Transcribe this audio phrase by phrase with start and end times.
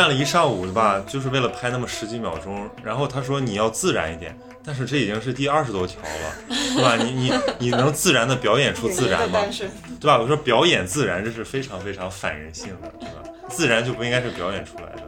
[0.00, 2.66] 站了一上午对吧，就是为了拍那么十几秒钟。
[2.82, 4.34] 然后他说你要自然一点，
[4.64, 6.96] 但是这已经是第二十多条了，对吧？
[6.96, 7.32] 你你
[7.68, 9.40] 你能自然的表演出自然吗？
[10.00, 10.18] 对吧？
[10.18, 13.22] 我说表演自然，这是非常非常反人性的，对吧？
[13.50, 15.02] 自然就不应该是表演出来的。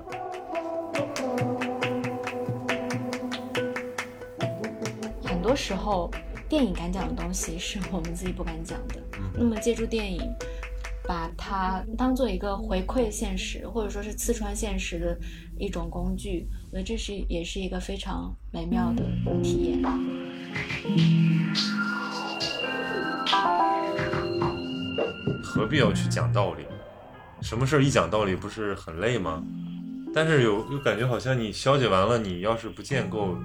[5.25, 6.11] 很多时候，
[6.51, 8.97] 电影敢讲的东西是我们自己不敢讲的。
[9.35, 10.21] 那么借助电影。
[11.13, 15.19] 把它当做一个回馈现实，或者说是刺穿现实的
[15.59, 19.05] 一种工具，我觉得这是也是一个非常美妙的
[19.43, 19.83] 体验。
[25.45, 26.65] 何必要去讲道理？
[27.43, 29.45] 什么事儿一讲道理不是很累吗？
[30.15, 33.37] 但是有又感觉好像你消解完了，你要是不建构，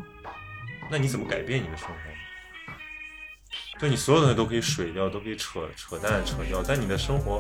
[0.89, 1.95] 那你怎么改变你的生活？
[3.80, 7.39] 就你所有东西都可以水掉，都可以扯扯淡扯掉，但你的生活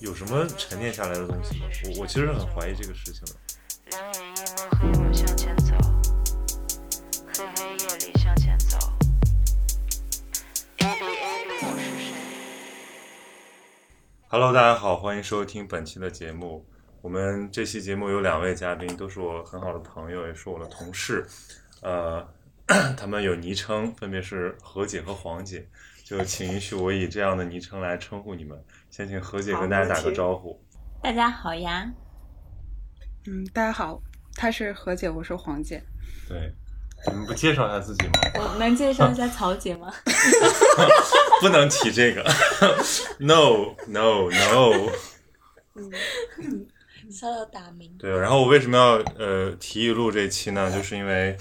[0.00, 1.66] 有什么沉淀下来的东西吗？
[1.94, 3.34] 我我其实很怀疑这个事情的。
[14.26, 16.66] Hello，大家好，欢迎收听本期的节目。
[17.00, 21.24] 我们这期节目有两位嘉宾，都是我很好的朋友，也是我的同事。
[21.80, 22.26] 呃。
[22.96, 25.68] 他们有昵称，分别是何姐和黄姐，
[26.02, 28.58] 就请允许我以这样的昵称来称呼你们。
[28.90, 30.58] 先请何姐跟大家打个招呼。
[31.02, 31.92] 大家好呀。
[33.26, 34.00] 嗯，大家好，
[34.34, 35.82] 她是何姐，我是黄姐。
[36.26, 36.54] 对，
[37.08, 38.12] 你们不介绍一下自己吗？
[38.36, 39.92] 我能介绍一下曹姐吗？
[41.42, 42.22] 不能提这个。
[43.18, 44.90] No No No。
[45.74, 46.66] 嗯，
[47.10, 47.94] 稍有打鸣。
[47.98, 50.70] 对，然后我为什么要呃提议录这期呢？
[50.74, 51.36] 就是因为。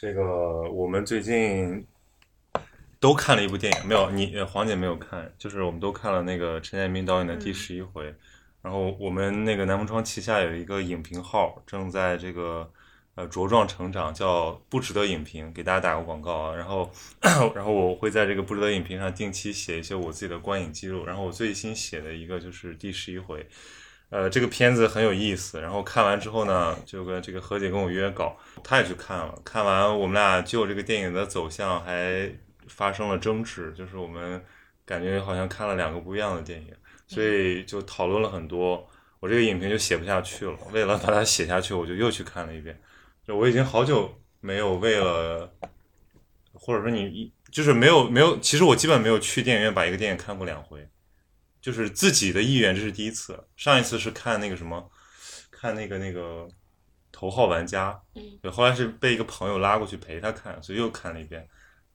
[0.00, 1.86] 这个我们最近
[2.98, 8.14] 都看了一部电影，没有你黄姐没有看，就是我们都看了那个陈建斌导演的第十一回。
[8.62, 12.72] 然后我们那个南风窗旗下有一个影评号，正在这个
[13.14, 16.54] 呃茁壮成长，叫不值得影评，给大家打个广告啊。
[16.54, 16.90] 然后
[17.54, 21.04] 然后我会在这个不值得影评上定期写一些我自己的观影记录。
[21.04, 23.46] 然后我最新写的一个就是第十一回。
[24.10, 25.60] 呃，这个片子很有意思。
[25.60, 29.34] 然后看完之后呢，就跟这个何姐跟我约稿，她也去看了。
[29.44, 32.30] 看完，我们俩就这个电影的走向还
[32.68, 34.44] 发生了争执，就是我们
[34.84, 36.74] 感觉好像看了两个不一样的电影，
[37.06, 38.86] 所以就讨论了很多。
[39.20, 42.80] 我这个影评就写不下去了，为了把它写下去，我就又去看了一遍。
[43.26, 45.52] 就我已经好久没有为了，
[46.52, 50.88] 或者说你一就是没有没有，其实我基本没有去电影院把一个电影看过两回。
[51.60, 53.38] 就是自己的意愿，这是第一次。
[53.56, 54.90] 上一次是看那个什么，
[55.50, 56.48] 看那个那个
[57.12, 58.00] 头号玩家，
[58.40, 61.46] 对，后来是被一个朋友拉过去陪他看，所以又看了一遍。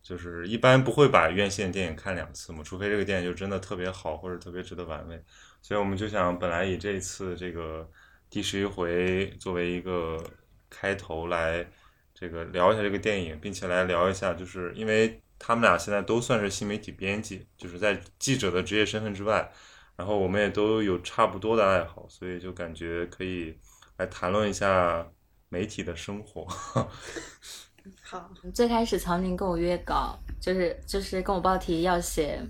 [0.03, 5.19] 就是一般不会把院线电影看两次嘛，除非这个电影就真的特别好或者特别值得玩味。
[5.63, 7.89] 所以我们就想，本来以这次这个
[8.29, 10.23] 第十一回作为一个
[10.69, 11.67] 开头来
[12.13, 15.19] 这个聊一下这个电影，并且来聊一下，就是因为。
[15.37, 19.51] 他们俩现在都算是新媒体编辑，就是在记者的职业身份之外，
[19.95, 23.57] 然后我们也都有差不多的爱好，所以就感觉可以
[23.97, 25.07] 来谈论一下
[25.49, 26.47] 媒体的生活。
[28.01, 32.41] 好，最开始曹宁跟我约稿，就是就是跟我报题要写，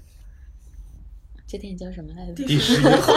[1.46, 2.34] 这电影叫什么来着？
[2.46, 3.14] 第十一回。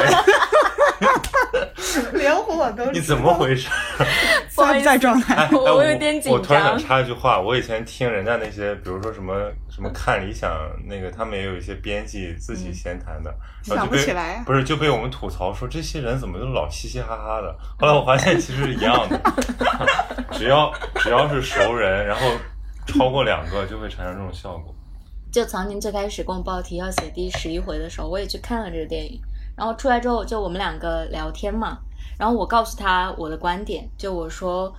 [2.14, 3.68] 连我都你怎么回事？
[4.54, 6.32] 在在状态， 我有点紧张。
[6.32, 9.34] 我突然想插一句话，我以前听人家那些，比如说什么
[9.70, 10.50] 什么看理想
[10.86, 17.56] 那个，他们也有一些编辑自己闲谈的，想不起来，不是就被我们吐槽说这些人怎么都老嘻嘻哈哈的。
[17.78, 19.20] 后来我发现其实是一样的，
[20.32, 22.26] 只要只要是熟人，然后
[22.86, 24.74] 超过两个就会产生这种效果。
[25.30, 29.20] 就曾经最开始跟我报题要写第十一回的时候，我也去看了这个电影。
[29.56, 31.78] 然后出来之后，就我们两个聊天嘛。
[32.16, 34.72] 然后我告诉他我的观点，就我说，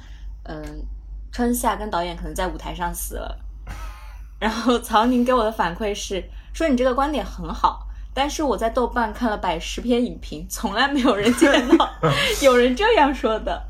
[0.44, 0.86] 嗯，
[1.32, 3.38] 春夏跟导演可能在舞台上死了。
[4.40, 6.24] 然后曹宁给我的反馈是
[6.54, 11.90] 说你这个观点很好，但是我在豆瓣看了百十篇影评，从来没有人见到
[12.42, 13.68] 有人这样说的。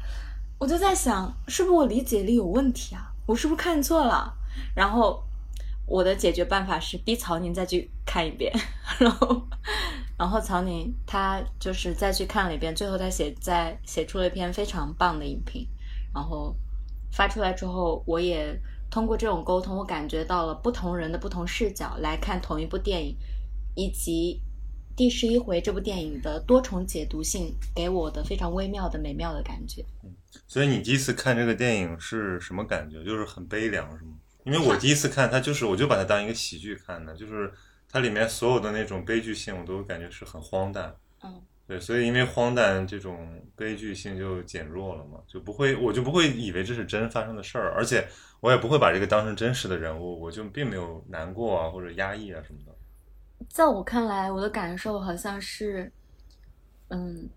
[0.60, 3.12] 我就在想，是不是我理解力有问题啊？
[3.26, 4.34] 我是不是看错了？
[4.76, 5.24] 然后
[5.86, 8.54] 我的解决办法是逼曹宁再去看一遍，
[9.00, 9.42] 然后。
[10.20, 15.66] 然后曹宁他就是再去看了一遍，最后他写在写出了一篇非常棒的影评，
[16.14, 16.54] 然后
[17.14, 18.60] 发出来之后，我也
[18.92, 23.16] 通过这种沟通，我感觉到了不同人的不同视角来看同一部电影，
[23.76, 24.42] 以及
[24.94, 29.86] 第十一回这部电影的多重解读性给我的非常微妙的美妙的感觉。
[30.04, 30.14] 嗯，
[30.46, 33.02] 所以你第一次看这个电影是什么感觉？
[33.06, 34.12] 就是很悲凉，是吗？
[34.44, 37.50] 因为我第一次看它，就是我就把它当一个喜剧看的，就是
[37.92, 40.96] 它里面所有的那种悲剧性，我都感觉是很荒诞。
[41.24, 48.08] 嗯，对，所以因为荒诞这种悲剧性就减弱了嘛，就不会，我就不会以为这是真发生的事儿，而且
[48.40, 52.72] 我也不会把这个当成真实的人物，我就并没有难过啊或者压抑啊什么的。
[53.48, 55.92] 在我看来，我的感受好像是，
[56.90, 57.28] 嗯，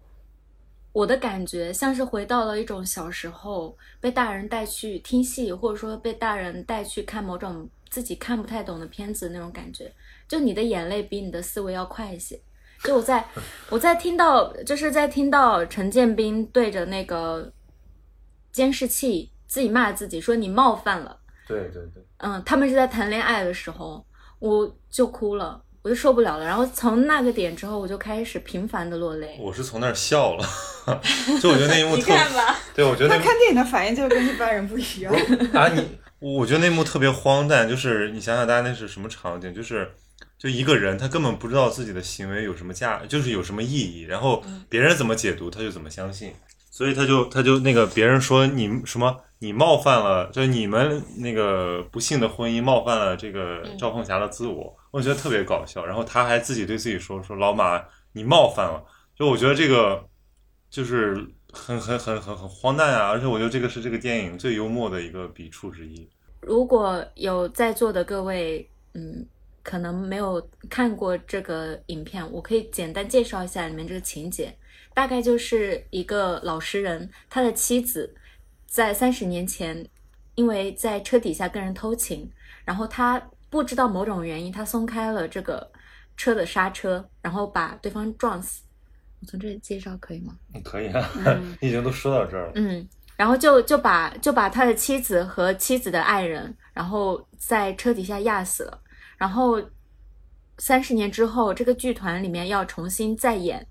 [0.92, 9.90] 我的感觉像是回到了一种小时候被大人带去听戏，或者说被大人带去看某种自己看不太懂的片子那种感觉。
[10.32, 12.40] 就你的眼泪比你的思维要快一些。
[12.82, 13.22] 就我在
[13.68, 17.52] 我在听到，就是在听到陈建斌对着那个
[18.50, 21.18] 监视器自己骂自己说你冒犯了。
[21.46, 24.02] 对对对，嗯，他们是在谈恋爱的时候，
[24.38, 26.46] 我就哭了，我就受不了了。
[26.46, 29.36] 然后从那个点之后，我就开始频繁的落泪。
[29.38, 30.48] 我是从那儿笑了，
[31.42, 35.12] 就我觉得那一幕 你特，看吧，对我觉得那他看电影的反应就跟一般人不一样。
[35.52, 35.86] 啊，你
[36.20, 39.52] 我觉得那幕特别荒诞，就是你想想，大家那是什么场景？
[39.52, 39.92] 就是
[40.42, 46.32] 就一个人，他根本不知道自己的行为有什么价，就是有什么意义，然后别人怎么解读，他就怎么相信，
[46.68, 55.86] 所以他就他就那个别人说你什么，你冒犯了，就是你们那个不幸的婚姻冒犯了这个赵凤霞的自我，我觉得特别搞笑。
[55.86, 57.80] 然后他还自己对自己说说老马，
[58.12, 58.82] 你冒犯了，
[59.14, 60.04] 就我觉得这个
[60.70, 61.14] 就是
[61.52, 63.06] 很很很很很荒诞啊！
[63.10, 66.08] 而且我觉得这个是这个电影最幽默的一个笔触之一。
[66.40, 69.24] 如果有在座的各位，嗯，
[69.62, 74.56] 可能没有看过这个影片，我可以简单介绍一下里面这个情节。
[74.94, 78.14] 大概就是一个老实人，他的妻子
[78.66, 79.88] 在三十年前，
[80.34, 82.30] 因为在车底下跟人偷情，
[82.64, 85.72] 然后他不知道某种原因，他松开了这个
[86.16, 88.62] 车的刹车，然后把对方撞死。
[89.20, 90.36] 我从这里介绍可以吗？
[90.62, 92.52] 可以啊，嗯 已经都说到这儿了。
[92.56, 92.86] 嗯，
[93.16, 98.78] 然后就就把就把他的妻子和妻子的爱人，然后在车底下压死了。
[99.22, 99.62] 然后
[100.58, 103.64] 三十年之后，这个剧团里面要重新再演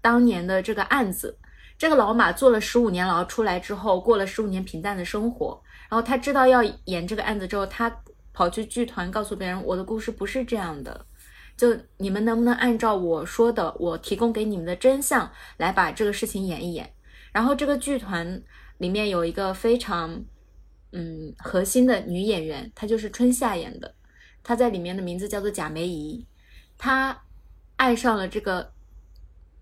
[0.00, 1.38] 当年的这个案子。
[1.78, 5.62] 这个老马坐了十五年牢出来之后，过了十五年平淡的生活。
[5.88, 7.88] 然后他知道要演这个案子之后，他
[8.32, 11.06] 跑去剧团告诉别人，我的故事不是这样的。
[11.56, 11.68] 就
[11.98, 16.92] 你们能不能按照我说的，我提供给你们的真相来把这个事情演一演？
[17.30, 18.42] 然后这个剧团
[18.78, 20.20] 里面有一个非常
[20.90, 23.94] 嗯核心的女演员，她就是春夏演的，
[24.46, 26.24] 他在里面的名字叫做贾梅姨，
[26.78, 27.24] 他
[27.74, 28.72] 爱上了这个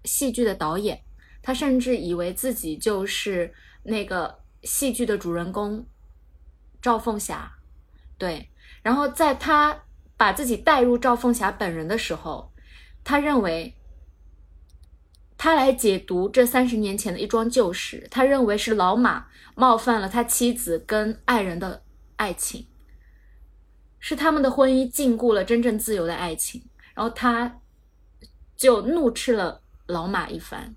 [0.04, 1.00] 戏剧的导演，
[1.40, 3.54] 他甚至以为自己就是
[3.84, 5.86] 那个戏剧的主人公
[6.82, 7.50] 赵凤霞，
[8.18, 8.50] 对，
[8.82, 9.84] 然后在他
[10.18, 12.52] 把自己带入赵凤霞本人的时候，
[13.02, 13.74] 他认为。
[15.36, 21.82] 他来解读这三十年前的一桩旧事，他认为是老马冒犯了他妻子跟爱人的
[22.16, 22.66] 爱情，
[24.06, 26.62] 是他们的婚姻禁锢了真正自由的爱情，
[26.92, 27.58] 然后他
[28.54, 30.74] 就怒斥了老马一番，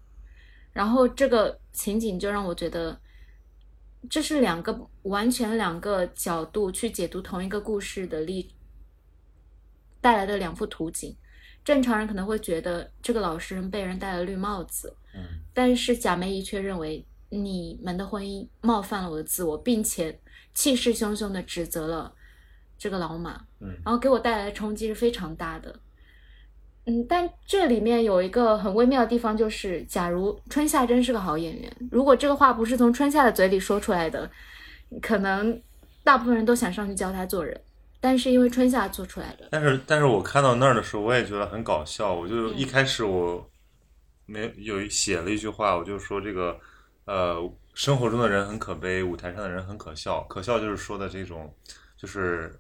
[0.72, 2.98] 然后这个情景就让我觉得，
[4.10, 8.56] 这是两个完全两个角度去解读同一个故事的例
[10.00, 11.14] 带来的两幅图景。
[11.66, 15.22] 正常人可能会觉得这个老实人被人戴了绿帽子，嗯，
[15.54, 20.18] 但是贾梅姨却认为你们的婚姻冒犯了我的自我，并且
[20.54, 22.14] 气势汹汹的指责了
[22.78, 25.74] 这个老马，嗯然后给我带来的冲击是非常大的。
[26.86, 34.30] 嗯，但这里面有一个很微妙的地方，就是假如春夏真是个好演员，如果这个话不是从春夏的嘴里说出来的，
[35.02, 35.62] 可能
[36.04, 37.60] 大部分人都想上去教他做人。
[38.00, 42.14] 但是因为春夏做出来的，但是但是我看到那儿的时候，我也觉得很搞笑。
[42.14, 43.50] 我就嗯一开始我
[44.28, 46.58] 没有写了一句话，我就说这个
[47.06, 47.38] 呃，
[47.74, 50.22] 生活中的人很可悲，舞台上的人很可笑。
[50.30, 51.52] 可笑就是说的这种，
[51.98, 52.58] 就是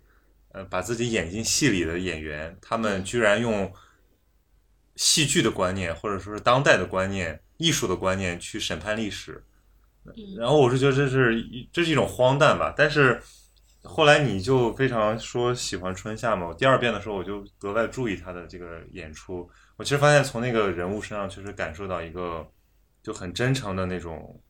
[0.50, 3.72] 呃，把自己演进戏里的演员，他们嗯居然用
[4.96, 9.44] 戏剧的观念，或者说是当代的观念、艺术的观念去审判历史。
[10.06, 13.22] 嗯然后我是觉得这是这是一种荒诞吧，但是
[13.84, 22.50] 后来你就非常说喜欢春夏嘛，我第二遍的时候我就格外注意他的这个演出，我其实发现从那个人物身上确实感受到一个
[23.04, 24.42] 就很真诚的那种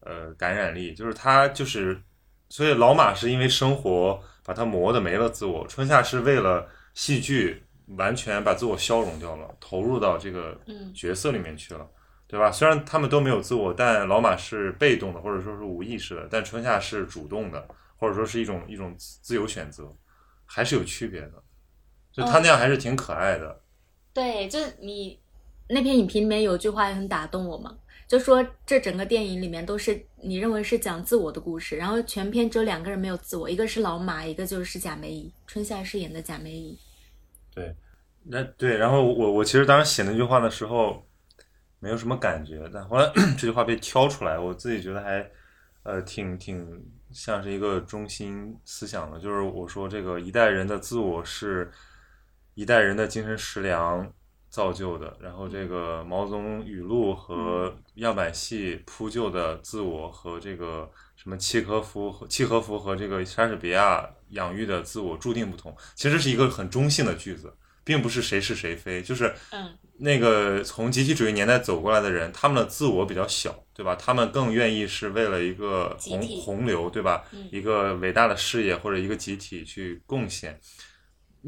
[0.00, 2.02] 呃感染力，就是他就是，
[2.48, 7.64] 所以老马是因为生活把他磨的没了自我，春夏是为了戏剧
[7.96, 11.86] 完全把自我消融掉了，投入到这个嗯角色里面去了。
[12.28, 12.50] 对吧？
[12.50, 19.94] 虽然他们都没有自我，但老马是被动的，或者说是无意识的，但春夏是主动的，或者说是一种一种自由选择，
[20.44, 21.34] 还是有区别的。
[22.10, 23.62] 就他那样还是挺可爱的。
[24.12, 25.20] 对，就是你
[25.68, 27.72] 那篇影评里面有句话也很打动我嘛，
[28.08, 36.78] 就说这整个电影里面都是你认为是讲自我的故事，然后全片只有两个人没有自我，一个是老马，一个就是贾梅姨，春夏饰演的贾梅姨。
[37.52, 37.74] 对，
[38.22, 41.04] 那对，然后我我其实当时写那句话的时候
[41.80, 45.28] 没有什么感觉，但后来 这句话被挑出来，我自己觉得还
[45.82, 51.70] 呃挺挺像是一个中心思想的，就是我说这个一代人的自我是
[52.54, 54.12] 一代人的精神食粮
[54.56, 67.52] 造就的，然后这个毛泽东语录和样板戏铺就的自我和这个什么契诃夫和契诃夫和这个莎士比亚养育的自我注定不同，其实是一个很中性的句子，
[67.84, 69.76] 并不是谁是谁非，就是嗯。
[69.98, 73.94] 那个从集体主义年代走过来的人，他们的自我比较小，对吧？
[73.96, 77.24] 他们更愿意是为了一个洪洪流，对吧？
[77.32, 77.46] 嗯。
[77.52, 80.58] 一个伟大的事业或者一个集体去贡献。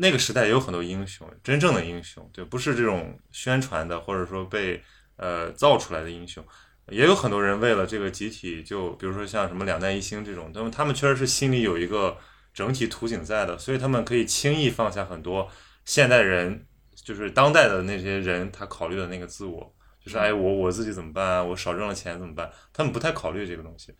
[0.00, 4.80] 那个时代也有很多英雄，真正的英雄，对，不是这种宣传的，或者说被
[5.16, 6.44] 呃造出来的英雄。
[6.90, 12.16] 也有很多人为了这个集体就，比如说像什么两弹一星这种，他们他们确实是心里有一个
[12.54, 15.48] 整体图景在的，所以他们可以轻易放下很多
[15.84, 16.64] 现代人，
[17.04, 21.42] 就是当代的那些人他考虑的那个自我，就是哎我我自己怎么办啊？
[21.42, 22.50] 我少挣了钱怎么办？
[22.72, 23.92] 他们不太考虑这个东西。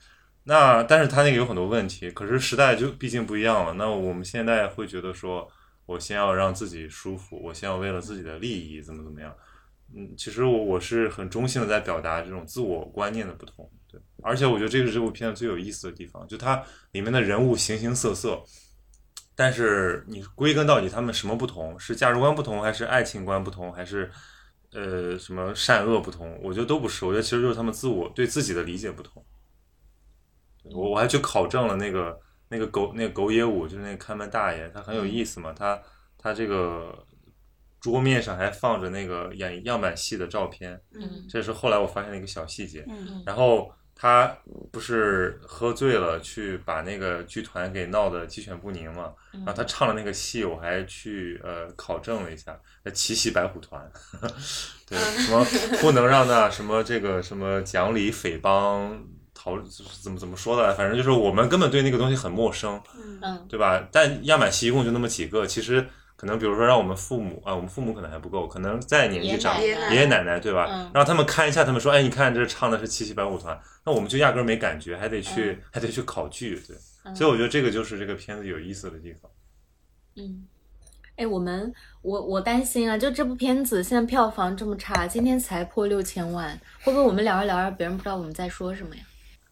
[0.45, 3.75] 那但是他那个有很多问题，可是时代就毕竟不一样了。
[3.75, 5.47] 那我们现在会觉得说，
[5.88, 9.35] 我先要让自己舒服，我先要为了自己的利益怎么怎么样。
[9.97, 18.38] 嗯，其实我我是很中性的在表达这种自我观念的不同，对，而且我觉得这个是这部片子最有意思的地方，就它里面的人物形形色色，
[19.35, 21.80] 但是你归根到底他们什么不同？
[21.80, 24.11] 是价值观不同，还是爱情观不同，还是
[24.73, 26.38] 呃什么善恶不同？
[26.42, 29.25] 我觉得都不是，我觉得其实就是他们自我对自己的理解不同。
[30.64, 35.81] 我我还去考证了那个那个狗那个狗野武，就是那个看门大爷，他很有意思嘛，他
[36.17, 37.07] 他这个
[37.81, 42.85] 桌面上还放着那个演样板戏的照片，嗯这是后来我发现的一个小细节。
[42.88, 44.33] 嗯然后他
[44.71, 49.12] 不是喝醉了，去把那个剧团给闹得鸡犬不宁嘛。
[49.33, 53.90] 嗯然后他唱的那个戏，我还去呃考证了一下，呃奇袭白虎团，
[54.88, 55.45] 对，什么
[55.81, 59.05] 不能让那什么这个什么讲理匪帮
[59.57, 59.62] 逃
[60.02, 62.81] 怎么怎么说的，反正就是我们根本对那个东西很陌生，
[63.23, 63.88] 嗯对吧？
[63.90, 65.87] 但样板戏一共就那么几个，其实
[66.17, 70.67] 可能比如说让我们父母啊，我们父母可能还不够，可能再年纪长，爷爷奶奶爷爷奶奶对吧？
[70.71, 76.76] 嗯让他们看一下，他们说，哎，你看这唱的是七七白虎团，那我们就压根儿没感觉，还得去、嗯还得去考据，对。
[76.76, 79.31] 嗯所以我觉得这个就是这个片子有意思的地方。
[80.17, 80.47] 嗯，
[81.17, 89.02] 哎，我们我我担心啊，就这部片子现在票房这么差，今天才破六千万，会不会我们聊着聊着，别人不知道我们在说什么呀？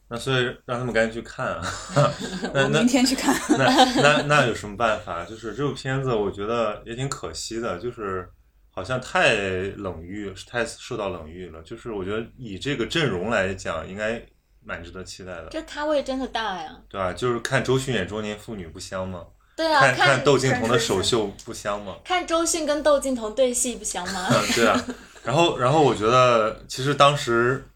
[0.08, 1.62] 那所以让他们赶紧去看啊。
[2.54, 3.34] 那明天去看。
[3.58, 5.24] 那那那有什么办法？
[5.24, 8.28] 就是这部片子，我觉得也挺可惜的，就是
[8.70, 9.34] 好像太
[9.76, 11.60] 冷遇，太受到冷遇了。
[11.62, 14.24] 就是我觉得以这个阵容来讲，应该
[14.64, 16.70] 蛮值得期待的，这咖位真的大呀！
[16.88, 17.12] 对吧？
[17.12, 19.24] 就是看周迅演《中年妇女》不香吗？
[19.56, 21.96] 对啊，看看窦靖童的首秀不香吗？
[22.04, 24.28] 看周迅跟窦靖童对戏不香吗？
[24.30, 24.84] 嗯，对啊。
[25.24, 27.66] 然后，然后我觉得，其实当时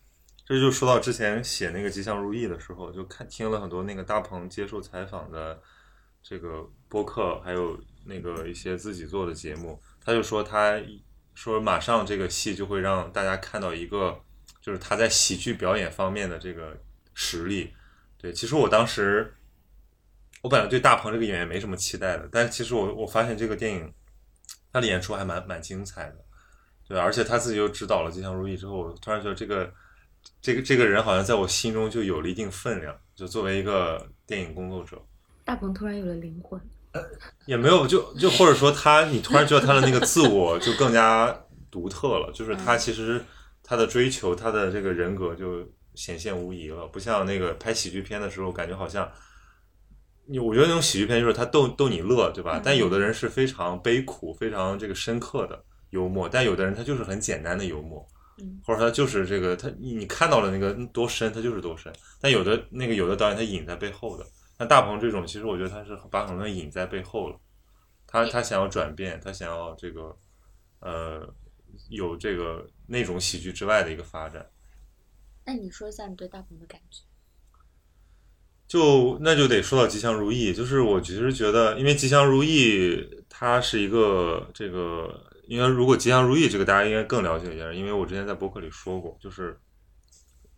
[0.51, 5.57] 这就说到之前写那个《吉祥如意》的时候，就看听了很多那个大鹏接受采访的
[6.25, 10.77] 这个播客，还有那个一些自己做的节目，他就说他
[11.35, 14.21] 说马上这个戏就会让大家看到一个，
[14.61, 16.77] 就是他在喜剧表演方面的这个
[17.15, 17.73] 实力。
[18.19, 19.33] 对，其实我当时
[20.43, 23.95] 我本来对大鹏这个演员没什么期待的，但其实我我发现这个电影
[24.73, 26.17] 他的演出还蛮蛮精彩的。
[26.89, 29.73] 对，而且他自己又指导了《吉祥如意》之后，我突然觉得这个
[30.41, 32.95] 这个这个人好像在我心中就有了一定分量。
[33.15, 35.01] 就作为一个电影工作者，
[35.45, 36.61] 大鹏突然有了灵魂。
[37.47, 43.23] 也没有就就或者说他，你突然觉得他的那个自我就更加独特了，就是他其实
[43.63, 49.11] 他的追求，他的这个人格就显现无疑了，不像那个拍喜剧片的时候，感觉好像。
[50.27, 52.59] 你我觉得那种喜剧片就是他逗逗你乐，对吧？
[52.59, 58.07] 嗯但有的人是非常悲苦、非常这个深刻的幽默，但有的人他就是很简单的幽默，
[58.41, 61.93] 嗯或者他就是这个他你你看到了那个多深，他就是多深。
[62.21, 64.27] 但有的那个有的导演他隐在背后的，
[64.59, 67.39] 像大鹏这种，其实我觉得他是把很多人隐在背后了。
[68.07, 70.17] 他他想要转变，他想要这个
[70.81, 71.35] 呃
[71.89, 74.45] 有这个那种喜剧之外的一个发展。
[75.45, 77.03] 那你说一下你对大鹏的感觉？
[78.67, 82.97] 就那就得说到《吉祥如意》，就是我其实觉得，因为《吉祥如意》
[83.29, 89.59] 它是一个这个，应该如果《吉祥如意》这个大家应该更了解一下，因为我之前在博客里说过，就是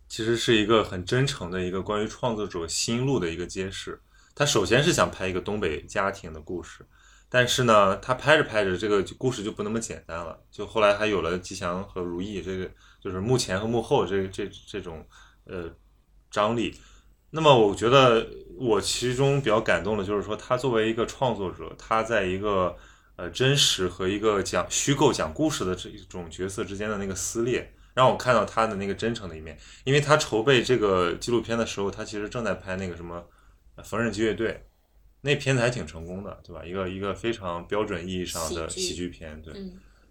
[0.07, 3.99] 其实是一个很真诚的一个关于创作者心路的一个揭示。
[4.35, 6.85] 他首先是想拍一个东北家庭的故事，
[7.27, 10.39] 但是呢，他拍着拍着，这个故事就不那么简单了。
[10.51, 12.69] 就后来还有了吉祥和如意，这个
[13.01, 15.03] 就是幕前和幕后这这这种
[15.45, 15.71] 呃
[16.29, 16.71] 张力。
[17.31, 18.27] 那么我觉得
[18.59, 22.75] 我其中比较感动的就是说，他作为一个创作者，他在一个
[23.15, 29.57] 呃真实和一个讲虚构讲故事的这一种角色之间的那个撕裂，让我看到他的那个真诚的一面。
[29.83, 33.23] 因为他筹备这个纪录片的时候，他其实正在拍那个什么
[33.83, 34.49] 《缝纫机乐队》。
[35.25, 36.65] 那片子还挺成功的，对吧？
[36.65, 39.53] 一个一个非常标准意义上的喜剧片，对。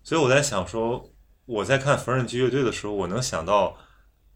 [0.03, 1.13] 所以我在想说，
[1.45, 3.77] 我在看《缝纫机乐队》的时候，我能想到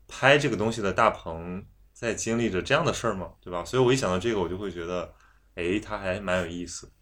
[0.06, 3.30] 拍这个东西的大鹏在经历着这样的事儿吗？
[3.40, 3.64] 对吧？
[3.64, 5.14] 所以我一想到这个，我就会觉得，
[5.54, 6.92] 哎，他还蛮有意思。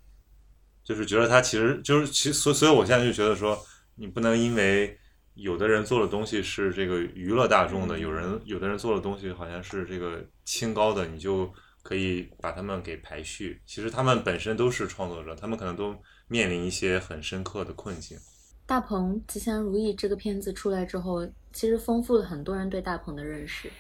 [0.85, 3.59] 就是觉得他其实就是其所，所以我现在就觉得说，
[3.97, 4.97] 你不能因为
[5.35, 11.53] 有的人做的东西是这个娱乐大众的，有人有的人做的东西好像是这个清高的，你就。
[11.85, 13.61] 可以把他们给排序。
[13.67, 15.95] 其实他们本身都是创作者，他们可能都
[16.29, 18.17] 面临一些很深刻的困境。
[18.65, 23.71] 大鹏吉祥如意这个片子出来之后，其实丰富了很多人对大鹏的认识。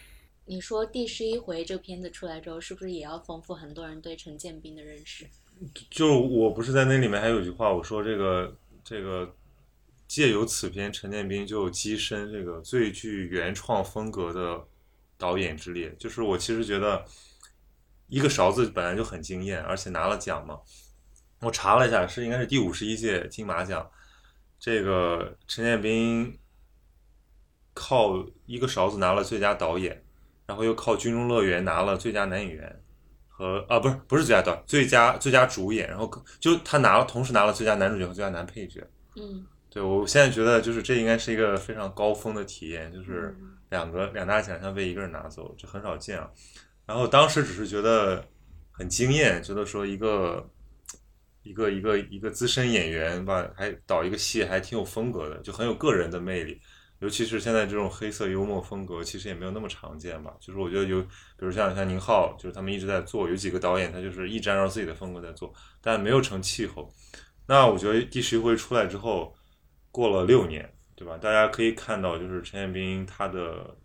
[0.44, 5.24] 你说第十一回这个片子出来之后，是不是也要丰富很多人对陈建斌的认识？
[5.90, 9.34] 就我不是在那里面还有句话，我说这个这个
[10.06, 14.64] 借由此片，陈建斌就跻身这个最具原创风格的
[15.16, 15.94] 导演之列。
[15.98, 17.04] 就是我其实觉得。
[18.06, 20.60] 一个勺子本来就很惊艳，而且拿了奖嘛。
[21.40, 23.90] 我查了一下，是应该是第五十一届金马奖。
[24.60, 26.38] 这个陈建斌
[27.72, 30.04] 靠一个勺子拿了最佳导演，
[30.46, 32.83] 然后又靠《军中乐园》拿了最佳男演员
[33.36, 38.80] 和啊不是不是最佳导最佳最佳主演，然后就他拿了同时拿了最佳男主角和最佳男配角。
[39.16, 43.36] 嗯，对我现在觉得就是这应该是一个非常高峰的体验，就是
[43.70, 46.30] 两个两大奖项被一个人拿走，这很少见啊。
[46.86, 48.24] 然后当时只是觉得
[48.70, 50.48] 很惊艳，觉得说一个
[51.42, 56.60] 一个一个一个资深演员吧，还导一个戏还挺有风格的，就很有个人的魅力。
[57.04, 60.34] 尤其是现在这种黑色幽默风格，其实也没有那么常见吧。
[60.40, 66.90] 就是我觉得有，比如像像宁浩，就是他们一直在做，有几个导演他就是一直按照自己的风格在做，但没有成气候。
[67.46, 69.36] 那我觉得第十一回出来之后，
[69.90, 71.16] 过了六年，对吧？
[71.18, 73.76] 大家可以看到，就是陈建斌他的。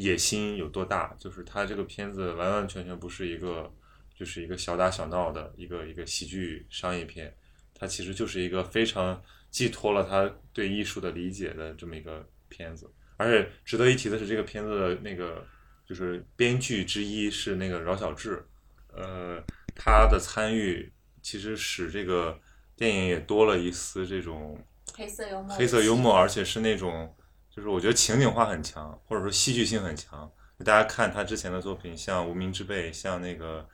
[0.00, 1.12] 野心有多大？
[1.18, 3.68] 就是他这个片子完完全全不是一个，
[4.14, 7.34] 就是一个小打小闹的一个一个喜剧商业片，
[7.74, 12.90] 它其实就是一个非常寄托了他对艺术的理解的这么一个片子。
[13.16, 15.46] 而且值得一提的是，这个片子的那个
[15.86, 18.44] 就是编剧之一是那个饶晓志，
[18.92, 19.42] 呃，
[19.74, 22.38] 他的参与其实使这个
[22.76, 24.58] 电影也多了一丝这种
[24.94, 27.14] 黑色幽默，黑色幽默，而且是那种。
[27.50, 30.30] 就是我觉得情景化很强，或者说戏剧性很强。
[30.64, 33.66] 大家看他之前的作品，像《无名之辈》，像那个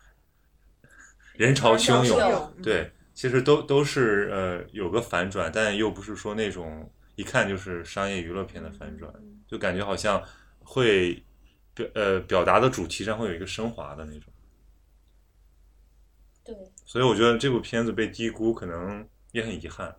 [1.35, 2.19] 《人潮汹涌》，
[2.63, 9.13] 对，其实都都是呃有个反转，但又不是说那种一看就是商业娱乐片的反转，
[9.47, 10.23] 就感觉好像
[10.61, 11.23] 会
[11.75, 14.33] 表呃表达的主题上会有一个升华的那种。
[16.45, 16.55] 对。
[16.85, 19.95] 所以我觉得这部片子被低估，可能也很遗憾。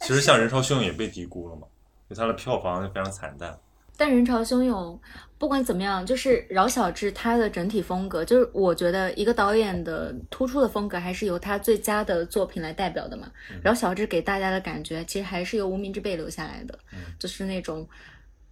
[0.00, 1.66] 其实像《人潮汹涌》也被低估了嘛。
[2.06, 3.58] 就它的票房就非常惨淡，
[3.96, 5.00] 但人潮汹涌，
[5.38, 13.30] 不管怎么样，就是饶小志他的整体风格，就是我觉得一个导演的突出的风格，还是由他最佳的作品来代表的嘛。
[13.62, 16.76] 饶小志给大家的感觉，其实还是由无名之辈留下来的，
[17.20, 17.88] 就是那种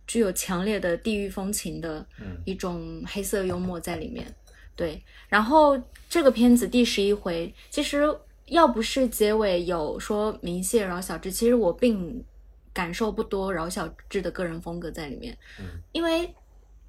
[0.06, 2.06] 具有强烈的地域风情的
[2.44, 4.32] 一种黑色幽默在里面。
[4.76, 5.76] 对，然后
[6.08, 8.02] 这个片子第十一回，其实
[8.46, 12.24] 要不是结尾有说明谢饶小志，其实我并。
[12.72, 15.36] 感受不多，饶小志的个人风格在里面。
[15.58, 16.34] 嗯，因为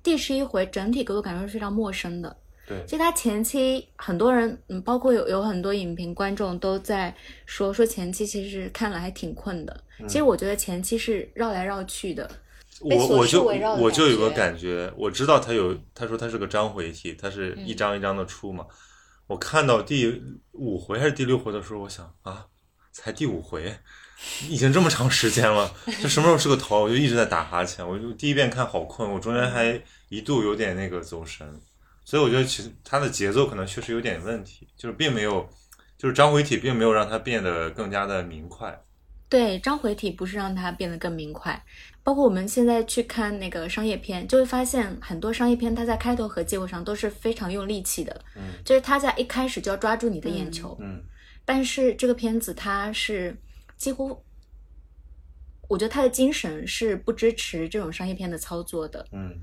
[0.02, 2.36] 第十一回整体给我感受是非常陌生的。
[2.66, 7.14] 对，其实他前期很多人，嗯，包括有有很多影评观众都在
[7.46, 9.84] 说说前期其实看了还挺困的。
[10.08, 12.30] 其实我觉得前期是绕来绕去的，
[12.80, 18.66] 我我就我就有个感觉，我知道他有他说他是个章回体，他是一章一章的出嘛。
[19.28, 20.22] 我看到第
[20.54, 22.48] 五回还是第六回的时候，我想啊，
[22.92, 23.76] 才第五回。
[24.50, 26.84] 已经这么长时间了， 这什么时候是个头？
[26.84, 27.88] 我就一直在打哈欠。
[27.88, 31.46] 我就第一遍看好困，我中间还一度有点那个走神，
[32.06, 35.48] 所以我觉得其实它的节奏可能确实有点问题，就是并没有，
[35.98, 38.82] 就是章回体并没有让它变得更加的明快。
[39.28, 41.62] 对，章回体不是让它变得更明快。
[42.04, 51.02] 包括我们现在去看那个商业片，就会发现很多商业片它在开头和结尾上都是非常用力气的，嗯，就是它在一开始就要抓住你的眼球，嗯，
[51.44, 53.36] 但是这个片子它是。
[53.78, 54.24] 几乎，
[55.68, 59.06] 我觉得他的精神是不支持这种商业片的操作的。
[59.12, 59.40] 嗯，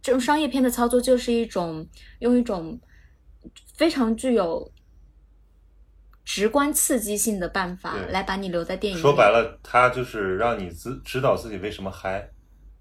[0.00, 1.86] 这种商业片的操作就是一种
[2.20, 2.80] 用一种
[3.74, 4.70] 非常具有
[6.24, 8.98] 直观刺激性的办法来把你留在电影。
[8.98, 12.30] 说白了，他就是让你知知道自己为什么嗨，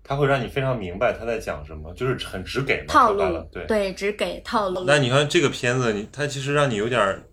[0.03, 2.85] 他会让你非常明白他在讲什么，就是很直给嘛。
[2.87, 3.93] 套路对，对。
[3.93, 4.83] 直给套路。
[4.85, 7.23] 那你看这个片子，你它其实让你有点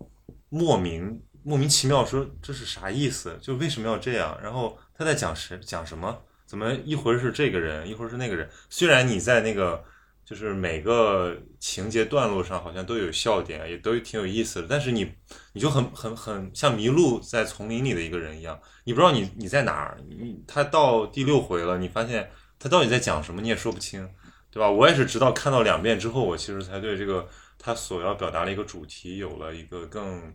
[0.49, 3.35] 莫名莫名其妙，说这是啥意思？
[3.41, 4.37] 就为什么要这样？
[4.39, 6.15] 然后他在讲什讲什么？
[6.45, 8.47] 怎么一会儿是这个人，一会儿是那个人？
[8.69, 9.83] 虽然你在那个
[10.23, 15.11] 就是每个情节段落上好像都有笑点，也都挺有意思的，但是你
[15.53, 19.97] 你就很很很像迷路在丛林里的一个人一样，你不知道你你在哪儿。
[20.07, 24.07] 你他到第六回了，你发现他到底在讲什么，你也说不清。
[24.51, 24.67] 对吧？
[24.67, 30.33] 我也是直到看到两遍之后，我其实才对这个他所要表达的一个主题有了一个更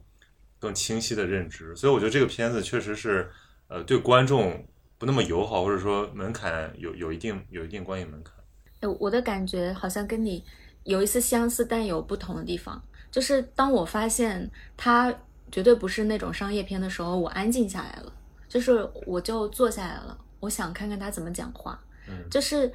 [0.64, 1.76] 更清晰的认知。
[1.76, 3.30] 所以我觉得这个片子确实是，
[3.68, 8.34] 呃，对观众不那么友好，或者说门槛有有一定有一定观影门槛。
[8.80, 10.42] 哎，我的感觉好像跟你
[10.84, 12.82] 有一丝相似，但有不同的地方。
[13.10, 15.14] 就是当我发现它
[15.52, 18.12] 绝对不是那种商业片的时候，我安静下来了，
[18.48, 21.78] 就是我就坐下来了，我想看看他怎么讲话。
[22.08, 22.72] 嗯就是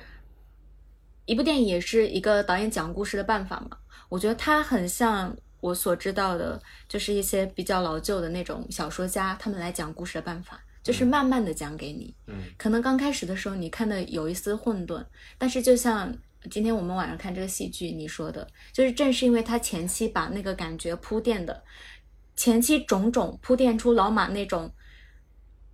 [1.26, 3.78] 一部电影也是一个导演讲故事的办法嘛。
[4.10, 12.14] 我觉得它很像我所知道的，就是一些比较老旧的那种小说家他们来讲故事的办法，就是慢慢的讲给你。
[12.28, 15.06] 嗯可能刚开始的时候你看的有一丝混沌，
[15.38, 16.16] 但是就像
[16.50, 21.64] 今天我们晚上看这个戏剧，你说的，就是正是因为他前期把那个感觉铺垫的，
[22.36, 24.72] 前期种种铺垫出老马那种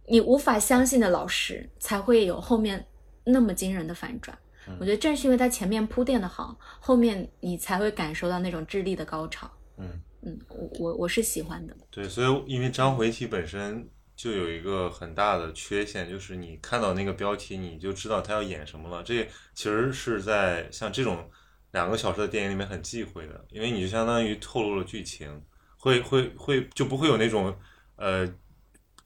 [0.08, 2.88] 你无法相信的老实，才会有后面
[3.24, 4.36] 那么惊人的反转。
[4.68, 9.48] 嗯我觉得正是因为他前面铺垫的好，后面你才会感受到那种智力的高潮。
[9.78, 11.76] 嗯，嗯，我我我是喜欢的。
[11.90, 19.04] 对，所以因为章回体本身就有一个很大的缺陷，就是你看到那个标题，你就知道他要演什么了。
[19.04, 21.30] 这其实是在像这种
[21.72, 25.42] 两个小时的电影里面很忌讳的，因为你就相当于透露了剧情，
[25.78, 27.54] 会会会就不会有那种
[27.98, 28.26] 呃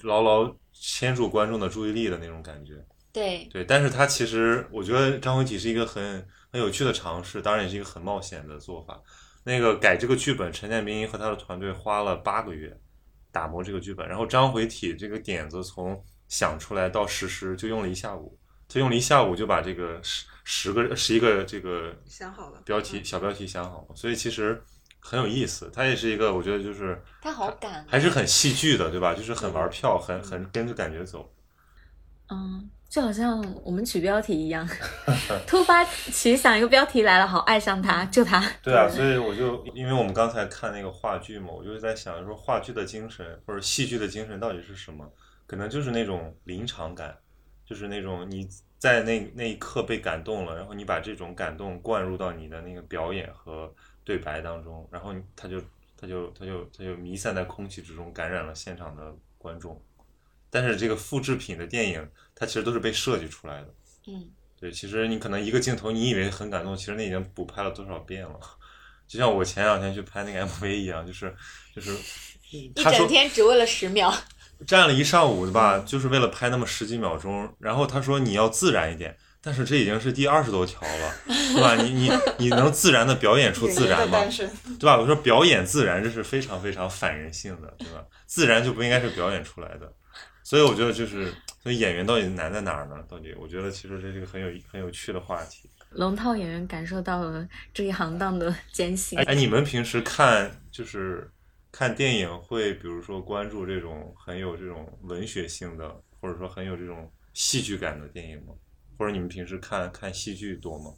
[0.01, 2.86] 牢牢牵住观众的注意力的那种感觉。
[3.12, 9.01] 对，对，但是它其实我觉得张回体是一个很很有趣的尝试，当然也是一个很冒险的做法。
[9.49, 12.79] 那个改这个剧本，陈建斌和他的团队花了八个月
[13.31, 24.62] 打磨这个剧本，然后张回体这个点子从想出来到实施就用了一下午，他用了一下午就把这个十十个十一个这个想好了标题小标题想好了，所以其实
[24.99, 25.71] 很有意思。
[25.73, 29.15] 它也是一个我觉得就是他好感，还是很戏剧的，对吧？
[29.15, 31.33] 就是很玩票，很很跟着感觉走。
[32.29, 34.67] 嗯，就好像我们取标题一样，
[35.45, 38.43] 突发奇想一个标题来了，好爱上他，就他。
[38.63, 45.08] 对啊，所以我就因为我们刚才看那个话剧嘛，我就是在想说话剧的精神或者戏剧的精神到底是什么？
[45.45, 47.15] 可能就是那种临场感，
[47.63, 48.49] 就是那种你
[48.80, 53.71] 在那那一刻被感动了，然后你把这种感动灌入到你的那个表演和
[54.04, 55.62] 对白当中，然后他就
[55.95, 59.80] 他就他就他就弥散在空气之中，感染了现场的观众。
[60.52, 63.67] 但是这个复制品的电影，它其实都是被设计出来的。
[64.08, 68.39] 嗯，对，其实你可能一个镜头，你以为很感动，其实那已经补拍了多少遍了。
[69.08, 71.36] 就像我前两天去拍那个 MV 一样，就是
[71.75, 71.93] 就是
[72.52, 74.13] 一整天只为了十秒。
[74.67, 75.80] 站了一上午，对吧？
[75.86, 77.54] 就是为了拍那么十几秒钟。
[77.60, 81.75] 然后他说你要自然一点，但是这已经是第二十多条了，对吧？
[81.75, 84.19] 你你 你能自然的表演出自然吗？
[84.80, 84.97] 对吧？
[84.99, 88.04] 我说表演自然，这是非常非常反人性的，对吧？
[88.28, 89.91] 自然就不应该是表演出来的。
[90.43, 93.04] 所以我觉得就是，所以演员到底难在哪儿呢？
[93.08, 95.69] 到底，我觉得其实这是一个很有很有趣的话题。
[95.91, 99.24] 龙套演员感受到了这一行当的艰辛哎。
[99.24, 101.30] 哎，你们平时看就是
[101.72, 108.54] 看电影会，比如说关注这种很有这种文学性的，或者说很有这种戏剧感的电影吗？
[108.98, 110.93] 或者你们平时看看戏剧多吗？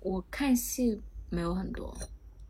[0.00, 1.96] 我看戏没有很多，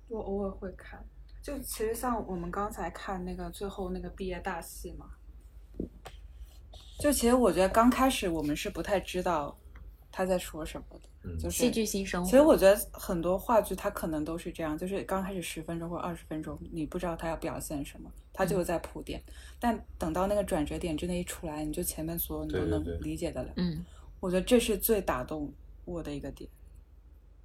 [0.08, 1.04] 我偶尔会看。
[1.42, 5.06] 就其实像我们刚才看那个最后那个毕业大戏嘛，
[7.00, 9.56] 就其实我觉得刚开始我们是不太知道
[10.12, 12.30] 他在说什么的，嗯就是戏剧性生活。
[12.30, 19.22] 其实我觉得很多话剧它可能都是这样，就是刚开始十分钟或二十分钟，你不知道他要表现什么，他就是在铺垫。
[19.58, 23.52] 但等到那个转折点真的一出来，你就前面所有你都能理解的了。
[23.56, 23.84] 嗯，
[24.18, 25.52] 我觉得这是最打动
[25.84, 26.48] 我的一个点。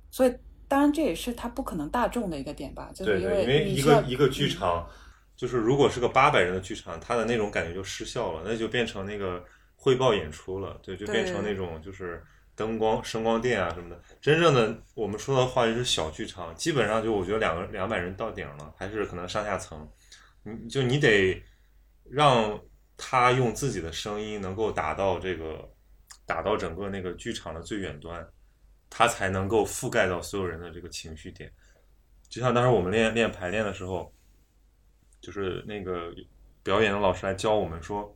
[0.09, 0.33] 所以，
[0.67, 4.89] 当然这也是他不可能大众的一个点吧，就是因对对，因为一个一个剧嗯场，
[5.36, 9.43] 就是如果是个八百人的剧场，它的那种感觉就失效了，那就变成那个
[9.76, 12.24] 汇报演出了，对，就变成那种就是
[12.56, 14.02] 灯光、声光电啊什么的。
[14.21, 19.88] 真正的我们说的话就是小剧场，基本上就我觉得两个两百人到顶了，还是可能上下层，
[20.43, 21.43] 你就你得
[22.10, 22.58] 让
[22.95, 25.69] 他用自己的声音能够打到这个
[26.26, 28.26] 打到整个那个剧场的最远端，
[28.89, 31.52] 他才能够覆盖到所有人的这个情绪点。
[32.30, 34.14] 就像当时我们练练排练的时候，
[35.25, 36.13] 就是那个
[36.61, 38.15] 表演的老师来教我们说，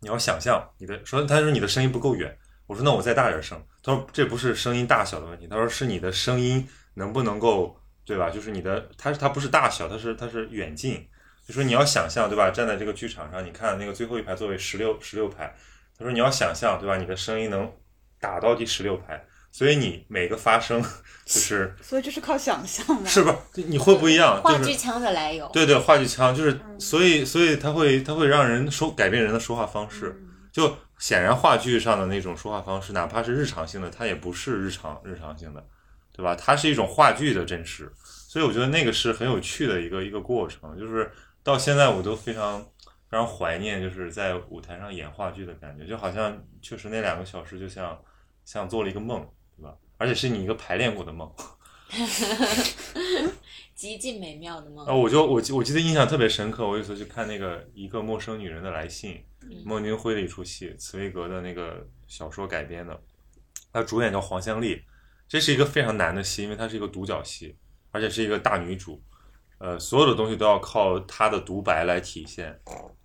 [0.00, 2.34] 你要想象你的，说他说你的声音不够远，
[2.66, 8.30] 我说那我再大点声，他说这不是声音大小的问题，他说是你的声音能不能够，对吧？
[8.30, 11.06] 就是你的，它它不是大小，他是他是远近，
[11.46, 12.50] 就说你要想象，对吧？
[12.50, 15.54] 站在这个剧场上，你看那个最后一排座位十六十六排，
[15.98, 16.96] 他说你要想象，对吧？
[16.96, 17.70] 你的声音能
[18.18, 20.82] 打到第十六排，所以你每个发声
[21.24, 23.08] 就是所以这是靠想象的。
[23.08, 24.42] 是不是你会不一样？
[24.42, 25.48] 话剧腔的来由。
[25.52, 30.20] 对对，话剧腔就是，所以所以它会它会让人说改变人的说话方式。
[30.50, 35.64] 就显然话剧上的那种说话方式，哪怕是日常性的，它也不是日常日常性的，
[36.12, 36.34] 对吧？
[36.34, 37.90] 它是一种话剧的真实。
[38.28, 41.10] 所以我觉得那个是很有趣的一个一个过程，就是
[41.42, 42.62] 到现在我都非常
[43.10, 47.98] 非常怀念，就是在舞台上演话剧的感觉，就好像确实那两个小时就像
[48.44, 49.74] 像做了一个梦，对吧？
[49.98, 51.30] 而且是你一个排练过的梦。
[53.74, 54.94] 极尽美妙的梦啊，。
[54.94, 59.14] 我就我记我记得印象特别深刻，我有一次去看那个《一个陌生女人的来信》，
[59.64, 62.98] 孟京辉的一出戏，茨威格的那个小说改编的，
[63.72, 64.82] 他主演叫黄香丽，
[65.28, 67.56] 这是一个非常难的戏，因为它是一个独角戏，
[67.90, 69.02] 而且是一个大女主，
[69.58, 72.60] 呃，所有的东西都要靠她的独白来体现。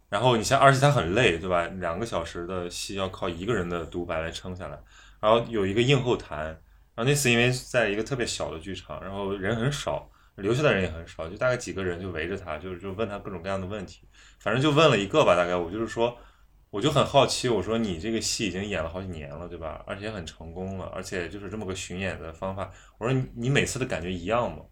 [0.09, 1.65] 然后你像，而且她很累，对吧？
[1.79, 4.79] 两个小时的戏要靠一个人的独白来撑下来。
[5.19, 14.07] 然后有一个映后谈，然后那次因为在一个特别小的剧场，然后人很少，留下的人也很少，就大概几个人就围着他，就是就问他各种各样的问题，
[14.39, 16.17] 反正就问了一个吧，大概我就是说，
[16.69, 19.83] 我就很好奇，我说你这个戏已经演了好几年了，对吧？
[19.87, 24.63] 而且很成功了，而且就是这么个巡演的方法，我说你你每次的感觉一样吗？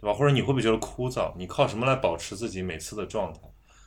[0.00, 0.12] 对吧？
[0.12, 1.32] 或者你会不会觉得枯燥？
[1.36, 3.40] 你靠什么来保持自己每次的状态？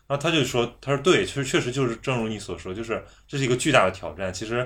[0.07, 4.33] 然后他就说，他说对，确实确实就是正如你所说，就是这是一个巨大的挑战。
[4.33, 4.65] 其实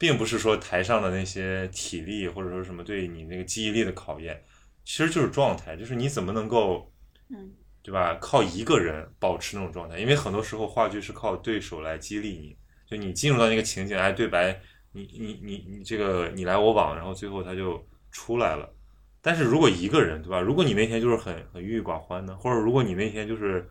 [0.00, 4.42] 并不是说台上的那些体力或者说什么对你那个记忆力的考验，
[4.82, 6.90] 其实就是状态，就是你怎么能够，
[7.28, 8.14] 嗯，对吧？
[8.18, 14.58] 靠一个人保持那种状态，因为很多时候话剧是靠对手来激励你，就你进入到那个情景，哎，对白，
[14.92, 18.74] 你你你你这个你来我往，然后最后他就出来了。
[19.20, 20.40] 但是如果一个人，对吧？
[20.40, 23.68] 如果你那天就是很很郁郁寡欢的，或者如果你那天就是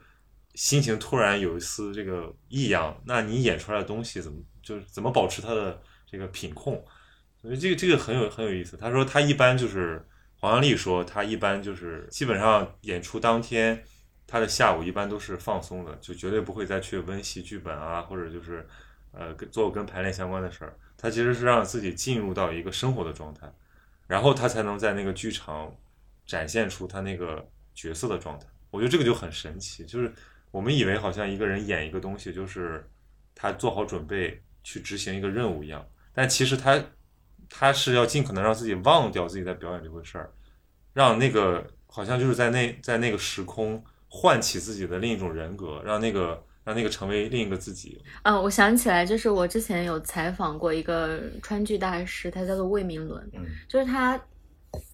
[0.53, 6.83] 心情突然有一丝这个异样，那你演出来的东西怎么就是怎么保持它的这个品控？
[7.41, 8.75] 所以这个这个很有很有意思。
[8.75, 10.05] 他说他一般就是
[10.37, 13.83] 黄阳丽说他一般就是基本上演出当天
[14.25, 18.67] 他的下午一般都是放松的，就绝对不会再去温习剧本啊，或者就是
[19.11, 20.77] 呃做跟排练相关的事儿。
[20.97, 23.49] 他其实是让自己进入到一个生活的状态，
[24.07, 25.73] 然后他才能在那个剧场
[26.25, 28.45] 展现出他那个角色的状态。
[28.69, 30.13] 我觉得这个就很神奇，就是
[30.51, 32.85] 我们以为好像一个人演一个东西，就是
[33.33, 36.81] 他做好准备去执行一个任务一样，但其实他
[37.49, 40.31] 他是要尽可能让自己忘掉自己在表演这回事儿，
[40.93, 48.01] 让那个好像就是在那在那个时空唤起自己的另一种人格，让那个让那个成为另一个自己。
[48.23, 54.19] 嗯，我想起来，就是我之前有采访过一个川剧大师，他叫做魏明伦，嗯就是他，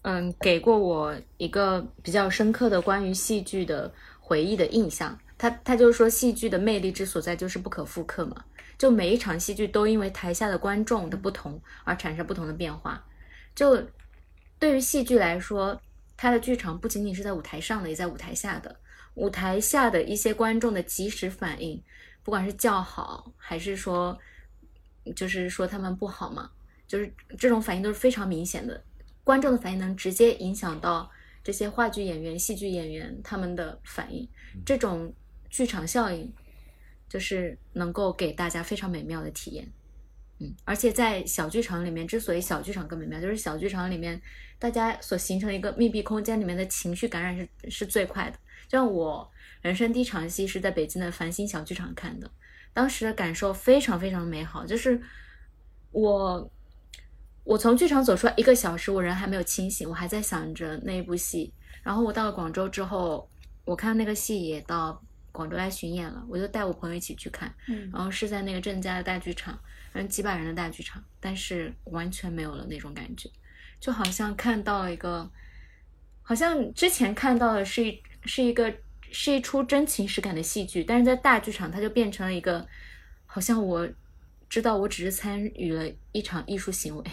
[0.02, 5.18] 嗯，给过我一个比较深刻的关于戏剧的回忆的印象。
[5.38, 8.42] 他他就是说，戏剧的魅力之所在就是不可复刻嘛，
[8.78, 13.04] 就每一场戏剧都因为台下的观众的不同而产生不同的变化。
[13.54, 13.82] 就
[14.58, 15.80] 对于戏剧来说，
[16.16, 18.74] 它的剧场不仅仅是在舞台上的，也在舞台下的。
[19.14, 21.82] 舞台下的一些观众的及时反应，
[22.22, 24.18] 不管是叫好还是说，
[25.14, 26.50] 就是说他们不好嘛，
[26.86, 28.82] 就是这种反应都是非常明显的。
[29.24, 31.10] 观众的反应能直接影响到
[31.42, 34.28] 这些话剧演员、戏剧演员他们的反应，
[34.66, 35.10] 这种
[35.48, 36.30] 剧场效应
[37.08, 39.66] 就是能够给大家非常美妙的体验。
[40.38, 44.20] 嗯，而且在小剧场里面，之所以小剧场更美妙，就是小剧场里面
[44.58, 48.36] 大家所形成一个密闭空间里面的情绪感染是是最快的。
[48.68, 49.30] 就像我
[49.62, 52.30] 人生第一场戏是在北京的繁星小剧场看的，
[52.74, 55.00] 当时的感受非常非常美好，就是
[55.92, 56.50] 我
[57.44, 61.54] 我从剧场走出来一个小时，我人还没有清醒，我还在想着那一部戏。
[61.82, 63.30] 然后我到了广州之后，
[63.64, 65.02] 我看那个戏也到
[65.36, 67.90] 广州来巡演了，我就带我朋友一起去看，嗯。
[67.92, 69.52] 然后是在那个郑家的大剧场，
[69.92, 73.28] 反正，几百人的大剧场，但是完全没有了那种感觉，
[73.78, 75.30] 就好像看到一个，
[76.22, 78.74] 好像之前看到的是一是一个
[79.12, 82.66] 是一出真情实感的戏剧，但是在大剧场它就变成了一个，
[83.26, 83.88] 好像我
[84.48, 87.04] 知道我只是参与了一场艺术行为，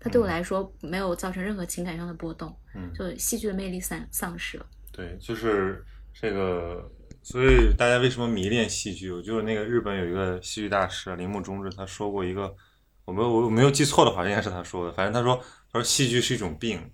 [0.00, 4.66] 它对我来说没有造成任何情感上的波动，嗯，就戏剧的魅力丧丧失了。
[4.92, 6.90] 对，就是这个，
[7.28, 9.12] 所以大家为什么迷恋戏剧？
[9.12, 12.56] 我就是那个日本有一个戏剧大师铃木忠志，他说过一个，
[13.04, 14.92] 我没有我没有记错的话，应该是他说的。
[14.94, 15.36] 反正他说，
[15.70, 16.90] 他说戏剧是一种病，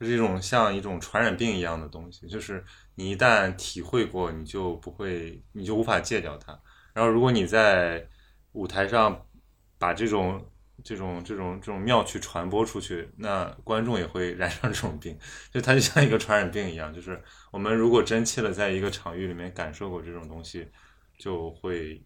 [0.00, 2.64] 就是一种像一种传染病一样的东西，就是
[2.96, 6.60] 你一旦体会过，你就不会，你就无法戒掉它。
[6.92, 8.04] 然后如果你在
[8.50, 9.24] 舞台上
[9.78, 10.49] 把这种
[10.82, 15.18] 这种这种这种妙趣传播出去，那观众也会染上这种病，
[15.52, 16.92] 就它就像一个传染病一样。
[16.92, 20.66] 就是我们如果真切的在一个场域里面感受过这种东西，
[21.18, 22.02] 就会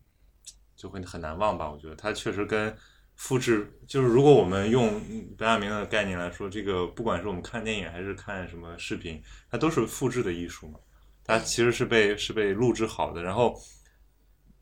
[0.76, 1.70] 就会很难忘吧。
[1.70, 2.76] 我觉得它确实跟
[3.14, 5.00] 复制，就是如果我们用
[5.38, 10.78] 白亚明的概念来说，这个不管是我们看电影还是看什么视频，它都是复制的艺术嘛。
[11.24, 13.54] 它其实是被是被录制好的，然后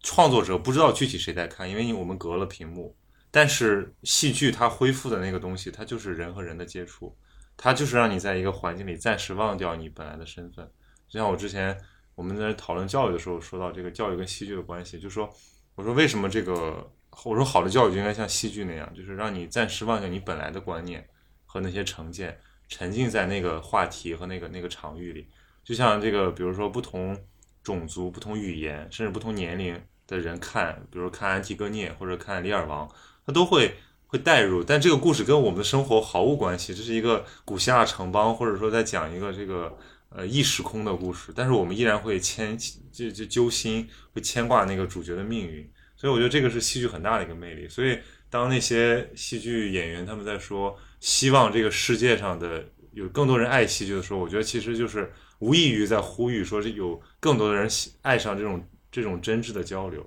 [0.00, 2.96] 创作者不知道具体谁在看，因为我们隔了屏幕。
[3.34, 7.16] 但是戏剧它恢复的那个东西，它就是人和人的接触，
[7.56, 10.70] 它就是让你在一个环境里暂时忘掉你本来的身份。
[11.08, 11.74] 就像我之前
[12.14, 15.28] 我们在讨论教育的时候说到这个教育跟戏剧的关系，就说
[15.74, 16.86] 我说为什么这个
[17.24, 21.08] 我说好的教育就应该像戏剧那样，就是让你暂时忘掉你本来的观念
[21.46, 25.26] 和那些成见，沉浸在那个话题和那个那个场域里。
[25.64, 27.18] 就像这个，比如说不同
[27.62, 32.86] 种族、不同语言，甚至不同年龄的人看，比如看安提戈涅或者看《李尔王》。
[33.26, 36.74] 他都会会带入，但这个故事跟我们的生活毫无关系。
[36.74, 39.78] 这是一个古希腊城邦，或者说在讲一个这个
[40.10, 42.58] 呃异时空的故事，但是我们依然会牵
[42.90, 45.70] 就就揪心，会牵挂那个主角的命运。
[45.96, 47.68] 所以我觉得这个是戏剧很大的一个魅力。
[47.68, 57.68] 所以当那些戏剧演员他们在说希望这个世界上的有更多人爱戏剧的时候，我觉得其实就是无异于在呼吁说，是有更多的人
[58.02, 60.04] 爱上这种这种真挚的交流。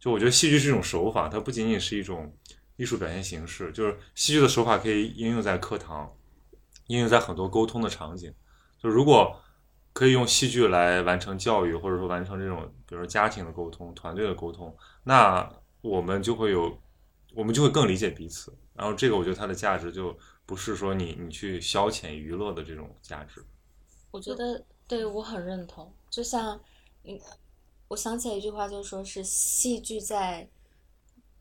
[0.00, 2.34] 就我觉得戏剧是一种手法，它不仅仅是一种
[2.76, 3.72] 艺术表现形式。
[3.72, 6.12] 就是戏剧的手法可以应用在课堂，
[6.86, 8.34] 应用在很多沟通的场景。
[8.78, 9.40] 就如果
[9.92, 16.78] 可以用戏剧来完成教育，或者说完成这种，比如说家庭的沟通、团队的沟通，那我们就会有，
[17.34, 18.56] 我们就会更理解彼此。
[18.74, 23.44] 然后这个我觉得它的价值就不是说你你去消遣娱乐的这种价值。
[24.10, 26.60] 我觉得对我很认同，就像
[27.02, 27.20] 你。
[27.88, 30.48] 我想起来一句话，就是说是戏剧在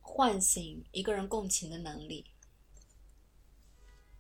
[0.04, 2.26] 唤醒一个人共情的能力，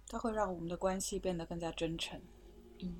[0.08, 2.19] 它会让我们的关系变得更加真诚。
[2.80, 2.96] 嗯。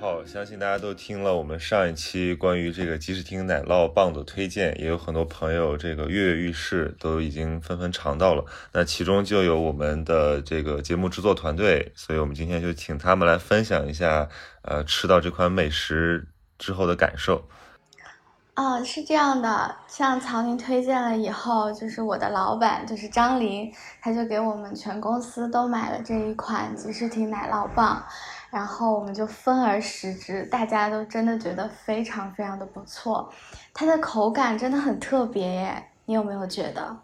[0.00, 8.44] 好，相信大家都听了我们上一期关于这个即时听奶酪棒的推荐，也有很多朋友这个跃跃欲试，都已经纷纷尝到了。
[8.72, 14.28] 那其中就有我们的这个节目制作团队，所以我们今天就请他们来分享一下，
[14.62, 16.26] 呃，吃到这款美食
[16.58, 17.46] 之后的感受。
[18.56, 28.04] 哦，是这样的，像曹宁推荐了以后，就是我的老板就是张林，他就给我们全公司都买了这一款即时听奶酪棒。
[28.54, 33.28] 然后我们就分而食之，大家都真的觉得非常非常的不错，
[33.72, 36.96] 它的口感真的很特别耶，你有没有觉得？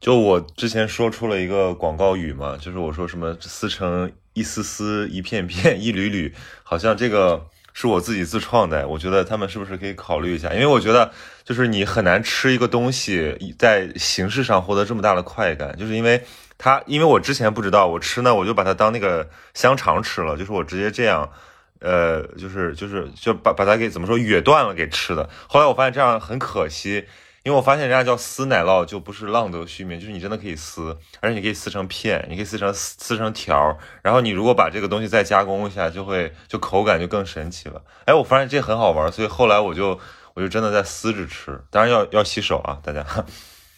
[0.00, 8.88] 就我之前说出了一个广告语嘛，就是我说什么撕成一丝丝、一片片、一缕缕，好像这个是我自己自创的。
[8.88, 10.54] 我觉得他们是不是可以考虑一下？
[10.54, 11.12] 因为我觉得
[11.44, 16.24] 就是你很难吃一个东西，在形式上获得这么大的快感，就是因为。
[16.58, 21.30] 它，因为我之前不知道，我吃呢，我就把它当那个香肠吃了，就是我直接这样，
[21.78, 25.30] 呃，就是就是就把把它给怎么说哕断了给吃的。
[25.46, 27.06] 后来我发现这样很可惜，
[27.44, 37.80] 因为我发现人家叫撕奶酪就不是浪得虚名，就是你真的可以撕，而且你可以撕成片，你可以撕成撕成条，然后你如果把这个东西再加工一下，就会就口感就更神奇了。
[38.04, 40.00] 哎，我发现这很好玩，所以后来我就
[40.34, 43.06] 我就真的在撕着吃，当然要要洗手啊，大家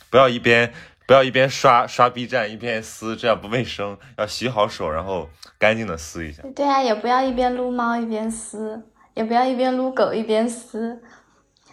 [0.09, 0.73] 不要一边。
[1.11, 3.99] 不要一边刷刷 B 站一边撕，这样不卫生。
[4.16, 6.40] 要洗好手，然后干净的撕一下。
[6.55, 8.81] 对啊，也不要一边撸猫一边撕，
[9.14, 11.03] 也不要一边撸狗一边撕。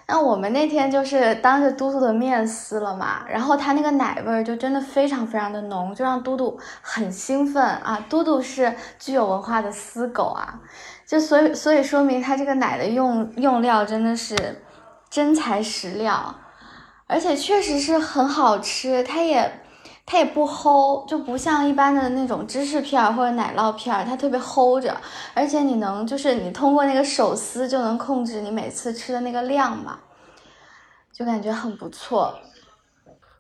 [0.08, 8.04] 那我们那天就是当着嘟嘟的面撕了嘛，然后它那个奶味儿就真的非常非常的浓，就让嘟嘟很兴奋啊。
[8.10, 10.60] 嘟嘟是具有文化的撕狗啊，
[11.06, 14.64] 就所以所以说明它这个奶的用用料真的是
[15.12, 16.34] 真材实料。
[17.08, 19.62] 而且确实是很好吃，它也
[20.06, 24.96] 它也不齁，就不像一般的那种芝士片或者奶酪片，它特别齁着。
[25.34, 30.00] 而且你能就是你通过那个手撕就能控制你每次吃的那个量嘛，
[31.12, 32.38] 就感觉很不错。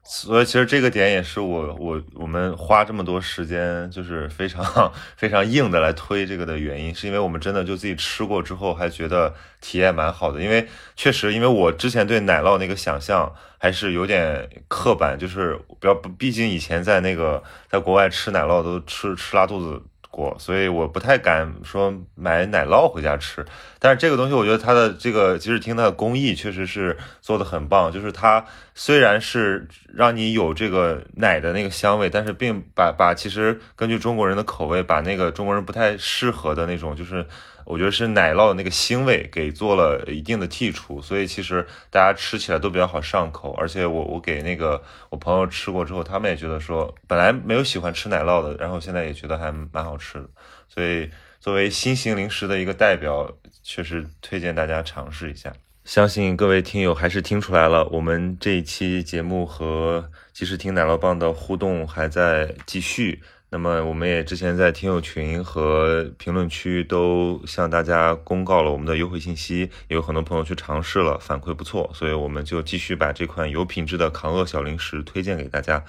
[0.10, 10.42] 所以其实这个点也是我我我们花这么多时间，就是非常非常硬的来推这个的原因，是因为我们真的就自己吃过之后还觉得体验蛮好的。
[10.42, 19.84] 因为确实，因为我之前对奶酪那个想象还是有点刻板，就是不要，毕竟以前在那个在国外吃奶酪都吃吃拉肚子。
[20.10, 23.46] 过，所以我不太敢说买奶酪回家吃。
[23.80, 28.44] 但是这个东西，我觉得它的这个即使听它的工艺确实是做的很棒，就是它
[28.74, 37.26] 虽然是让你有这个奶的那个香味，但是并把把其实根据中国人的口味，把那个中国人不太适合的那种就是。
[37.68, 43.52] 我觉得是奶酪的那个腥味给做了一定的剔除，所以其实大家吃起来都比较好上口。
[43.60, 50.30] 而且我我给那个我朋友吃过之后，他们也觉得说本来没有喜欢吃奶酪的，然后现在也觉得还蛮好吃的。
[50.70, 51.10] 所以
[51.40, 53.30] 作为新型零食的一个代表，
[53.62, 55.54] 确实推荐大家尝试一下。
[55.84, 63.22] 相信各位听友还是听出来了，我们这一期节目和即时听奶酪棒的互动还在继续。
[63.50, 75.86] 那么，我们也之前在听友群和评论区都向大家公告了我们的优惠信息，也有很多朋友去尝试了，反馈不错，所以我们就继续把这款有品质的抗饿小零食推荐给大家。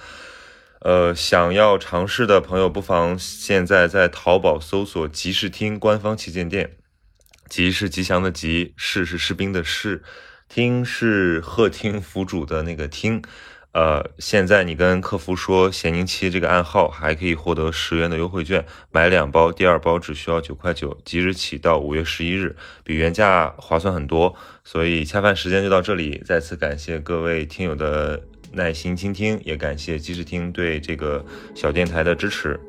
[0.79, 6.77] 呃，想要尝试的朋友，不妨现在在淘宝搜索“吉士听”官方旗舰店
[7.49, 10.01] ，“吉”是吉祥的“吉”，“士”是士兵的“士
[10.47, 13.21] ”，“听”是鹤听府主的那个“听”。
[13.71, 24.35] 呃，现在你跟客服说“咸宁七”这个暗号，还可以获得十元的优惠券，买两包，第二包只需要九块九，即日起到五月十一日，比原价划算很多。
[24.63, 28.19] 所以恰饭时间就到这里，再次感谢各位听友的
[28.53, 32.59] 耐心倾听，也感谢即时听对这个小电台的支持。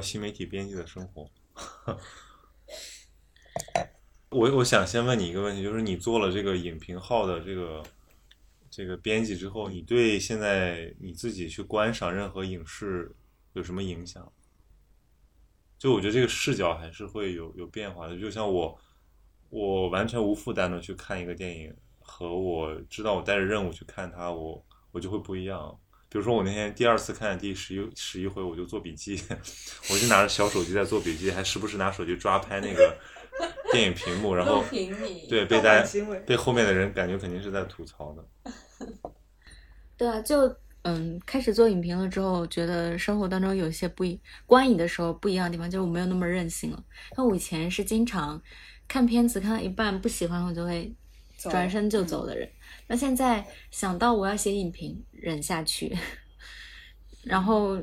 [0.00, 1.30] 新媒体编辑的生活，
[4.30, 7.82] 我我想先问你一个问题，就是你做了这个影评号的这个
[8.70, 13.14] 这个编辑之后，你对现在你自己去观赏任何影视
[13.54, 14.32] 有什么影响？
[15.78, 18.18] 就我觉得这个视角还是会有有变化的。
[18.18, 18.78] 就像我，
[19.48, 25.80] 我完全无负担的去看一个电影，和我知道我带着任务去看它，我我就会不一样。
[26.10, 29.22] 比如说我那天第二次看第十一十一回，我就做笔记，
[29.90, 32.96] 我就拿着小手机在做笔记，还时不时拿手机抓拍那个
[33.70, 34.64] 电影屏幕，然后
[35.28, 35.88] 对被大家
[36.26, 38.52] 被后面的人感觉肯定是在吐槽的。
[39.96, 40.52] 对啊，就
[40.82, 46.84] 嗯，开始做影评了之后，觉得生活当中有一些不一观影的时候不一样的地方，就是我没有那么任性了。
[47.16, 48.42] 那我以前是经常
[48.88, 50.92] 看片子看到一半不喜欢，我就会
[51.36, 52.50] 转身就走的人。
[52.90, 55.96] 那现在想到我要写影评，忍下去，
[57.22, 57.80] 然后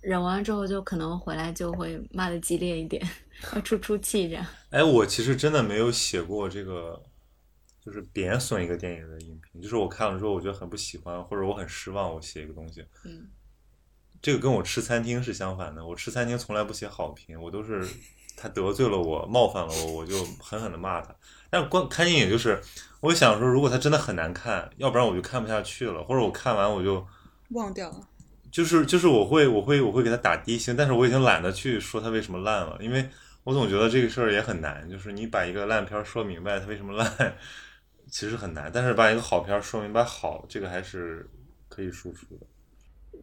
[0.00, 3.06] 忍完之后就可能回来就会骂的激烈一点，
[3.54, 4.46] 要出出气这样。
[4.70, 7.02] 哎，我其实真的没有写过这个，
[7.84, 12.82] 就是贬损一个电影的影评，就是我看了之后我觉得很不喜欢，或者我很失望，我写一个东西。
[13.04, 13.28] 嗯，
[14.22, 17.86] 这个跟我吃餐厅是相反的，我吃餐厅从来不写好评，我都是
[18.34, 21.14] 他得罪了我，冒犯了我，我就狠狠的骂他。
[21.52, 22.60] 但观看电影就是。
[23.02, 27.04] 我想说，如果它真的很难看，要不然我就看不下去了，或者我看完我就
[27.48, 27.96] 忘掉了。
[28.48, 33.10] 就是就是我会我会我会给它打低星，但是我已经懒得去说它为什么烂了，因为
[33.42, 37.34] 我总觉得这个事儿也很难，就是你把一个烂片说明白它为什么烂，
[38.08, 41.28] 其实很难，但是把一个好片说明白好，这个还是
[41.68, 42.46] 可以输出的。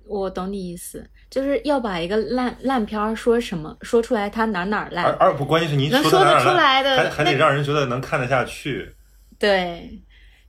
[0.10, 5.06] 我懂你意思，就是要把一个烂烂片说什么说出来，它哪哪烂。
[5.06, 8.92] 而而不关键是你能说得出来的，还还得让人觉得能看得下去。
[9.38, 10.02] 对，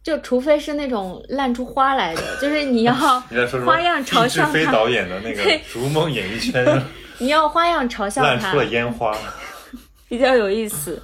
[0.03, 2.95] 就除非是那种烂出花来的，就是你要
[3.67, 4.51] 花样嘲笑他。
[4.51, 6.65] 飞导演的那个《逐梦演艺圈》，
[7.19, 8.29] 你要花样嘲笑他。
[8.31, 9.17] 烂出了烟花，
[10.09, 11.01] 比较有意思。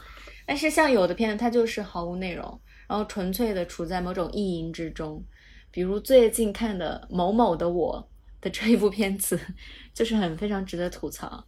[0.47, 5.23] 但是像有的片子，它就是毫无内容，然后纯粹的处在某种意淫之中。
[5.71, 8.09] 比如最近看的某某的我
[8.47, 9.39] 的这一部片子，
[9.93, 11.45] 就是很非常值得吐槽。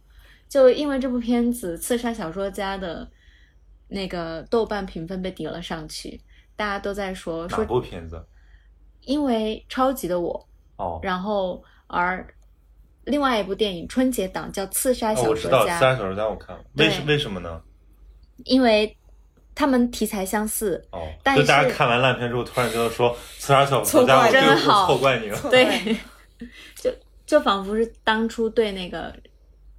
[0.49, 3.09] 就因为这部片子，《刺杀小说家》的
[3.87, 6.19] 那个豆瓣评分被顶了上去。
[6.55, 8.21] 大家都在说说哪部片子？
[9.01, 12.27] 因为超级的我哦，然后而
[13.05, 17.61] 另外一部电影春节档叫《刺杀小说家》，我知道《刺杀小说家》，我看了，为什为什么呢？
[18.43, 18.97] 因为
[19.55, 25.95] 他们题材相似哦，但是大家看完烂片之后，突然觉得说《刺杀小说家》真好，错怪你了，对，
[26.75, 26.93] 就
[27.25, 29.15] 就仿佛是当初对那个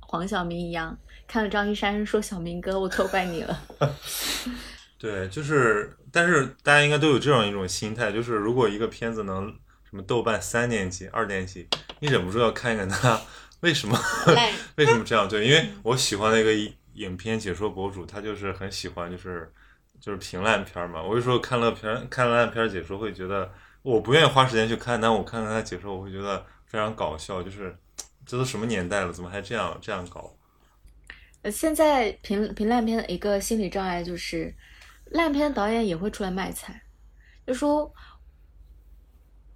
[0.01, 0.97] 黄晓明一样，
[1.27, 3.61] 看了张一山说小明哥，我错怪你了。
[4.99, 9.47] 对，就是，但是大家应该都有这样一种心态，就是如果一个片子能
[9.89, 11.67] 什么豆瓣三年级、二年级，
[12.01, 13.19] 你忍不住要看一看它
[13.61, 13.99] 为什么
[14.77, 15.27] 为什么这样？
[15.27, 16.53] 对，因为我喜欢那个
[16.95, 19.51] 影片解说博主，他就是很喜欢就是
[19.99, 21.03] 就是评烂片嘛。
[21.03, 23.51] 我就说看烂片看烂片解说会觉得
[23.83, 27.77] 我不愿意花时间去看，但我看看他解说，我会觉得非常搞笑，就是
[28.27, 30.31] 这都什么年代了，怎么还这样这样搞？
[31.43, 34.55] 呃，现在评评烂片的一个心理障碍就是，
[35.07, 36.79] 烂片导演也会出来卖惨，
[37.47, 37.91] 就说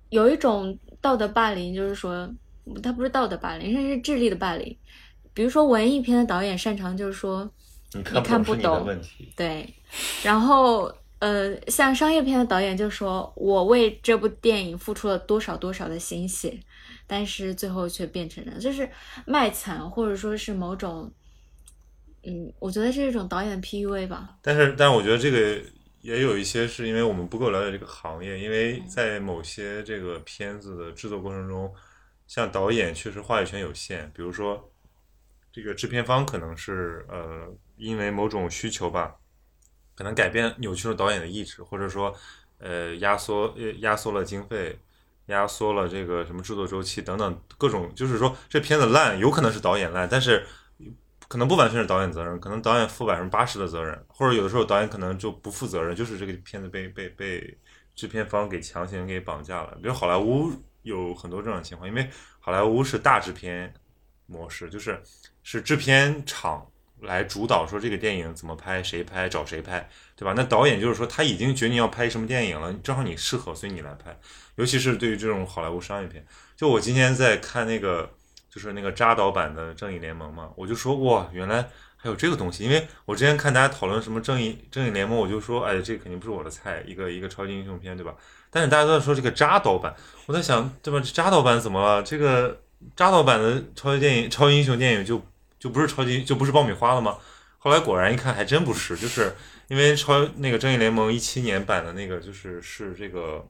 [0.09, 2.27] 有一种道德霸凌，就是说
[2.83, 4.75] 他不是道德霸凌，甚至是智力的霸凌。
[5.35, 7.47] 比如说文艺片的导演擅长就是说
[7.93, 9.31] 你看不懂问题。
[9.37, 9.69] 对，
[10.23, 10.91] 然后
[11.25, 16.61] 呃，像商业片的导演就说我为这部电影付出了多少多少的心血，
[17.07, 18.87] 但是最后却变成了就是
[19.25, 21.11] 卖惨，或者说是某种。
[22.27, 24.37] 嗯，我觉得是一种导演的 PUA 吧。
[24.43, 25.63] 但是，但是我觉得这个
[26.03, 31.73] 也有一些是因为我们不够了解这个行业，因为在某些这个片子的制作过程中，
[32.27, 34.71] 像导演确实话语权有限，比如说
[35.51, 39.17] 这个制片方可能是呃因为某种需求吧，
[39.95, 42.15] 可能改变扭曲了导演的意志，或者说
[42.59, 44.79] 呃压缩压缩了经费。
[45.29, 50.47] 压缩了这个什么制作周期等等各种，就是说这片子烂，有可能是导演烂，但是
[51.29, 57.59] 可能不完全是导演责任，可能导演负百分之八十的责任，或者有的时候导演可能就不负责任，就是这个片子被被被
[57.95, 59.75] 制片方给强行给绑架了。
[59.81, 62.07] 比如好莱坞有很多这种情况，因为
[62.39, 63.73] 好莱坞是大制片
[64.27, 65.03] 模式，就是
[65.43, 66.71] 是制片厂
[67.01, 70.33] 来主导说这个电影怎么拍，谁拍，找谁拍，对吧？
[70.37, 74.19] 那导演就是说他已经决定要拍什么电影了，正好你适合，所以你来拍。
[74.57, 76.25] 尤其是对于这种好莱坞商业片，
[76.57, 78.11] 就我今天在看那个。
[78.55, 82.63] 就是那个扎导版的《正义联盟》嘛，我就说哇，原来还有这个东西。
[82.63, 88.15] 因为我之前看大家讨论什么正义正义联盟，我就说，哎，这肯定不是我的菜，一个一个超级英雄片，对吧？
[88.51, 89.93] 但是大家都在说这个扎导版，
[90.27, 91.01] 我在想，对吧？
[91.01, 92.01] 这扎导版怎么了？
[92.05, 92.63] 这个
[92.95, 95.21] 扎导版的超级电影、超级英雄电影就
[95.65, 97.17] 就不是超级就不是爆米花了吗？
[97.59, 99.35] 后来果然一看，还真不是，就是
[99.69, 103.43] 因为超那个正义联盟一七年版的那个，就是是这个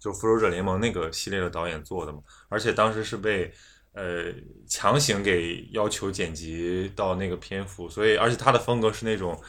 [0.00, 2.18] 就复仇者联盟那个系列的导演做的嘛，
[2.48, 3.52] 而且当时是被。
[3.98, 4.26] 呃，
[4.68, 9.40] 强行给要求剪辑到那个篇幅，所以而且他的风格是那种，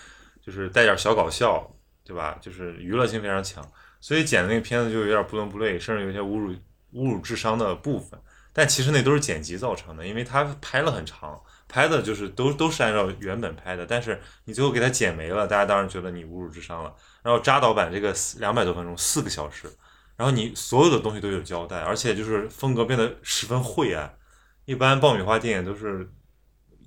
[0.41, 1.69] 就是带点小搞笑，
[2.05, 2.37] 对吧？
[2.39, 3.61] 就是娱乐性非常强，
[3.99, 6.53] 所以剪的那个片子就有点不伦不类，甚至有些侮辱
[6.93, 8.17] 侮辱智商的部分。
[8.53, 11.37] 但其实那都是剪辑造成的，因为他拍了很长，
[11.67, 16.95] 拍的就是都都是按照原本拍的，但是你最后给它剪没了，大家当然觉得你侮辱智商了。
[17.23, 19.69] 然后扎导版这个两百多分钟，四个小时，
[20.15, 24.17] 然后你所有的东西都有交代，而且就是风格变得十分晦暗。
[24.65, 26.09] 一般爆米花电影都是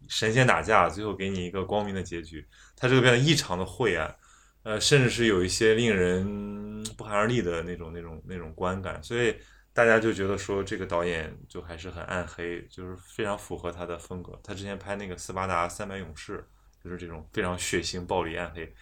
[0.08, 2.46] 神仙打架，最后给你一个光明的结局。
[2.76, 4.16] 它这个变得异常的晦暗，
[4.62, 9.02] 呃，甚至是有一些令人不寒而栗的那种、那种、那种观感。
[9.02, 9.36] 所以
[9.72, 14.38] 大家就觉得说，这个导演就还是很暗黑，就是非常符合他的风格。
[14.42, 16.38] 他之前拍那个《斯巴达三百勇士》，
[16.84, 18.72] 就是这种非常血腥、暴力、暗黑。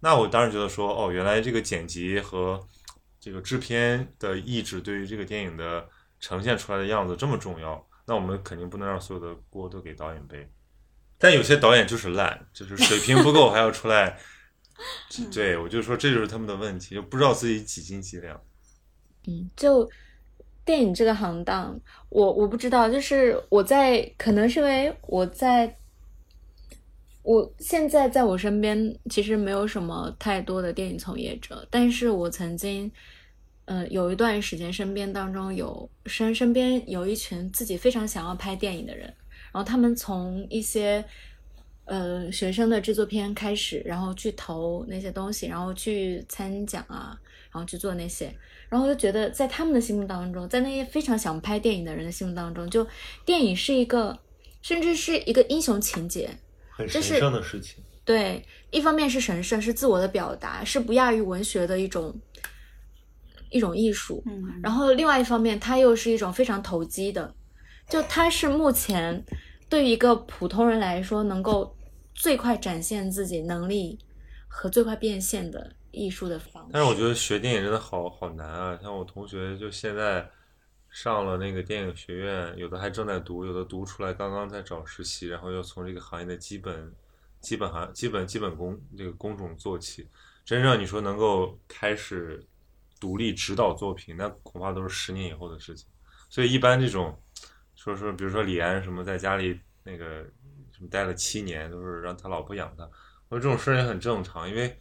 [0.00, 2.60] 那我当时觉得说，哦，原来这个剪辑和
[3.18, 5.88] 这个制片的意志对于这个电影的
[6.20, 7.88] 呈现出来的样子这么重要。
[8.06, 10.46] 那我们肯定不能让所有的锅都给导演背，
[11.16, 14.18] 但有些导演就是烂，就是水平不够，还要出来。
[15.32, 18.38] 对，我就说这就是他们的问题，就不知道自己几斤几两。
[19.26, 19.90] 嗯，就
[20.64, 25.76] 电影这个行当，我我不知道，就是我在可能是因为我在，
[27.22, 32.90] 我现在在我身边其实没有什么太多的电影从业者，但是我曾经。
[33.66, 41.02] 嗯，有一段时间，身边当中有身身边有一群自己非常想要拍电影的人，然后他们从一些
[41.86, 47.18] 呃学生的制作片开始，然后去投那些东西，然后去参奖啊，
[47.50, 48.30] 然后去做那些，
[48.68, 52.86] 然后就觉得在他们的心目当中，在那些非常想拍电影的人的心目当中，就
[53.24, 54.18] 电影是一个，
[54.62, 56.30] 甚至是一个英雄情节，
[56.70, 57.82] 很神圣的事情。
[58.04, 62.14] 对，一方面是神圣，是自我的表达，是不亚于文学的一种。
[63.50, 67.32] 一种艺术，嗯，然后另外一方面，它又是一种非常投机的，
[67.88, 69.24] 就它是目前
[69.68, 71.72] 对于一个普通人来说，能够
[72.16, 73.96] 最快展现自己能力
[74.48, 76.68] 和最快变现的艺术的方。
[76.72, 78.78] 但是我觉得学电影真的好好难啊！
[78.82, 80.28] 像我同学就现在
[80.90, 86.92] 上了那个电影学院，有的还正在读，有的读出来刚刚在找实习，然后要从这个行业的基本、
[87.40, 90.08] 基本行、基本基本功这个工种做起。
[90.44, 92.44] 真正你说能够开始。
[93.00, 95.86] 独立指导作品，那恐怕都是十年以后的事情。
[96.30, 97.20] 所以一般这种，
[97.74, 100.22] 说说，比如说李安什么在家里那个
[100.72, 102.84] 什么待了七年，都是让他老婆养他。
[103.28, 104.74] 我说这种事也很正常，因为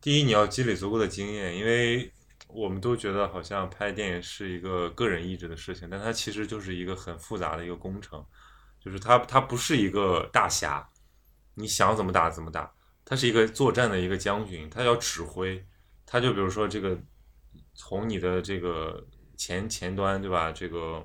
[0.00, 2.12] 第一你要积累足够的经验，因为
[2.48, 8.24] 我们都觉得好像拍电影是一个个人意志的事情，但它其实就是一个很复杂的一个工程，
[8.80, 10.88] 就是它它不是一个大侠，
[11.54, 12.72] 你想怎么打怎么打，
[13.04, 15.64] 他是一个作战的一个将军，他要指挥，
[16.06, 16.98] 他就比如说这个。
[17.74, 19.02] 从你的这个
[19.34, 20.52] 前前端对吧？
[20.52, 21.02] 这个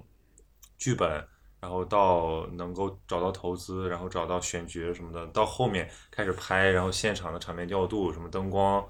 [0.77, 1.25] 剧本，
[1.59, 8.87] 然后到能够找到投资，然后找到选角什么的，到后面开始拍，然后现场的场面调度，什么灯光。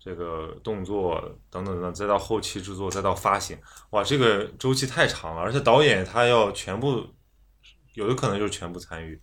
[0.00, 3.58] 这个动作等等等，再到后期制作，再到发行，
[3.90, 7.04] 哇，这个周期太长了，而且导演他要全部，
[7.94, 9.20] 有的可能就是全部参与，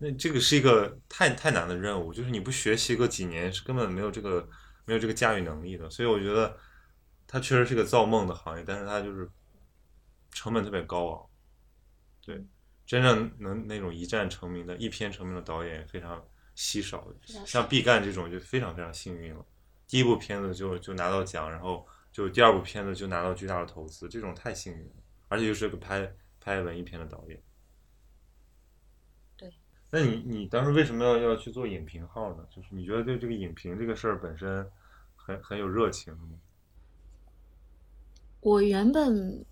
[0.00, 4.48] 那这个是一个太太难的任务，就是你不学习个几年是根本没有这个
[4.86, 6.56] 没有这个驾驭能力的，所以我觉得
[7.28, 9.30] 它确实是个造梦的行业，但是它就是
[10.32, 11.26] 成本特别高昂，
[12.24, 12.44] 对，
[12.86, 17.06] 真正能那种一战成名的一片成名的导演非常稀少，
[17.44, 19.44] 像毕赣这种就非常非常幸运了。
[19.86, 24.92] 第一部片子就就拿到奖，然后就第二部片子就拿到巨大的投资，这种太幸运了，
[25.28, 26.10] 而且又是个拍
[26.40, 27.42] 拍文艺片的导演。
[29.36, 29.52] 对。
[29.90, 32.46] 那你你当时为什么要要去做影评号呢？
[32.50, 34.66] 就是你觉得对这个影评这个事儿本身
[35.14, 36.38] 很很有热情吗？
[38.40, 39.44] 我原本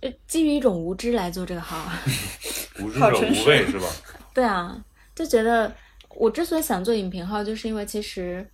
[0.00, 1.90] 呃基于一种无知来做这个号，
[2.82, 3.86] 无知者无畏是吧？
[4.34, 4.84] 对啊，
[5.14, 5.74] 就觉得
[6.10, 8.48] 我之所以想做影评号，就是因为其实。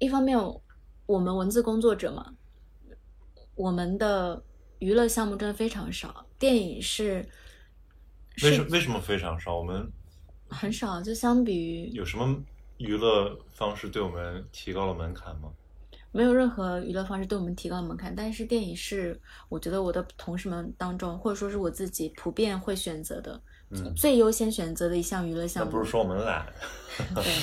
[0.00, 0.38] 一方面，
[1.06, 2.32] 我们文字工作者嘛，
[3.56, 4.40] 我们的
[4.78, 6.24] 娱乐项目真的非常少。
[6.38, 7.28] 电影是
[8.44, 9.56] 为什为什么非常少？
[9.58, 9.90] 我们
[10.48, 12.40] 很少，就相比于有什么
[12.76, 15.50] 娱乐方式对我们提高了门槛吗？
[16.12, 23.40] 没有任何娱乐方式对我们提高门槛，但是电影是我觉得我的同事们当中，或者说是我自己普遍会选择的，
[23.96, 25.70] 最优先选择的一项娱乐项目。
[25.70, 26.46] 那不是说我们懒？
[27.14, 27.24] 对。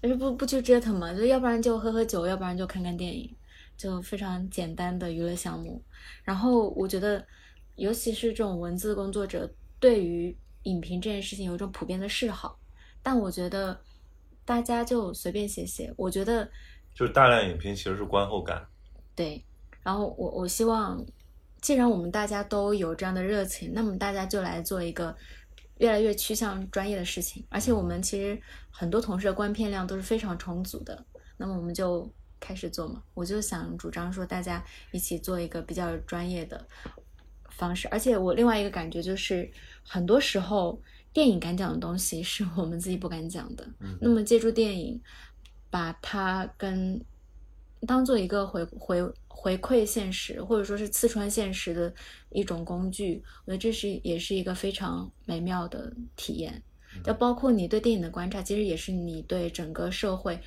[0.00, 3.34] 但是不不去折腾嘛，就要不然就喝喝酒，要不然就看看电影，
[3.76, 5.82] 就非常简单的娱乐项目。
[6.22, 7.26] 然后我觉得，
[7.74, 12.60] 尤其是这种文字工作者，对于影评这件事情有一种普遍的嗜好。
[13.02, 13.80] 但我觉得
[14.44, 16.48] 大家就随便写写，我觉得
[16.98, 18.66] 就是大量影评其实是观后感。
[19.14, 19.44] 对，
[19.84, 21.04] 然后我我希望，
[21.60, 25.14] 既然我们大家都有这样的热情，那么大家就来做一个。
[25.78, 28.36] 越来越趋向专业的事情，而且我们其实
[28.68, 31.06] 很多同事的观片量都是非常充足的。
[31.36, 36.66] 那么我们就开始做嘛，我就想主张说大家一起做一个比较专业的
[37.50, 37.86] 方式。
[37.92, 39.48] 而且我另外一个感觉就是，
[39.84, 40.82] 很多时候
[41.12, 43.64] 电影敢讲的东西是我们自己不敢讲的。
[44.00, 45.00] 那么借助电影，
[45.70, 47.00] 把它跟
[47.86, 49.12] 当做一个回回。
[49.40, 51.94] 回馈现实，或者说是刺穿现实的
[52.30, 56.60] 一种工具，我觉得这是也是一个非常美妙的体验。
[57.04, 60.40] 就包括你对电影的观察，其实也是你对整个社会，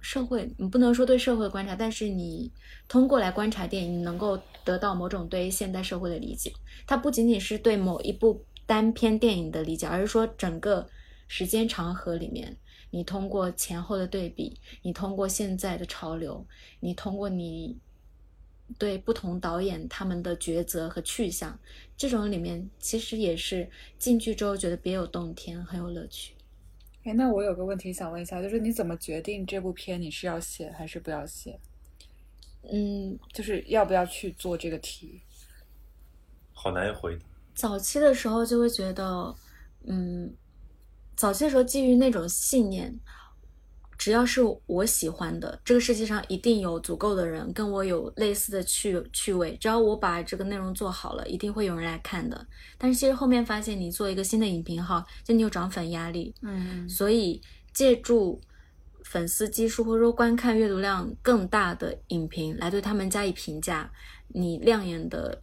[0.00, 2.50] 社会你不能说对社会的观察，但是你
[2.88, 6.50] 通过来观察电影，你能够得到某种对现代社会的理解。
[6.86, 10.88] 它不仅仅是对某一部单篇电影的理解，而是说整个
[11.26, 12.56] 时间长河里面。
[12.90, 16.46] 你通过前后的对比，你通过现在的潮流，
[16.80, 17.76] 你通过你
[18.78, 21.58] 对不同导演他们的抉择和去向，
[21.98, 23.68] 这种里面其实也是
[23.98, 26.34] 进去之后觉得别有洞天，很有乐趣。
[27.04, 31.60] 哎，那我有个问题想问一下，就是你怎么决定这部片你是要写还是不要写？
[32.62, 35.20] 嗯，就是要不要去做这个题？
[36.52, 37.22] 好难回答。
[37.54, 39.34] 早期的时候就会觉得，
[39.84, 40.34] 嗯。
[41.18, 42.96] 早期的时候，基于那种信念，
[43.98, 49.58] 只要是我喜欢的，这个世界上一定有足够的人跟我有类似的趣趣味。
[49.60, 52.46] 只要我把这个内容做好了，一定会有人来看的。
[52.78, 56.32] 但是其实后面发现，你做一个新的影评号，就你有涨粉压力。
[56.42, 57.42] 嗯，所以
[57.74, 58.40] 借助
[59.02, 63.90] 粉丝基数或者说观看阅读量更大的影评来对他们加以评价，
[64.28, 65.40] 你亮眼的。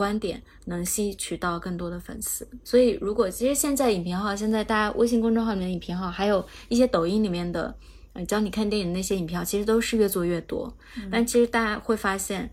[0.00, 7.76] 观点能吸取到更多的粉丝，所以如果其实现在影评号，现在大家微信公众号里面的影评号，还有一些抖音里面的，
[8.14, 10.74] 嗯，教你看电影那些影评号，其实都是越做越多。
[11.12, 12.50] 但其实大家会发现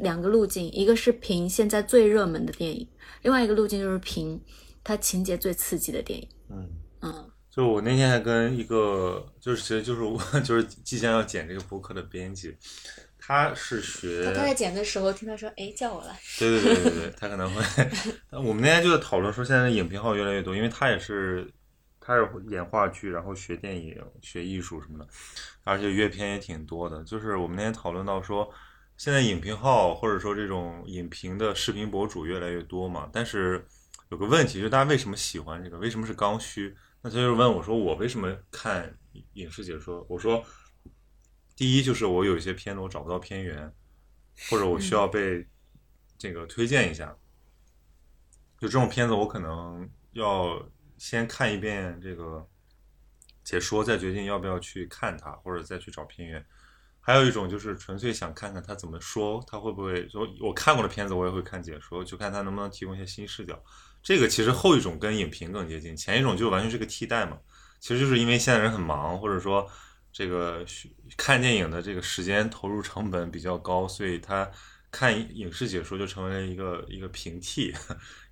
[0.00, 2.88] 两个路径，一个是评现在最热门的电影，
[3.22, 4.40] 另外一个路径就是评
[4.82, 6.28] 它情节最刺激的电影。
[6.50, 6.68] 嗯
[7.02, 12.56] 嗯，就我那天还跟一个，就是其实就是我 就是即将要剪这个播客的编辑。
[13.28, 16.16] 他是学，他在剪的时候听到说，哎，叫我了。
[16.40, 17.62] 对对对对对，他可能会。
[18.32, 21.46] 我们那天就在讨论说，现在影评号越来越多，因为他也是，
[22.00, 25.06] 他是演话剧，然后学电影、学艺术什么的，
[25.62, 27.04] 而且阅片也挺多的。
[27.04, 28.50] 就是我们那天讨论到说，
[28.96, 33.62] 现在影评号或者说这种影评的视频博主越来越多嘛，但是
[34.08, 35.76] 有个问题，就是大家为什么喜欢这个？
[35.76, 36.74] 为什么是刚需？
[37.02, 38.90] 那他就问我说，我为什么看
[39.34, 40.02] 影视解说？
[40.08, 40.42] 我说。
[41.58, 43.74] 第一就是我有一些片子我找不到片源，
[44.48, 45.44] 或者我需要被
[46.16, 47.16] 这个推荐一下，
[48.60, 50.64] 就这种片子我可能要
[50.98, 52.48] 先看一遍这个
[53.42, 56.46] 解说，再决定要不要去看它，或者再去找片源。
[57.00, 63.60] 还有一种就是纯粹想看看他怎么说，他会不会说我看过的片子我也会看解说，就看他能不能提供一些新视角。
[64.00, 67.36] 这个其实后一种跟影评更接近，前一种就完全是个替代嘛。
[67.80, 69.68] 其实就是因为现在人很忙，或者说
[70.18, 70.64] 这个
[71.16, 74.50] 看电影的这个时间投入成本比较高，所以他
[74.90, 77.72] 看影视解说就成为了一个一个平替，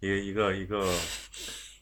[0.01, 0.93] 一个一个一个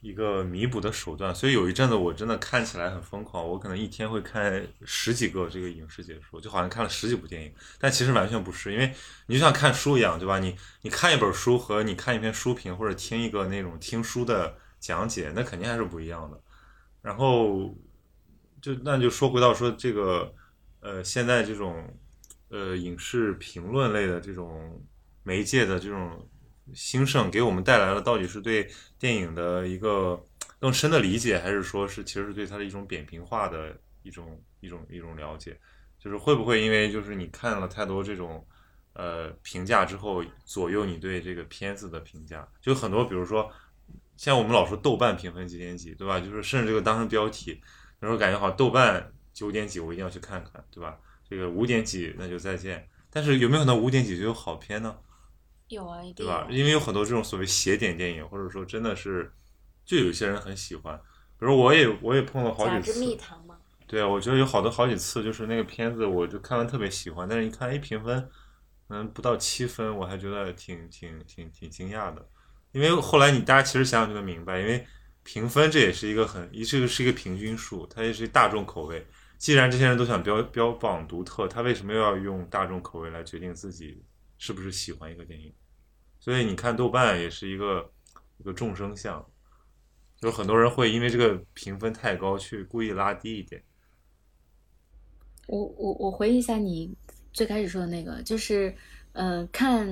[0.02, 1.34] 一个弥补的手段。
[1.34, 7.50] 所以有一阵子我真的看起来很疯狂，我可能一天会看十几个这个影视解说，就好像看了十几部电影。
[7.78, 8.92] 但其实完全不是，因为
[9.28, 10.38] 你就像看书一样，对吧？
[10.38, 16.38] 你你看一本书和你看一篇书评或者听一个那种听书的讲解，那肯定还是不一样的。
[17.00, 17.74] 然后
[18.64, 20.34] 就那就说回到说这个
[20.80, 21.86] 呃，现在这种
[22.48, 24.82] 呃影视评论类的这种
[25.22, 26.26] 媒介的这种
[26.72, 28.66] 兴盛，给我们带来了到底是对
[28.98, 30.18] 电影的一个
[30.58, 35.60] 更深的理解，还是说是其实是对它的一种扁平化的一种一种一种了解？
[35.98, 38.46] 就是会不会因为就是你看了太多这种
[38.94, 42.48] 呃评价之后，左右你对这个片子的评价？
[42.62, 43.52] 就很多，比如说
[44.16, 46.18] 像我们老说豆瓣评分几点几，对吧？
[46.18, 47.60] 就是甚至这个当成标题，
[48.04, 50.98] 有时候感觉好像豆瓣九点几，我一定要去看看，对吧？
[51.26, 52.86] 这个五点几那就再见。
[53.08, 54.94] 但是有没有可能五点几就有好片呢？
[55.68, 56.46] 有啊，一定对吧？
[56.50, 59.32] 因为有很多这种所谓邪点电影，或者说真的是，
[59.86, 61.00] 就有一些人很喜欢。
[61.38, 68.28] 比如我也我也碰了好几次，蜜糖嘛，对啊，我觉得有好多好几次，就是那个片子，我就看完特别喜欢，但是一看，哎，评分，
[68.88, 72.28] 嗯，不到七分，我还觉得挺挺挺挺惊讶的。
[72.72, 74.86] 因为后来你大家其实想想就能明白，因为
[75.24, 79.04] 评分这也是一个很，一这个是一个平均数，它也是大众口味。
[79.36, 84.02] 既然这些人都想标标榜独特，他为什么要用大众口味来决定自己
[84.38, 85.52] 是不是喜欢一个电影？
[86.20, 87.90] 所以你看豆瓣也是一个
[88.38, 89.22] 一个众生相，
[90.20, 93.62] 就是很多人会因为这个评分太高去故意拉低一点。
[95.46, 96.96] 我我我回忆一下你
[97.32, 98.74] 最开始说的那个，就是
[99.12, 99.86] 呃，看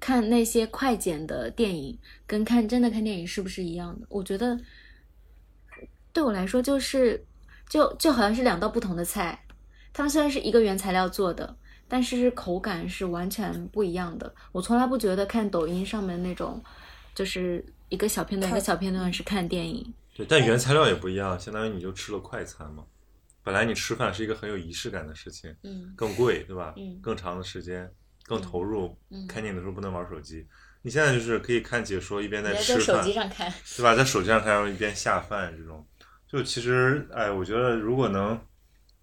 [0.00, 4.06] 看那些快剪的电影，跟看真的看电影是不是一样的？
[4.08, 4.58] 我觉得
[6.12, 7.24] 对我来说，就是
[7.68, 9.44] 就就好像是两道不同的菜，
[9.92, 11.56] 它们虽然是一个原材料做的，
[11.88, 14.34] 但是口感是完全不一样的。
[14.50, 16.62] 我从来不觉得看抖音上面那种，
[17.14, 19.94] 就是一个小片段一个小片段是看电影。
[20.14, 22.84] 对，但原材料也不一样，相当于你就吃了快餐嘛。
[23.44, 26.74] 本来你吃饭是一个很有仪式感的事情，嗯更贵，对吧？
[26.76, 27.90] 嗯更长的时间，
[28.24, 28.96] 更投入。
[29.10, 30.46] 嗯看电影的时候不能玩手机，
[30.82, 33.94] 你现在就是可以看解说，一边在吃在手机上看，对吧？
[33.94, 35.86] 在手机上看，然后一边下饭，这种，
[36.26, 38.38] 就其实，哎，我觉得如果能，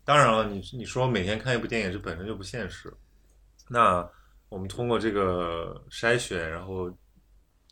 [0.04, 2.92] 当然了，你你说每天看一部电影，这本身就不现实。
[3.70, 4.08] 那
[4.50, 6.92] 我们通过这个筛选，然后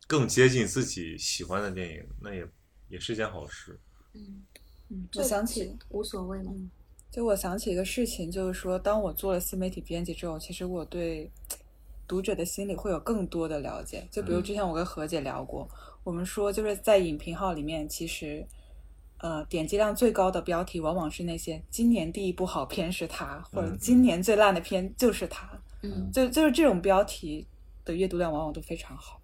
[0.07, 2.47] 更接近自己喜欢的电影，那也
[2.89, 3.79] 也是一件好事。
[4.13, 4.43] 嗯
[4.89, 6.53] 嗯，我想起无所谓嘛。
[7.18, 11.28] 就我想起一个事情，就是说，当我做了新媒体编辑之后，其实我对
[12.07, 14.07] 读者的心理会有更多的了解。
[14.11, 15.68] 就比如之前我跟何姐聊过，
[16.03, 18.45] 我们说就是在影评号里面，其实
[19.18, 25.49] 呃点击量最高的标题往往是那些今年第一部好片是它，或者嗯今年最烂的片就是它，
[25.82, 27.47] 嗯就就是这种标题
[27.84, 29.20] 的阅读量往往都非常好。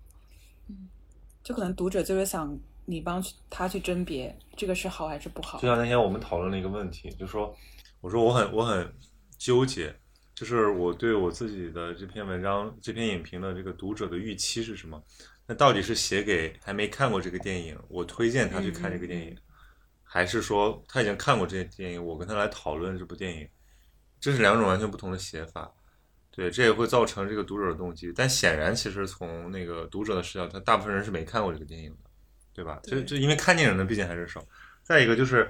[0.67, 0.89] 嗯，
[1.43, 5.67] 就可能读者就是想你帮他去甄别这个是好还是不好就。
[5.67, 7.55] 像那天我们讨论了一个问题，就说
[8.03, 8.93] 我说我很我很
[9.37, 9.95] 纠结，
[10.35, 15.01] 就是我对我自己的这篇文章、这篇影评的这个读者的预期是什么？
[15.47, 19.37] 那到底是写给还没看过这个电影，我推荐他去看这个电影，
[20.03, 23.47] 还是说他已经看过这些电影，我跟他来讨论这部电影？
[24.19, 25.73] 这是两种完全不同的写法。
[26.29, 28.11] 对，这也会造成这个读者的动机。
[28.13, 32.09] 但显然，其实从那个读者的视角，他大部分人是没看过这个电影的，
[32.51, 32.81] 对吧？
[32.83, 34.43] 就对就因为看电影的毕竟还是少。
[34.81, 35.49] 再一个就是，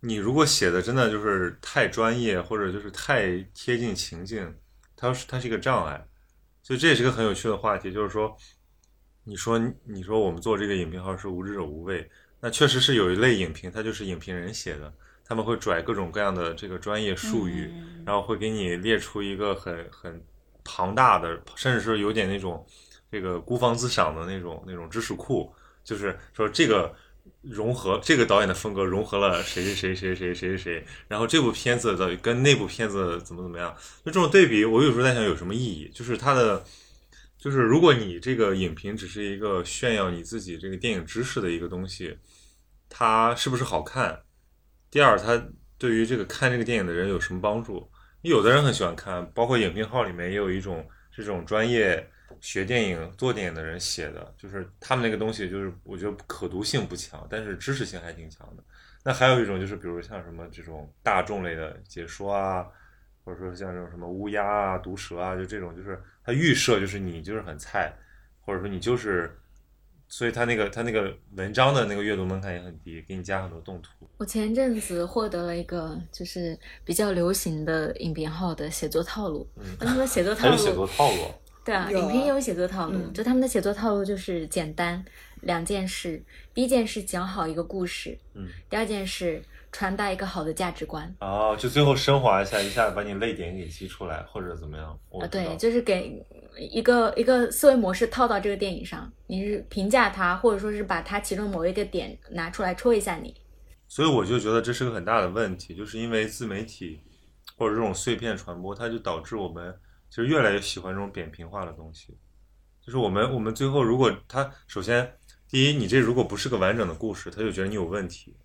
[0.00, 4.54] 你如果写的真的就是太专业，或者就是太贴近情境，
[4.96, 6.06] 它是它是一个障碍。
[6.62, 8.36] 所以这也是个很有趣的话题，就是说，
[9.24, 12.08] 你说你说我们做这个影评号是无知者无畏，
[12.40, 14.92] 那确实是有一类影评，它就是影评人写的，
[15.24, 20.22] 他们会拽各种各样的这个专业术语，嗯然后会给你列出一个很很
[20.62, 22.64] 庞大的，甚至是有点那种
[23.10, 25.50] 这个孤芳自赏的那种那种知识库，
[25.82, 26.94] 就是说这个
[27.42, 33.74] 融合这个导演的风格，融合了谁谁谁谁谁谁谁，然后这部片子的跟那部片子怎么怎么样？
[34.04, 35.88] 就这种对比，我有时候在想有什么意义？
[35.94, 36.64] 就是它的，
[37.38, 42.18] 就是如果你这个影评只是一个炫耀你自己这个电影知识的一个东西，
[42.88, 44.20] 它是不是好看？
[44.90, 45.40] 第二，它
[45.78, 47.88] 对于这个看这个电影的人有什么帮助？
[48.22, 52.10] 有的人很喜欢看，包括影评号里面也有一种这种专业。
[52.40, 58.62] 学电影、做电影的人写的，就是他们那个东西，就是我觉得可读性不强，但是知识性还挺强的。
[59.04, 62.66] 那还有一种就是，比如像什么这种大众类的解说啊，
[63.24, 67.92] 或者说像这种什么乌鸦啊、毒蛇啊，就这种，就是它预设就是你就是很菜，
[68.40, 69.34] 或者说你就是，
[70.08, 74.08] 所以它那个它那个文章的那个阅读门槛也很低，给你加很多动图。
[74.18, 81.34] 我前阵子获得了一个就是比较流行的影评号的写作套路，嗯，他们说写作套路，还有写作套路，
[81.68, 85.04] 对啊，啊影评也有写作套路，嗯就他们的写作套路就是简单
[85.42, 86.22] 两件事，
[86.54, 91.14] 第一件事讲好一个故事，嗯，第二件事传达一个好的价值观。
[91.20, 94.98] 哦，就最后升华一下，一下子把你泪点给激出来，或者怎么样？
[95.10, 96.24] 我啊，对，就是给
[96.56, 103.34] 一个一个思维模式套到这个电影上，你是评价它，或者说是把它其中某一个点拿出来戳一下你。
[103.86, 106.98] 所以我就觉得这是个很大的问题，就是因为自媒体
[107.58, 109.74] 或者这种碎片传播，它就导致我们
[110.08, 112.16] 其实越来越喜欢这种扁平化的东西。
[112.84, 115.14] 就是我们我们最后如果他首先
[115.48, 118.36] 第一，你这如果不是个完整的故事，他就觉得你有问题，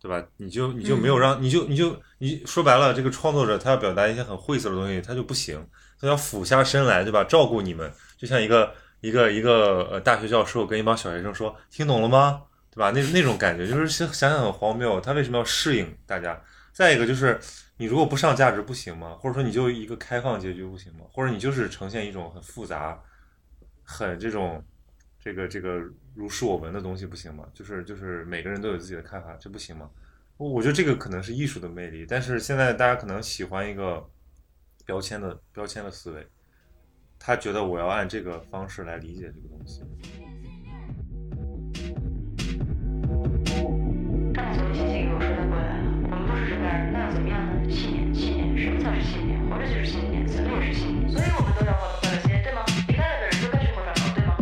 [0.00, 0.24] 对吧？
[0.36, 5.66] 你就你就没有让、你就你就你说白了，这个创作者他要表达一些很晦涩的东西，他就不行，
[6.00, 7.24] 他要俯下身来，对吧？
[7.24, 12.42] 照顾你们，就像一个一个一个呃大学教授跟一帮小学生说，听懂了吗？
[12.70, 12.90] 对吧？
[12.90, 16.40] 那那种感觉就是想想想很荒谬，他为什么要适应大家？
[16.72, 17.40] 再一个就是
[17.78, 19.16] 你如果不上价值不行吗？
[19.20, 21.04] 或者说你就一个开放结局不行吗？
[21.12, 22.98] 或者你就是呈现一种很复杂、
[23.82, 24.64] 很这种
[25.20, 25.78] 这个这个
[26.14, 27.46] 如是我闻的东西不行吗？
[27.52, 29.90] 就是就是每个人都有自己的看法，这不行吗？
[30.38, 34.06] 我觉得这个可能是艺术的魅力，但是现在大家可能喜欢一个
[34.84, 36.26] 标签的标签的思维，
[37.18, 39.82] 他觉得我要按这个方式来理解这个东西。
[44.34, 47.45] 那所有信息给我说的过来，我们都是这边人，那又怎么样？
[47.70, 49.40] 信念，信念，什么叫是信念？
[49.48, 52.64] 活着就是信念，死了也是信念，所以我们都要活得快乐些，对吗？
[52.88, 54.36] 离开了的人就该去活着了，对吗？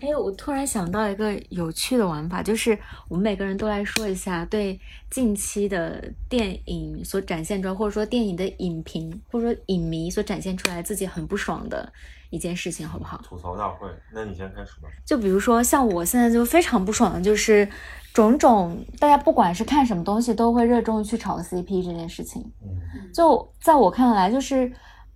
[0.00, 2.78] 哎，我突然想到一个有趣的玩法，就是
[3.08, 4.78] 我们每个人都来说一下对
[5.10, 11.92] 近期的电影所展现出来，或者说电影的影评，或者说影迷所展现出来自己很不爽的
[12.36, 13.20] 一件事情，好不好？
[13.24, 14.88] 吐槽大会，那你先开始吧。
[15.04, 17.68] 就比如说，像我现在就非常不爽的，就是
[18.14, 22.42] 种种大家不管是看什么东西，都会热衷于去炒 CP 这件事情。
[22.62, 24.70] 嗯就在我看来，就是，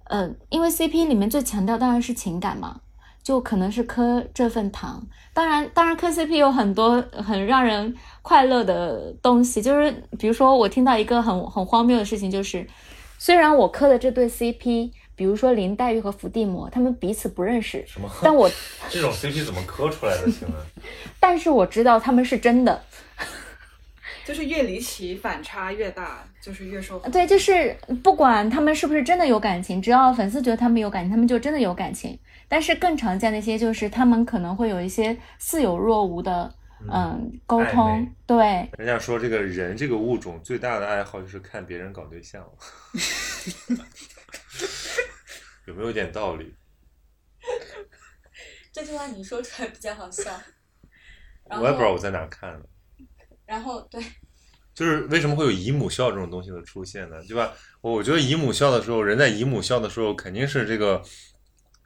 [0.05, 2.81] 呃，因为 CP 里面最强调当然是情感嘛，
[3.23, 5.07] 就可能是磕这份糖。
[5.35, 12.67] 当然，当然磕 CP 有很多很让人快乐的东西，就是比如说我听到一个很很荒谬的事情，就是
[13.19, 14.91] 虽然我磕的这对 CP，
[15.21, 18.11] 比如说林黛玉和伏地魔，他们彼此不认识，什么？
[18.23, 18.51] 但我
[18.89, 20.31] 这种 CP 怎么磕出来的？
[20.33, 20.57] 请问？
[21.21, 22.83] 但是我知道他们是真的。
[24.25, 32.19] 就是越离奇反差越大，就是越受对，就是不管他们是不是真的有感情，只要粉丝觉得他们有感情，他们就真的有感情。
[32.49, 36.51] 但是更常见的一些就是他们可能会有一些似有若无的
[36.91, 42.43] 嗯沟通，对，人家说这个人这个物种最大的爱好就是看别人搞对象，
[45.71, 46.53] 有没有点道理？
[48.73, 50.31] 这句话你说出来比较好笑。
[51.51, 52.69] 我也不知道我在哪看的。
[53.47, 54.03] 然后对，
[54.75, 57.17] 就是为什么会有姨母笑这种东西的出现呢？
[57.29, 57.53] 对吧？
[57.81, 61.01] 我我觉得姨母笑的时候，人在姨母笑的时候，肯定是这个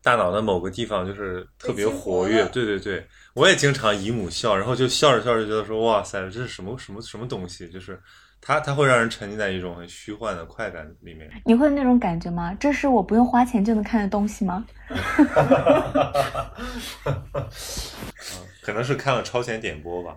[0.03, 2.47] 大脑的某个地方就是特别活跃。
[2.49, 7.68] 对对对，我也经常姨母笑，然后就笑着笑着觉得说，哇塞，这是什么什么什么东西？
[7.70, 8.01] 就是
[8.47, 11.30] 它它会让人沉浸在一种很虚幻的快感里面。
[11.47, 12.55] 你会有那种感觉吗？
[12.61, 14.64] 这是我不用花钱就能看的东西吗？
[18.61, 20.16] 可能是看了超前点播吧。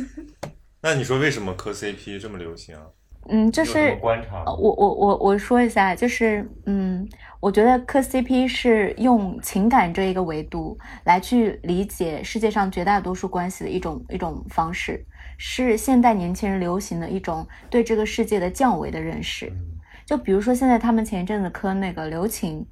[0.82, 2.82] 那你说为什么磕 CP 这么流行啊？
[3.30, 7.06] 嗯，就是观察我我我我说一下，就是嗯，
[7.40, 15.04] 我觉得磕 CP 是用情感这一个维度来去理解世界上绝大多数关系的一种一种方式，
[15.38, 19.46] 是现代年轻人流行的一种对这个世界的降维的认识。
[19.46, 19.64] 嗯
[20.04, 22.66] 就比如说现在他们前一阵子磕那个刘琴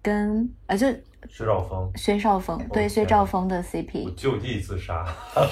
[0.00, 0.86] 跟呃就
[1.28, 5.04] 薛兆丰薛兆丰对薛天兆丰的 CP 就地自杀，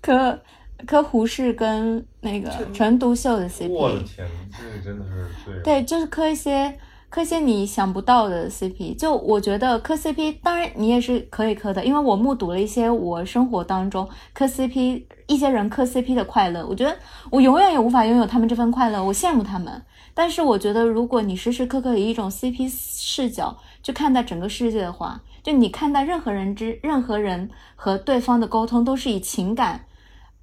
[0.00, 0.40] 磕
[0.86, 3.68] 磕胡适跟那个陈独秀的 CP。
[3.68, 4.24] 我的天，
[4.56, 6.78] 这个真的是对对，就是磕一些
[7.14, 8.96] 磕些你想不到的 CP。
[8.98, 16.66] 就我觉得磕 CP，当然你也是可以磕的，因为我目睹了一些我生活当中磕 CP 一些人磕 CP 的快乐。
[16.66, 16.98] 我觉得
[17.30, 19.80] 我永远也无法拥有他们这份快乐，我羡慕他们。
[20.12, 29.84] 但是我觉得，如果你时时刻刻以一种 CP 视角去看待整个世界的话，就你看待任何人之任何人和对方的沟通，都是以情感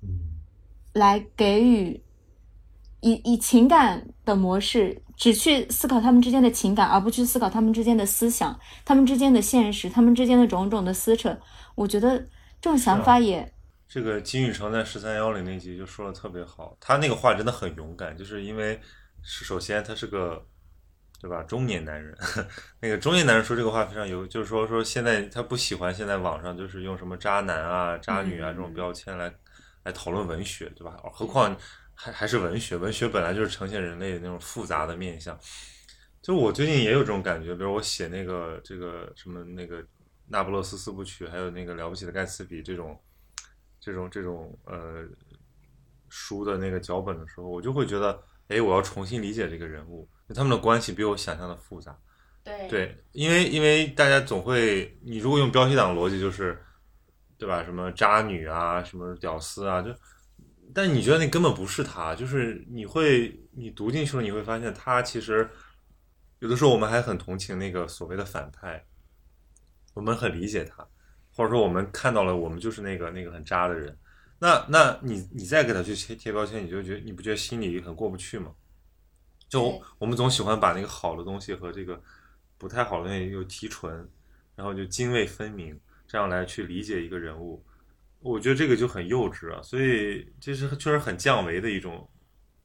[0.01, 0.07] 嗯
[0.93, 2.01] 来给予
[3.01, 11.37] 以以情感的模式只去思考他们之间的情感，而不去思考他们之间的思想、他们之间的现实、他们之间的种种的撕扯。
[11.75, 12.17] 我觉得
[12.59, 13.53] 这种想法也
[13.87, 18.81] 这个金宇成在十三幺零那集就说的特别好，他那个话真的很勇敢，就是因为
[19.21, 20.43] 是首先他是个
[21.21, 22.17] 对吧中年男人，
[22.81, 29.31] 那个中年男人说这个话非常有，就是说说现在他不喜欢现在网上就是用什么渣男啊、渣女啊这种标签来
[29.83, 30.97] 来讨论文学，对吧？
[31.13, 31.55] 何况
[32.03, 35.39] 还还是文学，文学本来就是呈现人类的那种复杂的面相。
[36.19, 39.85] 就我最近也有这种感觉，比如我写那个这个什么那个
[40.27, 42.99] 那不勒斯四部曲，还有那个了不起的盖茨比这种
[43.79, 45.05] 这种这种呃
[46.09, 51.95] 书的那个脚本的时候，我就会觉得，哎，我要重新理解这个人物，他们的关系比我想象的复杂。
[52.43, 56.59] 对对，因为因为大家总会，你如果用标题党逻辑，就是
[57.37, 57.63] 对吧？
[57.63, 59.91] 什么渣女啊，什么屌丝啊，就，
[60.73, 65.49] 但你觉得那根本不是他，就是你会你读进去了，你会发现他其实
[66.39, 68.85] 有的时候我们还很同情那个所谓的反派，
[69.93, 70.87] 我们很理解他，
[71.33, 73.97] 或者说我们看到了我们就是那个那个很渣的人，
[74.39, 78.51] 那那你你再给他去贴贴标签，你就觉得你不觉得心里很过不去吗？
[79.49, 82.01] 就对我们总喜欢把那个好的东西和这个
[82.57, 84.09] 不太好的东西又提纯，
[84.55, 87.61] 然后就泾渭分明，这样来去理解一个人物。
[88.21, 92.07] 我觉得这个就很幼稚啊，所以这是确实很降维的一种，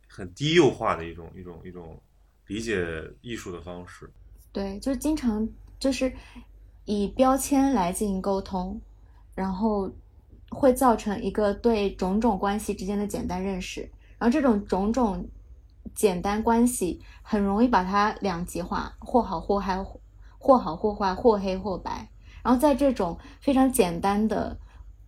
[0.06, 2.00] 很低幼化的一种一种一种
[2.46, 2.86] 理解
[3.22, 4.10] 艺术的方式。
[4.52, 5.48] 对，就是经常
[5.78, 6.12] 就是
[6.84, 8.80] 以标签来进行沟通，
[9.34, 9.90] 然后
[10.50, 13.80] 会造成一个对种种关系之间的简单认识，
[14.18, 15.28] 然后这种种种
[15.94, 19.82] 简单关系很容易把它两极化，或好或坏，
[20.38, 22.08] 或好或坏，或黑或白。
[22.42, 24.56] 然后在这种非常简单的、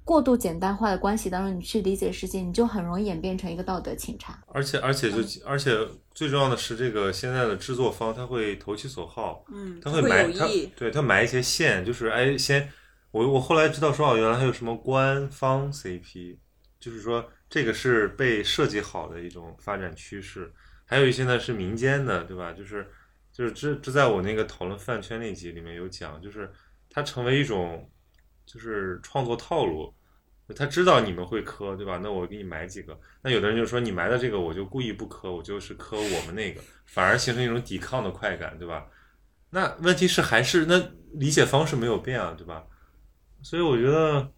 [0.08, 4.42] 过度简单化的关系当中，你去理解世界，你就很容易演变成一个道德倾差。
[4.46, 5.70] 而且而且就而且
[6.14, 12.72] 最重要的是，这个现在的制作方他会投其所好，嗯，他会埋他，对他埋一些线，就是哎先
[13.10, 16.38] 我我后来知道说哦，原来还有什么官方 CP，
[16.80, 20.50] 就是说这个是被设计好的一种发展趋势，
[20.86, 22.50] 还有一些呢是民间的，对吧？
[22.54, 22.88] 就是
[23.30, 26.50] 就是这这在我那个讨论饭圈那集里面有讲，就是
[26.88, 27.86] 它成为一种
[28.46, 29.92] 就是创作套路。
[30.54, 31.98] 他知道你们会磕，对吧？
[32.02, 32.98] 那我给你埋几个。
[33.22, 38.86] 那有的人就说你埋的这个，我就故意不磕，我就是磕我们那个，反而形成一种抵抗的快感，对吧？
[39.50, 40.78] 那问题是还是那
[41.14, 42.64] 理解方式没有变啊，对吧？
[43.42, 44.30] 所以我觉得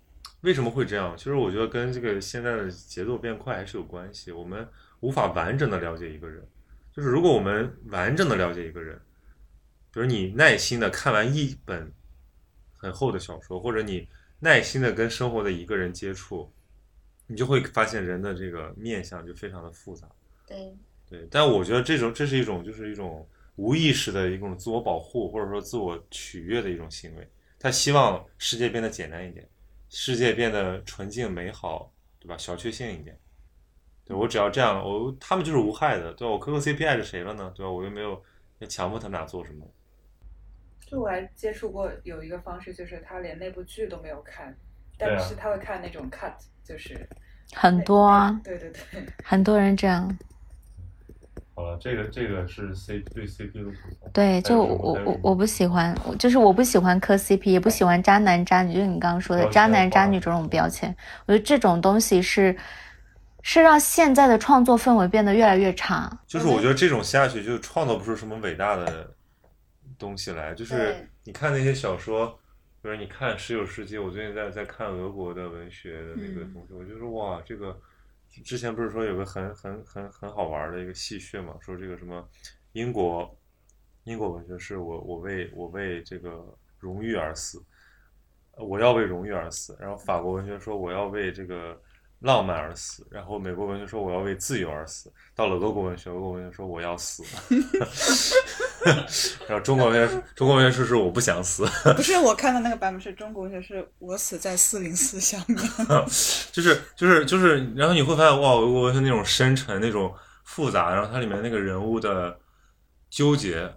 [0.42, 1.14] 为什么会这样？
[1.16, 4.32] 其实我觉得跟这个现在的节奏变快还是有关系。
[4.32, 4.68] 我们
[5.00, 6.46] 无法完整的了解一个人，
[6.94, 9.00] 就是如果我们完整的了解一个人，
[9.92, 11.92] 比如你耐心的看完一本
[12.76, 14.08] 很厚的小说，或者你
[14.40, 16.50] 耐心的跟生活的一个人接触，
[17.26, 20.08] 你就会发现人的这个面相就非常的复杂。
[20.46, 20.74] 对，
[21.08, 27.28] 对，但我觉得这种这是一种就是一种无意识的一种自我保护或者说自我取悦的一种行为。
[27.58, 29.46] 他希望世界变得简单一点，
[29.90, 32.36] 世界变得纯净美好，对吧？
[32.38, 33.18] 小确幸一点。
[34.06, 36.32] 对我只要这样，我他们就是无害的，对吧？
[36.32, 37.52] 我磕个 CP 爱着谁了呢？
[37.54, 37.70] 对吧？
[37.70, 38.20] 我又没有
[38.60, 39.70] 要强迫他们俩做什么。
[40.90, 44.52] 就我还接触过有一个方式，就是他连那部剧都没有看，
[44.98, 46.32] 但是他会看那种 cut，
[46.64, 47.08] 就是
[47.54, 50.18] 很多啊，对对对， 很多人这样。
[51.54, 54.10] 好了，这个这个是 C 对 CP 的补充。
[54.12, 60.94] 对，就我我我不喜欢，我就是我不喜欢磕 CP，也不喜欢渣男渣女，就是你刚刚说的渣男渣女这种标签，
[61.26, 62.56] 我觉得这种东西是
[63.42, 66.10] 是让现在的创作氛围变得越来越差。
[66.26, 69.12] 就是我觉得这种下去就创造不出什么伟大的
[70.00, 70.52] 东西来。
[70.52, 72.36] 就是你看那些小说，
[72.82, 77.80] 比如你看《十九世纪》，我最近在在看俄国的文学的那个嗯东西，我就说哇，这个
[78.44, 82.28] 之前不是说有个很很很很好玩的一个戏谑嘛，说这个什么
[82.72, 83.38] 英国
[84.04, 86.42] 英国文学是我我为我为这个
[86.78, 87.62] 荣誉而死，
[88.52, 89.76] 呃我要为荣誉而死。
[89.78, 91.80] 然后法国文学说我要为这个
[92.20, 95.10] 浪漫而死，然后美国文学说我要为自由而死。
[95.34, 97.24] 到了俄国文学，俄国文学说我要死，
[99.48, 101.66] 然后中国文学中国文学说是我不想死，
[101.96, 105.58] 不是我看的那个版本是中国文学，是我死在四零四下面。
[106.52, 110.14] 就是就是就是，然后你会发现哇，俄国文学那种深沉、那种
[110.44, 112.38] 复杂，然后它里面那个人物的
[113.08, 113.76] 纠结，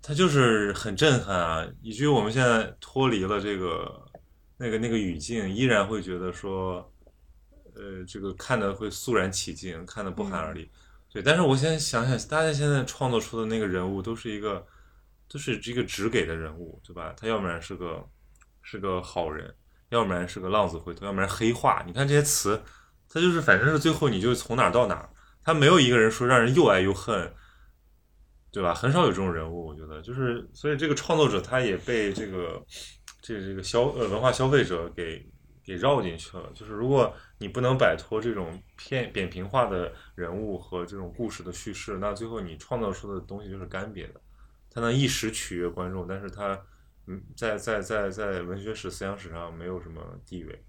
[0.00, 4.06] 它就是很震撼啊，以至于我们现在脱离了这个
[4.56, 6.90] 那个那个语境，依然会觉得说，
[7.74, 10.70] 呃，这个看的会肃然起敬，看的不寒而栗。
[11.10, 14.66] 对，但是我现在想想，大家现在创作出的那个人物都是一个，
[15.28, 17.12] 都是这个直给的人物，对吧？
[17.16, 18.08] 他要不然是个
[18.62, 19.54] 是个好人，
[19.90, 21.82] 要不然是个浪子回头，要不然黑化。
[21.86, 22.62] 你看这些词，
[23.08, 25.10] 他就是反正是最后你就从哪儿到哪儿，
[25.42, 27.34] 他没有一个人说让人又爱又恨，
[28.50, 28.74] 对吧？
[28.74, 32.64] 很少有这种人物，我觉得就是，所以这个创作者他也被这个
[33.20, 35.30] 这这个消呃文化消费者给
[35.64, 36.50] 给绕进去了。
[36.54, 44.20] 就是如果你不能摆脱这种片扁平化的人物和这种故事的叙事，那最后你创造出的东西就是干瘪的。
[44.70, 46.58] 它能一时取悦观众，但是它
[47.06, 50.64] 嗯，在在在在文学史、思想史上没有什么地位。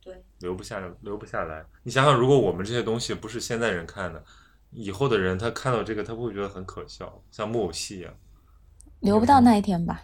[0.00, 1.66] 对，留不下留不下来。
[1.82, 4.24] 你想想，如果我们这些东西不是现在人看的，
[4.70, 8.14] 以后的人他看到这个，他会不会觉得很可笑，像木偶戏一样？
[9.00, 10.02] 留不到那一天吧。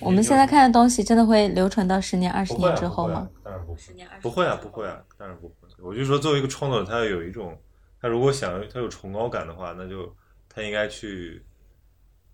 [0.00, 3.28] 我们现在看的东西真的会流传到十年、二十年之后吗？？
[3.42, 3.78] 当然不会。
[3.78, 5.54] 十年、二十不会啊，不会啊，当然不会。
[5.78, 7.56] 我就说，作为一个创作者，他要有一种，
[8.00, 10.14] 他如果想他有崇高感的话，那就
[10.48, 11.44] 他应该去，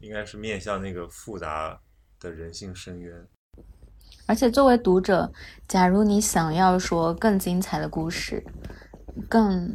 [0.01, 1.81] 应该是面向那个复杂
[2.21, 3.27] 的人性深渊。
[4.27, 5.33] 而且作为读者，
[5.67, 8.45] 假如你想要说更精彩的故事，
[9.29, 9.75] 更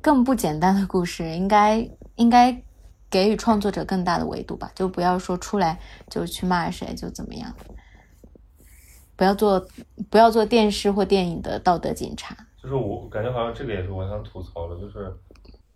[0.00, 2.50] 更不简单的故事，应该应该
[3.16, 7.50] 给予创作者更大的维度吧，就不要说出来就去骂谁就怎么样，
[9.16, 9.66] 不要做
[10.10, 12.36] 不要做电视或电影的道德警察。
[12.62, 15.10] 就是我感觉好像这个也是我想吐槽的，就是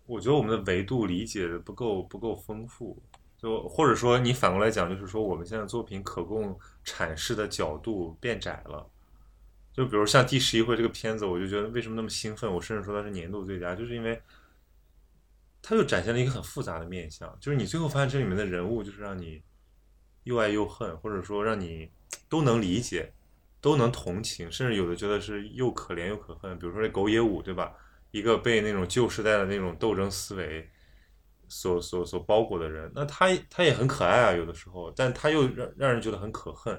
[0.05, 2.95] 我觉得我们的维度理解的不够不够丰富，
[3.41, 8.85] 就或者说你反过来讲，就是说我们现在作品可供阐释的角度变窄了。
[9.73, 12.53] 就比如像第十一回这个片子，我就觉得为什么那么兴奋？
[12.53, 14.21] 我甚至说它是年度最佳，就是因为
[15.61, 19.41] 它又展现了一个很复杂的面相，就是你最后发现这里面的人物就是让你
[20.23, 21.91] 又爱又恨，或者说让你
[22.27, 23.13] 都能理解，
[23.61, 26.57] 都能同情，甚至有的觉得是又可怜又可恨。
[26.57, 27.73] 比如说这狗野武，对吧？
[28.11, 30.69] 一个被那种旧时代的那种斗争思维
[31.47, 36.77] 所所所包裹的人，那他他也很可爱啊，有的时候，但他又让让人觉得很可恨，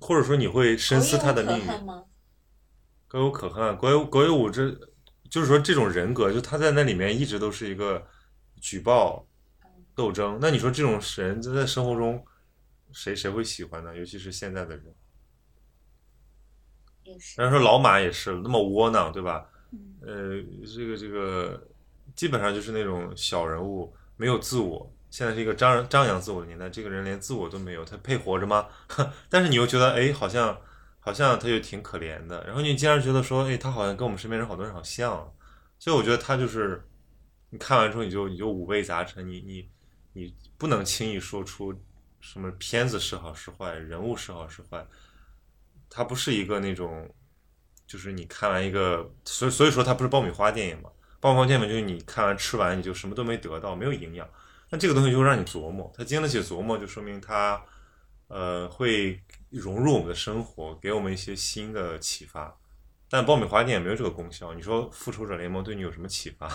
[0.00, 1.84] 或者说你会深思他的命运。
[1.84, 2.04] 吗？
[3.06, 4.68] 狗有可恨啊，狗有狗有武这，
[5.30, 8.06] 就是说这种人格，就他在那里面一直都是一个
[8.60, 9.26] 举报
[9.94, 10.38] 斗争。
[10.40, 12.24] 那你说这种人在生活中，
[12.92, 13.96] 谁谁会喜欢呢？
[13.96, 14.94] 尤其是现在的人。
[17.04, 19.46] 也是然后说老马也是那么窝囊，对吧？
[20.02, 21.66] 呃，这个这个
[22.14, 24.94] 基本上就是那种小人物，没有自我。
[25.10, 28.66] 现在是一个张张扬自我的年代，这个人连自我都没有，他配活着吗？
[29.30, 30.60] 但是你又觉得，哎，好像
[31.00, 32.44] 好像他就挺可怜的。
[32.44, 35.32] 然后你竟然觉得说，哎，他好像跟我们身边人好多人好像。
[35.78, 36.82] 所以我觉得他就是，
[37.50, 39.70] 你看完之后你就你就五味杂陈，你你
[40.12, 41.72] 你不能轻易说出
[42.20, 44.84] 什么片子是好是坏，人物是好是坏。
[45.88, 47.08] 他不是一个那种，
[47.86, 50.90] 就是你看完一个，所以所以说它不是爆米花电影嘛。
[51.20, 54.28] 爆米花电影就是你看完吃完你就什么都没得到，没有营养。
[54.70, 57.64] 那这个东西就会让你琢磨，它经得起琢磨，就说明它，
[58.26, 59.18] 呃，会
[59.50, 62.56] 融入我们的生活，给我们一些新的启发。
[63.10, 64.52] 但爆米花店也没有这个功效。
[64.52, 66.48] 你说《复仇者联盟》对你有什么启发？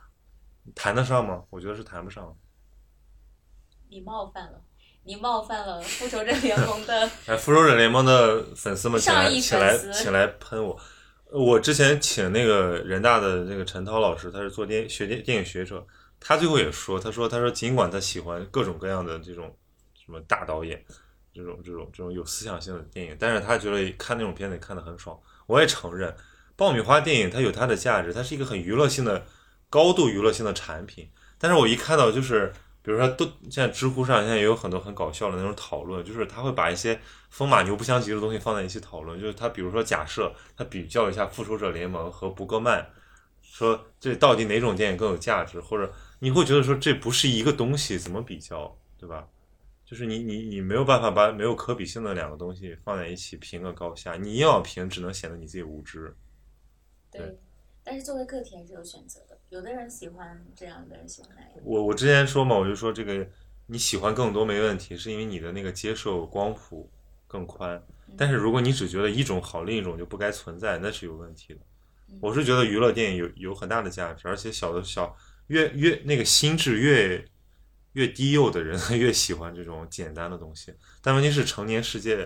[0.74, 1.44] 谈得上吗？
[1.48, 2.36] 我觉得是谈不上。
[3.88, 4.60] 你冒犯了，
[5.04, 10.78] 你冒犯了复仇者联盟的 哎，复仇者联盟的粉丝们，请来请来请来喷我。
[11.30, 15.86] 我之前请那个人大的那个陈涛老师，他是做电学电电影学者，
[16.20, 19.56] 他最后也说，他说他说尽管他喜欢各种各样的这种
[19.94, 20.84] 什么大导演，
[21.36, 25.18] 这种这种这种有思想性的电影，但是他觉得看那种片子看得很爽。
[25.46, 26.16] 我也承认，
[26.56, 29.26] 爆米花电影它有它的价值，它是一个很娱乐性的、
[29.68, 31.10] 高度娱乐性的产品。
[31.38, 32.50] 但是我一看到就是，
[32.82, 36.98] 比如说都现在知乎上现在也有很多很搞笑的那种讨论，就是他会把一些
[37.28, 39.20] 风马牛不相及的东西放在一起讨论。
[39.20, 42.82] 就是他比如说假设他比较一下《复仇者联盟》和《伯格曼》，
[43.42, 49.26] 说这到底哪种电影更有价值，或者你会觉得说这不是一个东西，怎么比较，对吧？
[49.86, 56.12] 就是你你你没有办法把没有可比性的两个东西放在一起评个高下，你硬要评，只能显得你自己无知。
[57.08, 57.38] 对，
[57.84, 61.50] 但是作为个体还是有选择的，有的人喜欢这样，有的人喜欢那样。
[61.62, 63.24] 我我之前说嘛，我就说这个
[63.66, 66.90] 你喜欢更多没问题，是因为你的那个接受光谱
[67.28, 67.80] 更宽。
[68.16, 71.60] 但是如果你只觉得一种好，另一种就不该存在，那是有问题的。
[72.20, 77.24] 我是觉得娱乐电影有有很大的价值，而且小的小越越那个心智越
[77.96, 80.74] 越低幼的人 越喜欢这种简单的东西。
[81.00, 82.22] 但问题是成年世界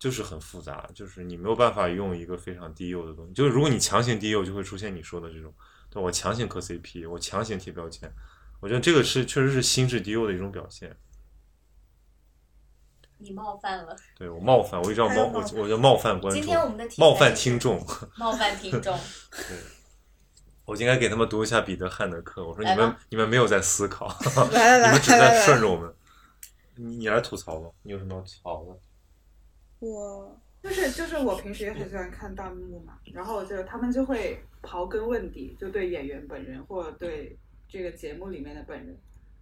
[0.00, 3.32] 就是很复杂，就是你没有办法用一个非常低幼的东西。
[3.32, 5.54] 就是如果你强行低幼，就会出现你说的这种，
[5.88, 8.12] 对我强行磕 CP，我强行贴标签。
[8.58, 10.96] 我觉得这个是确实是心智低幼的一种表现。
[13.18, 17.86] 你冒犯了，对我冒犯，我一直要冒，我我叫冒犯观今天我众，们的题冒犯听众。
[18.16, 18.98] 冒犯听众。
[20.70, 22.46] 我应该给他们读一下彼得汉德克。
[22.46, 24.06] 我说你们你们没有在思考，
[24.52, 25.92] 来来来 你们只在顺着我们。
[26.76, 28.78] 你你来吐槽吧，你有什么要吐槽的？
[29.80, 37.36] 我就是就是我平时也很喜欢看弹幕嘛，然后就他们就会刨根问底，就对演员本人或者对
[37.68, 38.96] 这个节目里面的本人，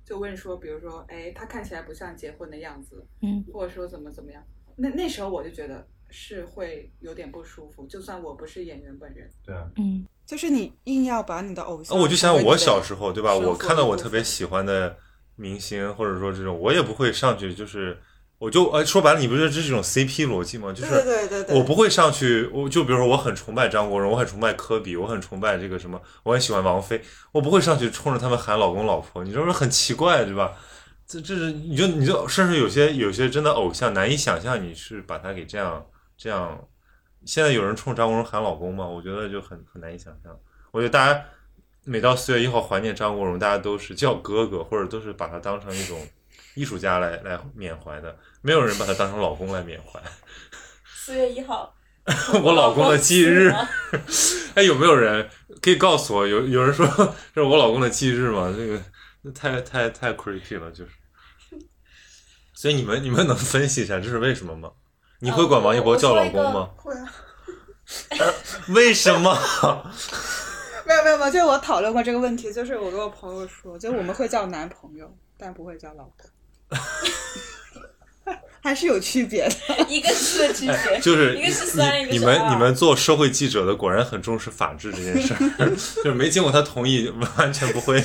[0.06, 4.42] 就问说，比如说，哎，他看起来不像结婚的样子，嗯，或者说怎么怎么样，
[4.76, 9.70] 那那时候我就觉得是会有点不舒服，就算我不是演员本人，对啊。
[9.76, 13.34] 嗯就是你硬要把你的偶像，啊，我就想我小时候，对吧？
[13.34, 14.94] 我看到我特别喜欢的
[15.36, 17.98] 明星，或者说这种，我也不会上去，就是
[18.38, 20.70] 我就呃说白了，你不觉得这是一种 CP 逻辑吗？
[20.70, 27.00] 就是对对对对，我不会上去，我就比如说我很崇拜张国荣，我很崇拜科比，我很崇拜这个什么，我很喜欢王菲，
[27.32, 30.52] 我不会上去冲着他们喊老公老婆，你这不是很奇怪对吧？
[31.06, 35.86] 这这是你就你就甚至有些有些真的偶像难以想象你是把他给这样
[36.18, 36.68] 这样，
[37.24, 38.86] 现在有人冲张国荣喊老公吗？
[38.86, 40.38] 我觉得就很很难以想象。
[40.70, 41.24] 我觉得大家
[41.84, 46.06] 每到四月一号怀念张国荣，大家都是叫哥哥，或者都是把他当成一种
[46.54, 50.00] 艺术家来来缅怀的，没有人把他当成老公来缅怀。
[50.84, 51.74] 四月一号，
[52.42, 53.50] 我老公的忌日，
[54.54, 55.28] 哎，有没有人
[55.62, 56.26] 可以告诉我？
[56.26, 56.86] 有有人说
[57.34, 58.52] 这是我老公的忌日吗？
[58.56, 58.82] 这个
[59.22, 60.90] 那太太太 creepy 了，就是。
[62.54, 64.72] 所以你们你们能分析一下这是为什么吗？
[65.20, 66.70] 你会管王一博叫老公吗？
[66.76, 67.12] 会啊，
[68.74, 69.36] 为什么？
[70.86, 76.78] 没有没有没有，就是我讨论过这个问题，就是我跟我朋友说，就我们会叫男朋友，但不会叫老公，
[78.62, 79.54] 还是有区别的。
[79.88, 88.02] 一个是区别，就是一个是三一个是你你们你们做社会记者的果然很重视法治这件事儿，就是没经过他同意，完全不会。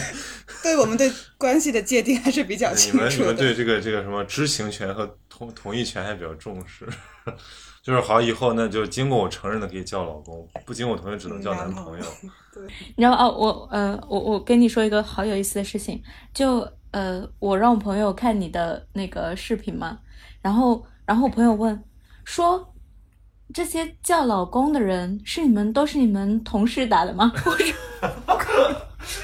[0.61, 3.35] 对我们对关系的界定还是比较你清们你们你们。
[3.35, 6.87] 对这个这个什么知情权和同同意权还比较重视，
[7.81, 12.05] 就是好以后那就经过我承认的可以叫老公，不经过我同意只能叫男朋友。
[12.53, 12.63] 对，
[12.95, 16.01] 你知道哦，我呃，我我跟你说一个好有意思的事情，
[16.35, 16.59] 就
[16.91, 19.97] 呃，我让我朋友看你的那个视频嘛，
[20.39, 21.83] 然后然后我朋友问
[22.23, 22.71] 说，
[23.51, 27.31] 这些叫老公的人是你们都是你们同事打的吗？
[27.45, 27.73] 我说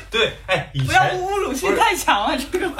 [0.10, 2.68] 对，哎，以不要侮辱性太强了，这个。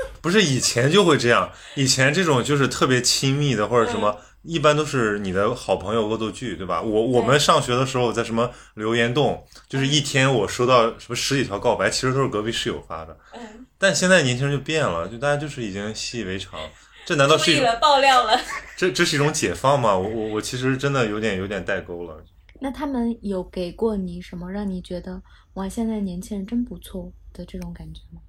[0.22, 4.16] 不是以前就会这样，以前这种就是特别亲密的或者什么。
[4.44, 6.80] 一般都是你的好朋友恶作剧，对吧？
[6.80, 13.18] 我我们上学的时候，在什么留言洞，就是一天我收到什么十几条告白，其实都是隔壁室友发的。
[13.34, 16.58] 嗯，但现在年轻人就变了，就大家就是已经习以为常。
[17.04, 18.40] 这难道是一爆料了。
[18.76, 19.94] 这这是一种解放吗？
[19.94, 22.16] 我我我其实真的有点有点代沟了。
[22.60, 25.20] 那他们有给过你什么让你觉得
[25.54, 28.20] 哇，现在年轻人真不错的这种感觉吗？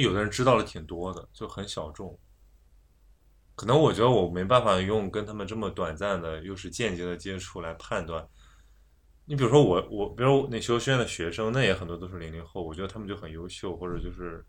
[0.00, 2.18] 有的人知道了挺多的，就很小众。
[3.54, 8.26] 可能我觉得我没办法用跟他们这么短暂的又是间接的接触来判断。
[9.24, 14.44] 你比如说我我，比如那修学院的学生，那也很多都是零零后，我觉得他们就很优秀，或者就是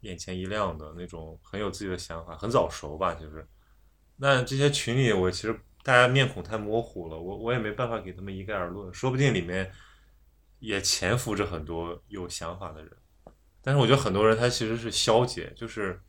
[0.00, 3.46] 眼前一亮的那种，很有自己的想法，很早熟吧，就是。
[4.16, 9.70] 那这些群里，我其实大家面孔太模糊了，我我也没办法给他们一概而论，说不定里面
[10.58, 12.90] 也潜伏着很多有想法的人。
[13.68, 16.00] 但是我觉得很多人他其实是消解，就是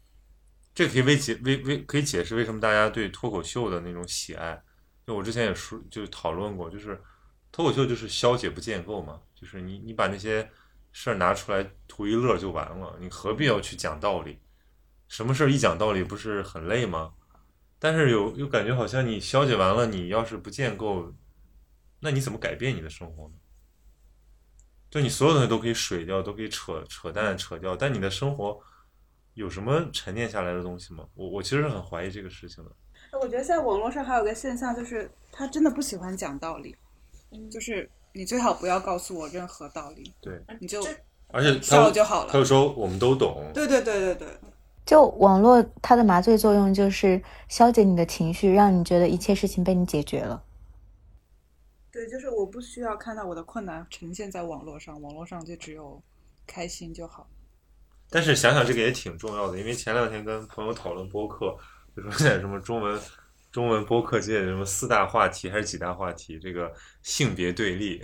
[0.74, 4.64] 这可以为解为为可以解释为什么大家对脱口秀的那种喜爱。
[5.06, 6.98] 就我之前也说就讨论过，就是
[7.52, 10.50] 脱口秀就是消解不建构嘛，就是你你把那些
[10.94, 14.40] 事儿拿出来图一乐就完了，你何必要去讲道理？
[15.10, 17.12] 什么事儿一讲道理不是很累吗？
[17.78, 21.14] 但是有又感觉好像你消解完了，你要是不建构，
[22.00, 23.34] 那你怎么改变你的生活呢？
[24.90, 28.60] 就你所有东西都可以水掉，都可以扯扯淡扯掉，但你的生活
[29.36, 31.04] 有什么沉淀下来的东西吗？
[31.14, 32.72] 我我其实是很怀疑这个事情的。
[33.20, 36.76] 我觉得在网络上还有个现象，就是他真的不喜欢讲道理，
[37.52, 40.84] 就是你最好不要告诉我任何道理，对，你就
[41.32, 44.28] 而且他笑就好了他就说我们都懂，对对对对对，
[44.86, 50.44] 就网络它的麻醉作用就是消解你的情绪，让你觉得一切事情被你解决了。
[52.00, 56.02] 对，就是我不需要看到我的困难呈现在网络上，网络上就只有
[56.48, 57.30] 开心就好。
[58.10, 61.54] 但是想想这个也挺重要的，因为前两天跟朋友讨论播客，
[61.94, 62.98] 就说现在什么中文
[63.52, 66.74] 中文播客界什么四大话题还是几大话题，这个
[67.04, 68.02] 性别对立，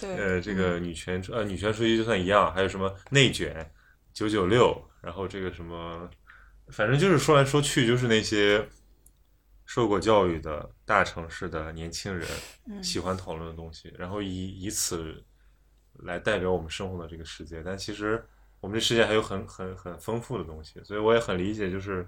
[0.00, 3.70] 对 呃，这个女权呃女权主义就算一样，还有什么内卷
[4.14, 6.08] 九九六，然后这个什么，
[6.68, 8.66] 反正就是说来说去就是那些
[9.70, 12.26] 受过教育的大城市的年轻人
[12.66, 15.24] 嗯喜欢讨论的东西，然后以以此
[16.00, 18.20] 来代表我们生活的这个世界，但其实
[18.58, 22.04] 我们这世界还有很很很丰富的东西，所以我也很理解，就是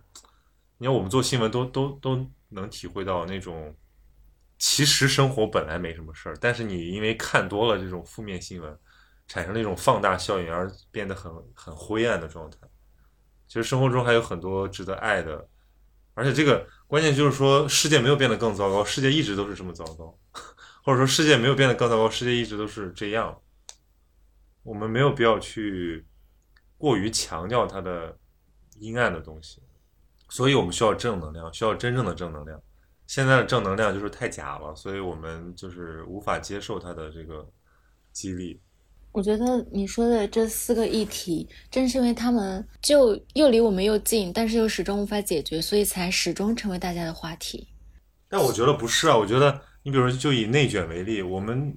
[0.78, 3.72] 你看我们做新闻都都都能体会到那种，
[4.58, 8.76] 其实生活本来没什么事儿，但是你因为看多了这种负面新闻，
[9.28, 12.58] 产生了一种放大效应，而变得很很灰暗的状态。
[13.46, 15.48] 其实生活中还有很多值得爱的，
[16.14, 20.14] 而且这个关键就是说世界没有变得更糟糕，世界一直都是这么糟糕，
[20.84, 23.34] 或者说世界没有变得更糟糕，世界一直都是这样。
[24.62, 26.06] 我们没有必要去
[26.76, 28.14] 过于强调它的
[28.78, 29.62] 阴暗的东西，
[30.28, 32.62] 所以我们需要正能量，需要真正的正能量。
[33.06, 37.50] 现在的正能量就是太假了，所以我们就是无法接受它的这个
[38.12, 38.60] 激励。
[39.12, 47.68] 我觉得你说的这四个议题，正是因为他们就又离我们又近，但是又始终无法解决，所以才始终成为大家的话题。
[48.28, 51.76] 但我觉得不是啊，我觉得你比如就以内卷为例，我们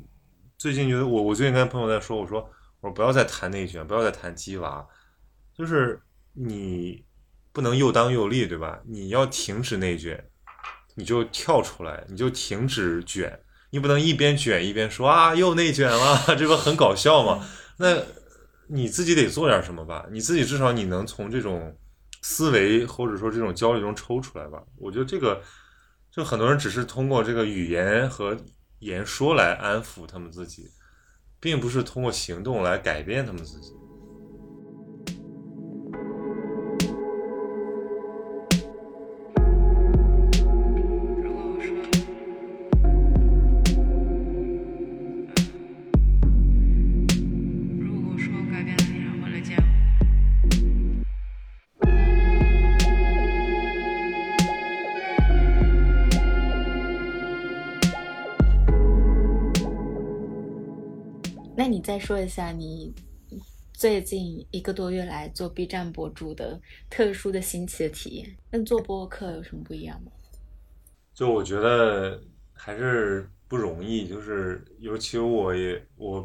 [0.58, 2.40] 最近觉得我我最近跟朋友在说，我说
[2.80, 4.88] 我说不要再谈内卷，不要再谈鸡娃，
[5.54, 6.02] 就是
[6.32, 7.04] 你
[7.52, 8.82] 不能又当又立，对吧？
[8.88, 10.24] 你要停止内卷，
[10.96, 13.38] 你就跳出来，你就停止卷，
[13.72, 17.46] 你不能一边卷一边说啊又内卷了， 这不很搞笑吗？
[17.78, 18.02] 那
[18.68, 21.78] 你自己得做点什么吧，你自己至少你能从这种
[22.22, 24.64] 思维或者说这种焦虑中抽出来吧。
[24.78, 25.42] 我觉得这个
[26.10, 28.38] 就很多人只是通过这个语言和
[28.80, 30.70] 言说来安抚他们自己，
[31.40, 33.72] 并不是通过行动来改变他们自己。
[61.86, 62.92] 再说一下你
[63.72, 66.60] 最近一个多月来做 B 站博主的
[66.90, 70.12] 特殊的新奇的体验，跟做播客有什么不一样吗？
[71.14, 72.20] 就我觉得
[72.54, 76.24] 还是不容易，就是尤其我也我，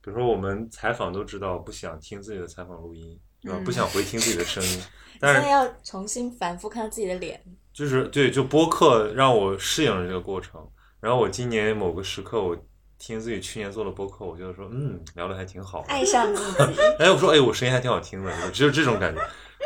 [0.00, 3.58] 比如说我们采访都知道不想听自己的采访录音，对吧？
[3.58, 4.80] 嗯不想回听自己的声音，
[5.18, 7.42] 但是在要重新反复看到自己的脸，
[7.72, 10.64] 就是对，就播客让我适应了这个过程。
[11.00, 12.56] 然后我今年某个时刻，我
[13.00, 15.86] 听自己去年做的播客，我觉得说，嗯，聊的还挺好的。
[15.88, 16.80] 爱上自己。
[17.00, 19.20] 哎，我说，哎，我声音还挺好听的，只有这种感觉。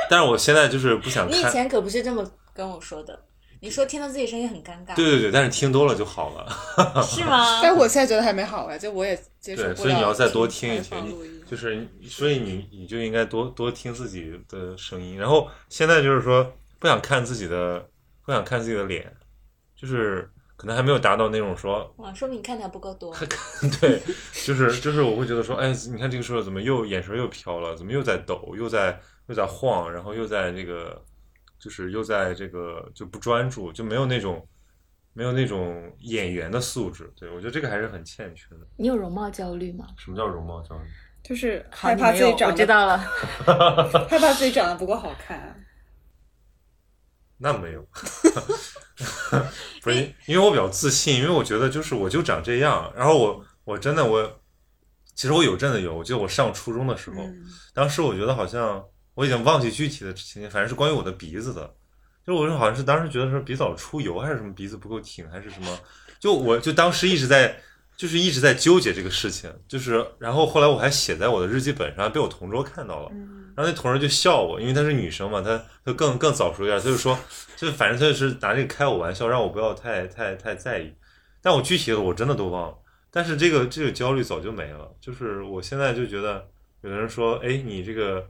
[0.09, 2.25] 但是我现在就是不想你以，前可不是这么
[2.55, 3.21] 跟我说的，
[3.61, 6.49] 你说听到自己声音很尴尬，对对对，但是听多了就好了。
[7.03, 7.61] 是吗？
[7.61, 15.19] 但我现在觉得还没好哎，就我也接受不对，所以你要再多听一采访听，就是所以你你就应该多多听自己的声音。
[15.19, 17.85] 然后现在就是说不想看自己的，
[18.25, 19.13] 不想看自己的脸，
[19.75, 23.15] 就是可能还没有达到那种说哇，说明你看的还不够多。
[23.81, 24.01] 对，
[24.45, 31.05] 就是就是我会觉得说，哎，你看这个时候怎么又眼神又飘了，怎么又在抖，又在又在晃，然后又在这个，
[31.59, 34.47] 就是又在这个就不专注，就没有那种
[35.13, 37.13] 没有那种演员的素质。
[37.17, 38.67] 对我觉得这个还是很欠缺的。
[38.77, 39.87] 你有容貌焦虑吗？
[39.99, 40.85] 什么叫容貌焦虑？
[41.23, 42.99] 就是害怕自己长得知道了。
[44.11, 45.59] 害怕自己长得不够好看。
[47.39, 47.85] 那没有，
[49.83, 49.97] 不是
[50.27, 54.41] 因为我比较自信，因为我觉得就是我就长这样，然后我我真的我，
[55.15, 57.45] 其实我有阵子有，我记得我上初中的时候，嗯。
[57.73, 58.85] 当时我觉得好像
[59.15, 61.75] 我已经忘记具体的情节，反正是关于我的鼻子的，
[62.27, 65.79] 就我是好像是当时觉得是鼻早出油还是什么鼻子不够挺还是什么，
[66.21, 67.61] 就我就当时一直在
[67.97, 73.09] 就是一直在纠结这个事情，就是然后后来我还写在我的日记本上，被我同桌看到了。
[73.13, 73.41] 嗯。
[73.57, 77.17] 然后那同桌就笑我，因为她是女生嘛，她她更更早熟一点，她就说，
[77.65, 80.95] 就反正他就是拿这个开我玩笑，让我不要太太太在意。
[81.43, 82.79] 但我具体的我真的都忘了。
[83.11, 86.47] 但是这个这个焦虑早就没了，就是我现在就觉得，
[86.83, 88.29] 有的人说，哎，你这个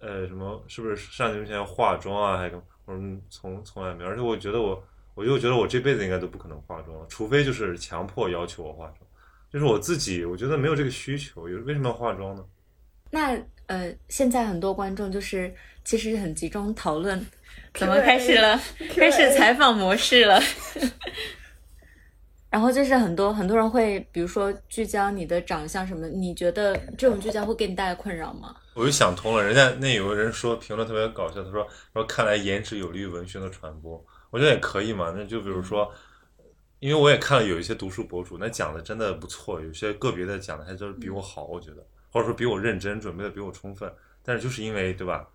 [0.00, 2.36] 呃什么是不是上镜前要化妆啊？
[2.36, 2.50] 还
[2.86, 4.82] 我说从从来没有，而且我觉得我
[5.14, 8.98] 我就觉得我这辈子应该都不可能化妆了，除非就是强迫要求我化妆，
[9.52, 12.44] 就是我自己我觉得没有这个需求，有为什么要化妆呢？
[13.10, 15.54] 那呃，现在很多观众就是
[15.84, 17.24] 其实很集中讨论，
[17.74, 18.60] 怎么开始了？
[18.94, 20.40] 开始采访模式了。
[22.50, 28.56] 然后就是很多很多人会，比如说聚焦你的长相什么，你觉得这种聚焦会给你带来困扰吗？
[28.72, 35.12] 我就想通了，人家那有个人说评论特别搞笑，他说说看来颜值有利于文学的传播，我觉得也可以嘛。
[35.14, 35.92] 那就比如说，
[36.78, 43.92] 因为我也看了有一些读书博主，那讲的真的不错，有些个别的讲的还就是比我好，我觉得，或者说比我认真，准备的比我充分。
[44.22, 45.28] 但是就是因为对吧，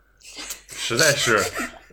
[0.67, 1.37] 实在是，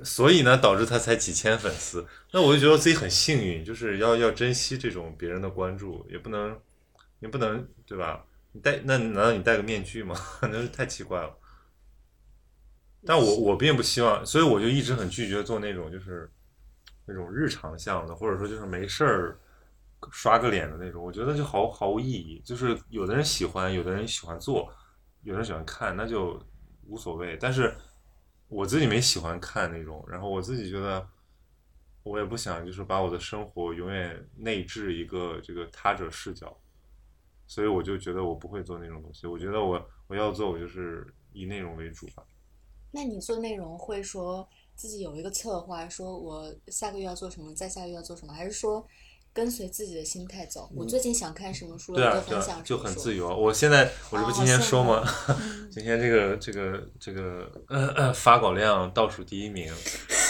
[0.05, 2.07] 所以呢导致他才几千粉丝。
[2.33, 6.59] 那我就觉得自己很幸运，就是要要珍惜这种别人的关注，也不能
[7.19, 8.25] 也不能对吧？
[8.53, 10.17] 你戴那难道你戴个面具吗？
[10.43, 11.37] 那是太奇怪了。
[13.07, 16.31] 但我我并不希望，所以我就一直很拒绝做那种就是
[17.07, 19.41] 那种日常向的，或者说就是没事儿
[20.11, 21.03] 刷个脸的那种。
[21.03, 22.43] 我觉得就毫毫无意义。
[22.45, 24.71] 就是有的人喜欢，有的人喜欢做，
[25.23, 26.39] 有的人喜欢看，那就
[26.89, 27.39] 无所谓。
[27.41, 27.75] 但是
[28.51, 31.09] 我自己没喜欢看那种，然后我自己觉得
[32.03, 36.55] 我也不想就是把我的生活永远内置一个这个他者视角，
[37.47, 39.27] 所以我就觉得我不会做那种东西。
[39.27, 42.27] 我觉得我我要做，我就是以内容为主吧。
[42.91, 48.85] 那你做内容会说自己有一个策划，说我下个月要做什么，再下个月要做什么，还是说
[49.33, 50.71] 跟随自己的心态走？
[50.75, 53.35] 我最近想看什么书，我就，对啊对分享，啊就什么书很自由啊。
[53.35, 55.05] 我现在我这不哦今天说吗？
[55.29, 59.73] 嗯今天这个这个这个、发稿量倒数第一名，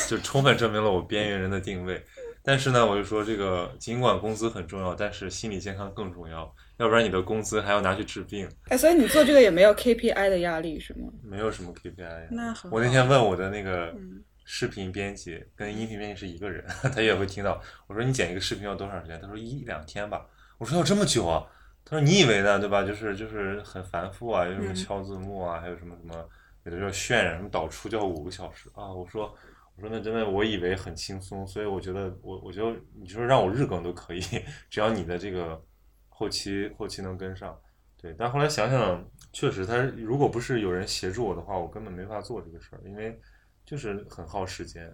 [0.07, 2.03] 就充分证明了我边缘人的定位。
[2.43, 6.55] 但是呢，我就说这个，尽管工资很重要，但是心理健康更重要。
[6.79, 11.09] 要不然你的工资还要拿去治病，哎，所以你做这个也没有 KPI 的压力是吗？
[11.23, 12.29] 没有什么 KPI 呀。
[12.31, 14.23] 那很好我那天问我的那个嗯
[14.53, 17.63] 视频编辑，跟音频编辑是一个人， 他也会听到。
[17.87, 19.17] 我说你剪一个视频要多长时间？
[19.21, 20.27] 他说一两天吧。
[20.59, 21.47] 我说要这么久啊？
[21.85, 22.59] 他说你以为呢？
[22.59, 22.83] 对吧？
[22.83, 26.29] 就是就是很繁复啊，有什么嗯敲字幕啊，还有什么什么，
[26.65, 28.93] 有的时候渲染什么导出就要五个小时啊。
[28.93, 29.33] 我说
[29.77, 34.21] 我说那真的我以为很轻松，所以我觉得我我觉得你说让我日更都可以，
[34.69, 35.63] 只要你的这个
[36.09, 37.57] 后期后期能跟上。
[37.97, 43.17] 对，但后来想想，确实他如果不是有人协助我的话，我根本没法做这个事儿，因为
[43.65, 44.93] 就是很耗时间。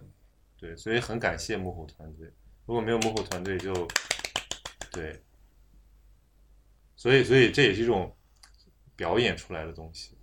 [0.59, 2.27] 对，所以很感谢幕后团队。
[2.65, 3.87] 如果没有幕后团队就，
[4.91, 5.21] 对，
[6.95, 8.15] 所以所以这也是一种
[8.95, 10.17] 表演出来的东西。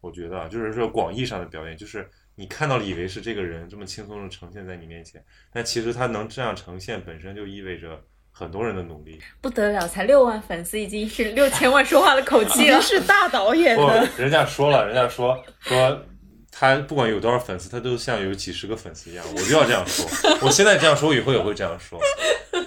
[0.00, 8.00] 我觉得啊，就是说广义上的表演，就是你看到了以为是这个人这么轻松的呈现在你面前，但其实他能这样呈现，本身就意味着
[8.30, 9.20] 很多人的努力。
[9.40, 12.78] 不得了，才六万粉丝，已经是六千万说话的口气了。
[12.82, 16.06] 是大导演的，，人家说了，人家说说
[16.50, 19.24] 他不管有多少粉丝，他都像有几十个粉丝一样。
[19.36, 20.06] 我就要这样说，
[20.42, 22.00] 我现在这样说，我以后也会这样说。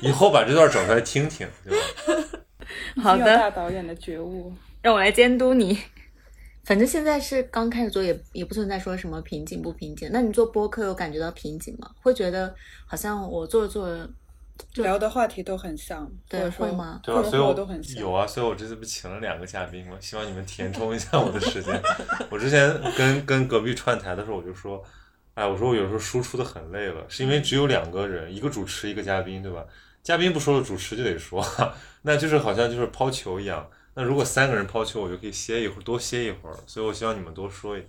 [0.02, 1.86] 以后把这段整出来听听，对吧？
[3.04, 4.54] 好的大的，导演的觉悟。
[4.82, 5.78] 让我来监督你。
[6.64, 10.10] 反正现在是刚开始做，也也不存在说什么瓶颈不瓶颈。
[10.14, 11.90] 那你做播客有感觉到瓶颈吗？
[12.02, 12.54] 会觉得
[12.86, 14.12] 好像我做着做着，就
[14.76, 17.22] 聊的话题都很像，对会吗对吧？
[17.22, 18.02] 或者所以我都很像。
[18.02, 19.98] 有啊，所以我这次不请了两个嘉宾吗？
[20.00, 21.82] 希望你们填充一下我的时间。
[22.30, 24.84] 我之前跟跟隔壁串台的时候，我就说，
[25.34, 29.66] 哎，我说我有时候输出的很累了，是因为只有两个人，一个主持，一个嘉宾，对吧？
[30.04, 31.46] 嘉宾不说了，主持就得说，
[32.04, 33.68] 那就是好像就是抛球一样。
[33.94, 36.56] 那如果三个人抛球，我就可以歇一会儿，多歇一会儿。
[36.66, 37.84] 所以我希望你们多说一。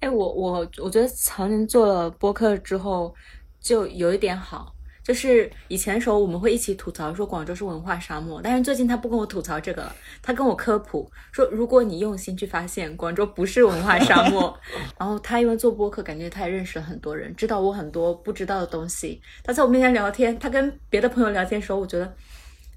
[0.00, 3.14] 哎，我我我觉得曹宁做了播客之后，
[3.60, 4.74] 就有一点好，
[5.10, 14.56] 就是以前的时候我们会一起吐槽说广州是文化沙漠，但是最近他不跟我吐槽这个了，他跟我科普说，如果你用心去发现，广州不是文化沙漠。
[14.96, 19.20] 然后他因为做播客，感觉他也认识了很多人，知道我很多不知道的东西。
[19.42, 22.14] 他在我面前聊天，他跟别的朋友聊天的时候，我觉得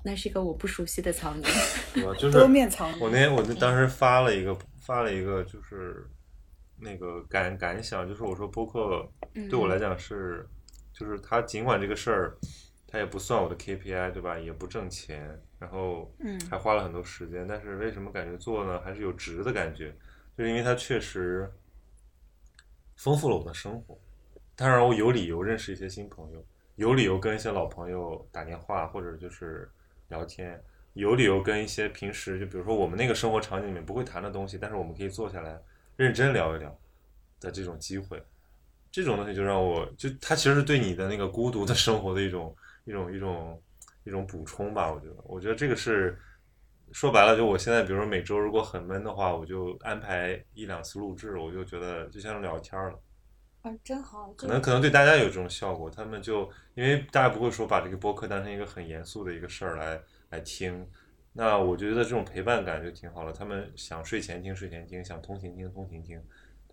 [0.03, 2.03] 那是一个我不熟悉的场景。
[2.03, 2.15] 我？
[2.15, 6.03] 就是多面藏我那天我就当时发了一个发了一个就是
[6.79, 9.07] 那个感感想，就是我说播客
[9.51, 10.43] 对我来讲是，
[10.93, 12.37] 就是他尽管这个事儿
[12.87, 19.93] 他也不算我的 KPI 对吧，也不挣钱，然后嗯还花了很多时间，但是为什么感觉做呢还是有值的感觉，
[20.37, 21.51] 就是因为它确实
[22.95, 23.99] 丰富了我的生活，
[24.55, 26.45] 它让我有理由认识一些新朋友，
[26.75, 29.69] 有理由跟一些老朋友打电话或者就是
[30.09, 30.63] 聊天。
[30.93, 35.59] 有理由跟一些平时就比如说我们那个生活场景里面不会谈的东西，但是我们可以坐下来
[35.95, 36.79] 认真聊一聊
[37.39, 38.23] 的这种机会，
[38.93, 42.55] 这种东西就让我就它其实是对你的那个孤独的生活的一种
[42.85, 43.59] 一种一种
[44.03, 46.15] 一种补充吧，我觉得，我觉得这个是
[46.91, 52.99] 说白了，就我现在比如说每周如果很闷的话，我就安排一两次录制，我就觉得就像聊天了。
[53.63, 59.99] 啊，真好，可能可能对大家有这种效果，他们就因为大家不会说把这个播客当成一个很严肃的一个事儿来
[60.29, 60.87] 来听，
[61.31, 63.33] 那我觉得这种陪伴感就挺好了。
[63.33, 66.21] 他们想睡前听睡前听，想通勤听通勤听，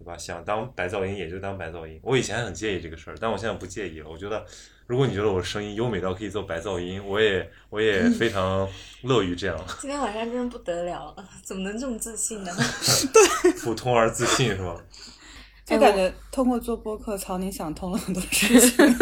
[0.01, 0.17] 对吧？
[0.17, 2.01] 想当白噪音也就当白噪音。
[2.03, 4.09] 我以前很介意这个事儿，但我现在不介意了。
[4.09, 4.43] 我觉得
[4.87, 8.67] 如果你觉得我声音优美到可以做白噪音，我也我也非常
[9.05, 12.51] 乐于这样，今天晚上真的不得了了，怎么能这么自信呢？
[13.13, 14.83] 对普通而自信是吧？
[15.67, 18.97] 就感觉通过做播客，曹宁想通了很多事情。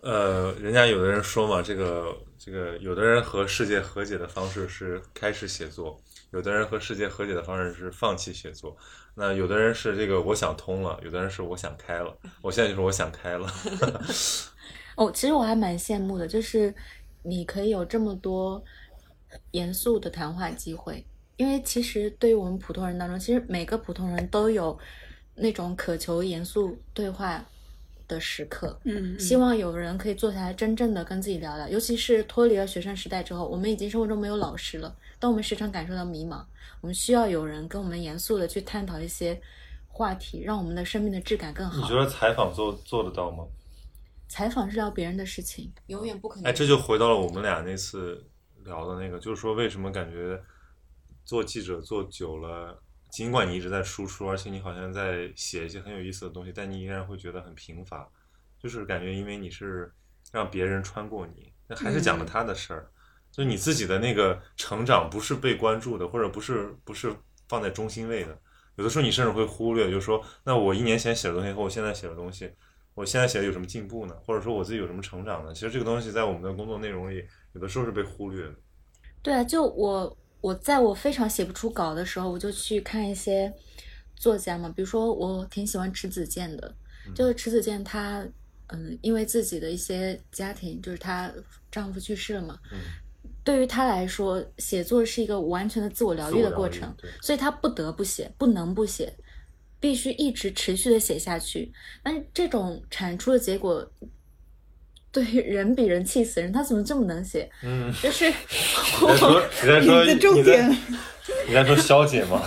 [0.00, 6.00] 呃，人家有的人说嘛，这个这个，有的人和世界和解的方式是开始写作，
[6.30, 8.74] 有的人和世界和解的方式是放弃写作。
[9.18, 12.14] 那有的人是这个我想通了，有的人是我想开了。
[12.42, 13.50] 我现在就是我想开了。
[14.94, 16.74] 哦，其实我还蛮羡慕的，就是
[17.22, 18.62] 你可以有这么多
[19.52, 21.02] 严肃的谈话机会，
[21.38, 24.78] 因为其实对于我们普通人当中，其实每个普通人都有
[25.34, 27.42] 那种渴求严肃对话
[28.06, 28.78] 的时刻。
[28.84, 31.66] 嗯希望有人可以坐下来，真正的跟自己聊聊。
[31.68, 36.44] 尤其是脱离了学生时代之后，我们已经生活中没有老师了，但我们时常感受到迷茫。
[36.80, 39.40] 我们需要有人跟我们严肃的去探讨一些
[39.88, 41.94] 话题，让我们的生命的质感更好你觉。
[41.94, 43.44] 得采访做做得到吗？
[44.28, 46.50] 采访是聊别人的事情，永远不可能。
[46.50, 48.28] 哎，这就回到了我们俩那次
[48.64, 50.42] 聊的那个，就是说为什么感觉
[51.24, 58.08] 做记者做久了，尽管你一直在输出，而且你好像在写一些很有意思的东西，但你依然会觉得很贫乏，
[58.58, 59.92] 就是感觉因为你是
[60.32, 62.90] 让别人穿过你，那还是讲了他的事儿，
[63.36, 67.14] 就你自己的那个成长不是被关注的，或者不是不是
[67.48, 68.38] 放在中心位的。
[68.76, 72.50] 有的时候你甚至会忽略，就是说，那我一年前写的东西和我现在写的东西，
[72.94, 74.14] 我现在写的有什么进步呢？
[74.24, 75.52] 或者说我自己有什么成长呢？
[75.52, 77.22] 其实这个东西在我们的工作内容里，
[77.52, 78.54] 有的时候是被忽略的。
[79.22, 83.52] 对啊，就我我在我非常写不出稿的时候，我就去看一些
[84.14, 86.74] 作家嘛，比如说我挺喜欢迟子健的，
[87.14, 88.26] 就是迟子健他
[88.68, 91.32] 嗯，因为自己的一些家庭，就是她
[91.70, 92.78] 丈夫去世了嘛，嗯，
[93.46, 96.92] 对于他来说，写作是一个完全的自我疗愈的过程，
[97.22, 99.14] 所以他不得不写，不能不写，
[99.78, 101.72] 必须一直持续的写下去。
[102.02, 103.88] 但是这种产出的结果，
[105.12, 107.48] 对于人比人气死人，他怎么这么能写？
[107.62, 110.80] 嗯， 就是你在说你在说你的重点你在
[111.46, 112.42] 你在说肖姐吗？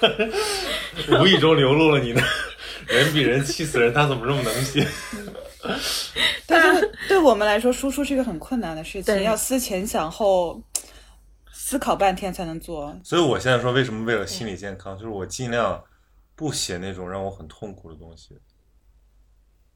[1.20, 2.22] 无意中流露了你的
[2.88, 4.88] 人比人气死人，他怎么这么能写？
[6.46, 10.62] 但是对我们来说，输出是一个很困难的事情，要思前想后，
[11.52, 12.96] 思考半天才能做。
[13.02, 15.82] 所以我现在说，为什么为了心理健康，就是我尽量
[16.34, 18.38] 不写那种让我很痛苦的东西。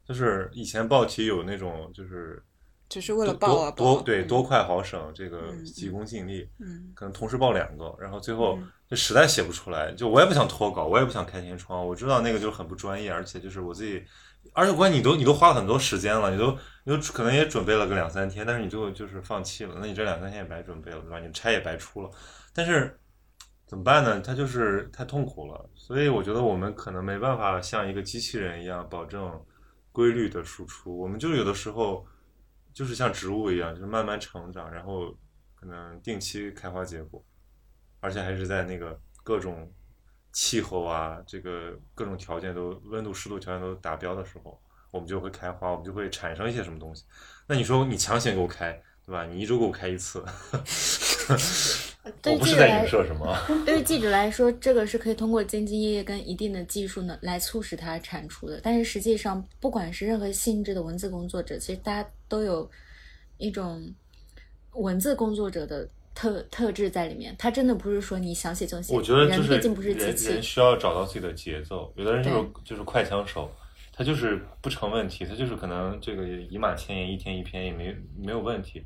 [0.07, 2.43] 就是以前报题有那种，就是
[2.89, 4.27] 只是为了多报啊，多对嗯。
[4.27, 6.91] 多快好省，这个嗯急功近利，嗯。
[6.95, 8.69] 可能同时报两个，然后最后嗯。
[8.89, 14.03] 就实在写不出来，就我也不想脱稿，我也不想开天窗，我知道那个就是很不专业，而且就是我自己，
[14.53, 21.19] 而且关键你都你都花了很多时间了，你都你都可能也准备了个两三天，但是你最后就是放弃了，那你这两三天也白准备了，对吧？
[21.21, 22.11] 你差也白出了，
[22.53, 22.99] 但是
[23.67, 24.21] 怎么办呢？
[24.21, 29.41] 它就是太痛苦了，所以我觉得我们可能没办法像一个机器人一样保证
[29.93, 32.05] 规律的输出，我们就有的时候
[32.73, 35.17] 就是像植物一样，就是慢慢成长，然后
[35.55, 37.25] 可能定期开花结果，
[38.01, 39.73] 而且还是在那个各种
[40.33, 47.05] 气候啊，这个各种条件都温度、湿度条件都达标的时候，我们就会开花，我们就会产生一些什么东西。
[47.47, 48.73] 那你说你强行给我开，
[49.05, 49.25] 对吧？
[49.27, 50.25] 你一周给我开一次，
[52.23, 53.37] 对我不是在影射什么。
[53.67, 58.61] 对于记者来说，这个是可以通过兢兢业业跟一定的技术呢来促使它产出的。
[58.63, 62.71] 但是实际上，不管是任何性质的文字工作者，其实大家都有
[63.39, 63.93] 一种
[64.75, 67.35] 文字工作者的特特质在里面。
[67.39, 70.43] 他真的不是说你想写就写，我觉得就是人毕竟不是机人人。
[70.43, 73.51] 需要找到自己的节奏，有的人就是就是快枪手，
[73.93, 78.83] 他就是不成问题，他就是可能这个一马千言，一天一篇也没没有问题。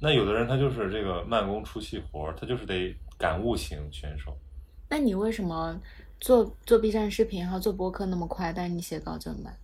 [0.00, 4.36] 那有的人他就是这个慢工出细活，他就是得感悟型选手。
[4.88, 5.80] 那你为什么
[6.20, 9.56] 做做 B 站视频，然后做播客那么快，但是你写稿这么慢？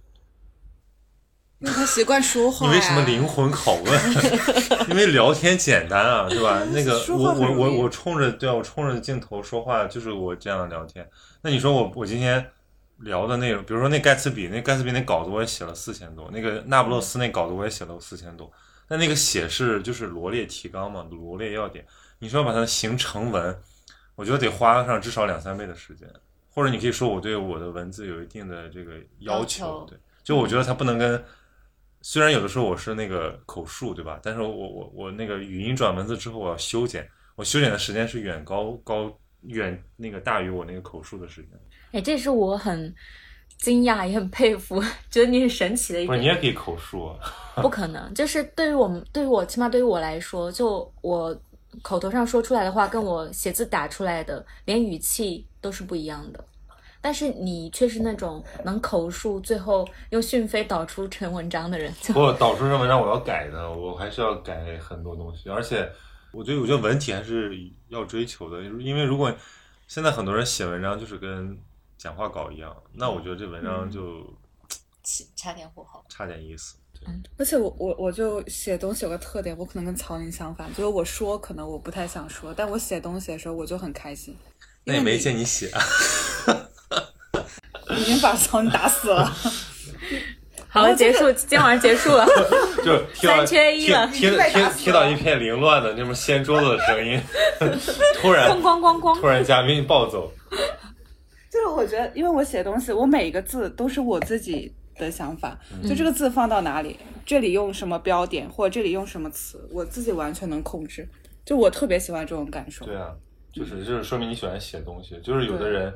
[1.61, 4.01] 因为他习惯说话、你为什么灵魂拷问？
[4.89, 6.63] 因为聊天简单啊，对吧？
[6.73, 11.09] 那个我我我我冲着对啊，我冲着镜头说话，就是我这样聊天。
[11.43, 12.49] 那你说我我今天
[12.99, 18.51] 聊的内容，比如说那盖茨比，那盖茨比那稿子我也写了四千多，那个那不勒斯那稿子我也写了四千多。
[18.89, 21.85] 那那个写是就是罗列提纲嘛，罗列要点。
[22.21, 23.57] 你说要把它形成文，
[24.15, 26.09] 我觉得得花上至少两三倍的时间。
[26.51, 31.23] 或者你可以说我对我的文字有一定的这个要求对，就我觉得它不能跟，
[32.01, 34.21] 虽然有的时候我是那个口述，对吧？
[34.23, 39.13] 但是我我我那个语音转文字之后我要修剪，我修剪的时间是远高高
[39.43, 41.51] 远那个大于我那个口述的时间。
[41.93, 42.95] 哎，这是我很
[43.59, 44.81] 惊讶也很佩服，
[45.11, 46.37] 觉得你很神奇的一不是，点你。
[46.37, 47.19] 也可以口述啊。
[47.63, 51.37] 不可能，就是对于我们，对于我，起码对于我来说，就我
[51.83, 56.45] 口头上说出来的话，跟我写字打出来的，连语气都是不一样的。
[57.01, 61.93] 但是你却是那种能口述，最后用讯飞导出成文章的人。
[62.03, 65.91] 就我导出成文章我要改的，我还是要改很多东西，而且
[66.33, 67.59] 我觉得我觉得文体还是
[67.89, 69.35] 要追求的，因为如果
[69.87, 71.59] 现在很多人写文章就是跟
[71.97, 74.23] 讲话稿一样，那我觉得这文章就
[75.37, 76.05] 差点火候。
[76.09, 76.77] 差点意思。
[76.93, 84.37] 对而且我我我就写东西有个特点，我可能跟曹宁相反，就是我说可能我不太想说，但我写东西的时候我就很开心。
[84.85, 85.83] 那也没见你写啊，已
[88.09, 89.33] 经把曹宁打死了。
[90.71, 92.27] 好了，结束，今天晚上结束了。
[92.85, 94.31] 就 听到三缺一了听
[94.77, 97.19] 听到一片凌乱的那种掀桌子的声音，
[98.17, 100.31] 突然咣咣咣咣突然嘉宾暴走，
[101.51, 105.59] 就是我觉得，因为我写东西，我每一个字都是我自己的想法，
[105.89, 111.09] 就这个字放到哪里，这里用什么标点，或者这里用什么词，我自己完全能控制。
[111.47, 112.85] 就我特别喜欢这种感受。
[112.85, 113.09] 对啊，
[113.53, 115.93] 就是就是说明你喜欢写东西，就是有的对人。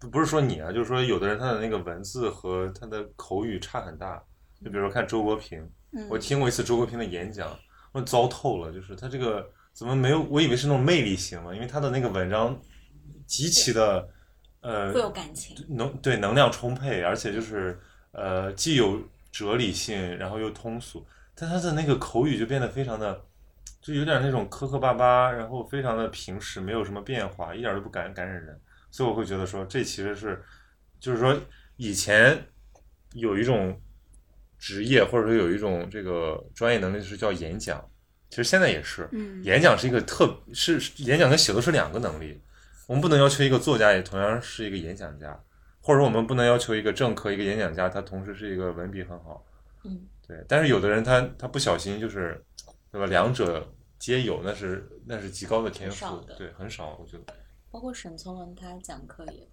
[0.00, 4.16] 不不是说你啊，就是说有的人他的那个文字和他的口语差很大，
[4.64, 5.60] 就比如说看周国平，
[5.92, 7.54] 嗯我听过一次周国平的演讲，
[7.92, 10.22] 我糟透了，就是他这个怎么没有？
[10.30, 12.58] 我以为是那种魅力型嘛，因为他的那个文章
[13.26, 14.08] 极其的
[14.62, 15.54] 呃富有感情。
[15.68, 17.78] 能对能量充沛，而且就是
[18.12, 19.00] 呃既有
[19.30, 23.22] 哲理性，然后又通俗，但他的那个口语就变得非常的，
[23.82, 28.60] 就有点那种磕磕巴巴，然后非常的平实，没有什么变化，一点都不感感染人，
[28.90, 30.42] 所以我会觉得说这其实是，
[30.98, 31.38] 就是说
[31.76, 32.46] 以前
[33.14, 33.80] 有一种
[34.58, 37.88] 职业或者说有一种这个专业能力是叫演讲，
[38.28, 42.40] 其实现在也是，嗯演讲是一个特是是演讲跟写作是两个能力，
[42.86, 45.40] 我们不能要求一个作家也同样是一个演讲家，
[45.80, 49.44] 或者说我们不能要求一个政客一个演讲家他同时是一个文笔很好，
[49.84, 52.44] 嗯，对，但是有的人他他不小心就是，
[52.92, 53.06] 对吧？
[53.06, 57.34] 两者皆有，那是那是极高的天赋，对，很少，我觉得。
[57.70, 59.48] 包括沈从文他讲课也，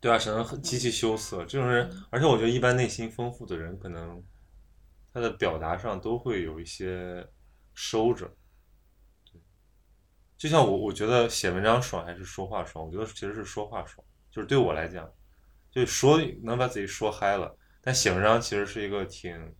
[0.00, 4.22] 对啊，沈腾很极其羞涩，这种人，而且我觉得一般内心丰富的人，可能
[5.12, 7.26] 他的表达上都会有一些
[7.72, 8.26] 收着。
[9.32, 9.40] 对，
[10.36, 12.84] 就像我，我觉得写文章爽还是说话爽？
[12.84, 15.10] 我觉得其实是说话爽，就是对我来讲，
[15.70, 19.54] 就说能把自己说嗨了，但写文章其实是一个挺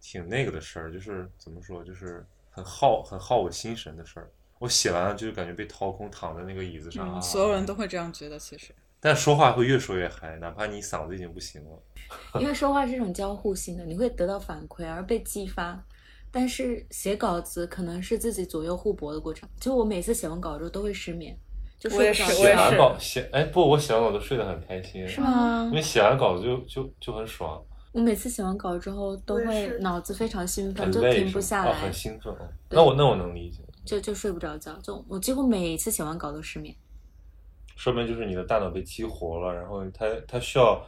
[0.00, 4.30] 挺那个的事儿，就是怎么说，就是很耗很耗我心神的事儿。
[4.62, 8.72] 我写完了就感觉被掏空，躺在那个椅子上，啊嗯，所有人都会这样觉得，其实。
[9.00, 11.82] 但说话会越说越嗨，哪怕你嗓子已经不行了。
[12.40, 15.84] 因为说话是一种交互性的，你会得到反馈而被激发。
[16.30, 19.48] 但是写稿子可能是自己左右互搏的过程。
[19.58, 21.36] 就我每次写完稿之后都会失眠，
[21.78, 25.72] 就我也睡不着我也是写完稿写，哎，不，我写完稿都睡得很开心，是吗因？
[25.72, 27.60] 为写完稿子就就就很爽，
[27.90, 32.32] 我每次写完稿之后都会脑子非常兴奋，就停不下来，很兴奋。
[32.70, 34.76] 那我那我能理解，就就睡不着觉。
[34.80, 36.74] 就我几乎每次写完稿都失眠。
[37.76, 40.80] 说明就是你的大脑被激活了，然后它它需要，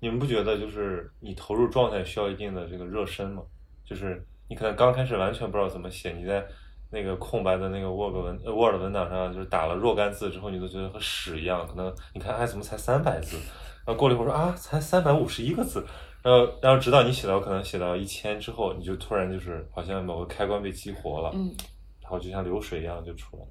[0.00, 3.42] 你们不觉得就是你投入状态需要一定的这个热身吗？
[3.84, 6.44] 就是你可能刚开始完全不知道怎么写，你在
[6.90, 11.66] 那个空白的那个 Word 文呃 Word 文档上就是打了若干字之后，你都觉得和屎一样。
[11.68, 13.36] 可能你看哎怎么才三百字，
[13.86, 15.86] 然后过了一会儿说啊才三百五十一个字，
[16.22, 21.54] 然后然后直到你写到可能写到一千之后，你就突然就是好像某个开关被激活了，嗯，
[22.10, 23.48] 然后就像流水一样就出来了。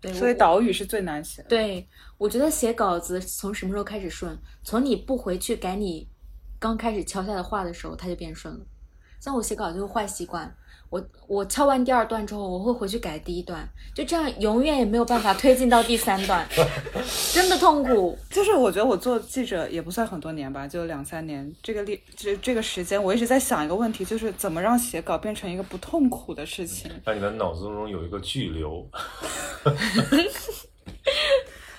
[0.00, 0.12] 对。
[0.12, 1.48] 所以岛屿是最难写的。
[1.48, 1.84] 对，
[2.16, 4.38] 我觉得写稿子从什么时候开始顺？
[4.62, 6.08] 从你不回去改你
[6.60, 8.64] 刚开始敲下的话的时候，它就变顺了。
[9.18, 10.56] 像我写稿子就是坏习惯，
[10.90, 16.48] 我我敲完第二段之后，我会回去改第一段，就这样永远也没有办法推进到第三段，
[17.32, 18.18] 真的痛苦。
[18.30, 21.52] 就是我觉得我做记者也不算很多年吧，就两三年。
[21.62, 26.90] 这个历这这个时间，我一直在想一个问题，就是怎么让写稿变成一个不痛苦的事情。
[27.04, 28.88] 让你的脑子中有一个巨流，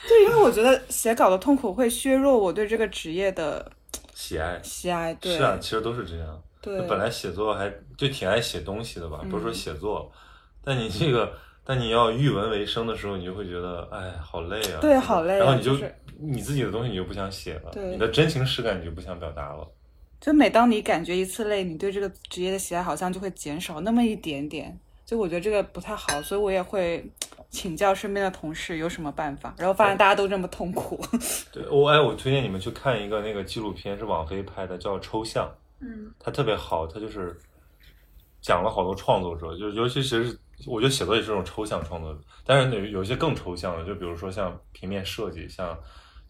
[0.07, 3.71] 对，因为我觉得写稿的痛苦会削弱我对这个职业的
[4.13, 4.59] 喜爱。
[4.63, 5.13] 喜爱。
[5.15, 6.39] 对，是啊，其实都是这样。
[6.61, 10.11] 对，本来写作还就挺爱写东西的吧，不是说嗯写作，
[10.63, 11.31] 但你这个，
[11.63, 14.79] 但你要喻文为生的时候，你就会觉得，哎，好累啊。
[14.81, 19.67] 对好累啊然后你就、就是你自己的东西你就不想写了，对你的真情实感你就不想表达了。
[20.19, 24.77] 就每当你感觉一次累，你对这个职业的喜爱好像就会减少那么一点点。
[25.05, 27.03] 就我觉得这个不太好，所以我也会
[27.49, 30.99] 请教身边的同事有什么办法，然后发现大家都这么痛苦。
[31.51, 35.47] 对我，哎，我推荐你们去看一个那个纪录片，是网飞拍的，叫《抽象》。
[35.79, 37.37] 嗯，它特别好，他就是
[38.41, 40.37] 讲了好多创作者，就是尤其其实
[40.67, 45.77] 我觉得写作也是这种抽象创作者，但是有有一些更抽象的，就比如说像平面设计，像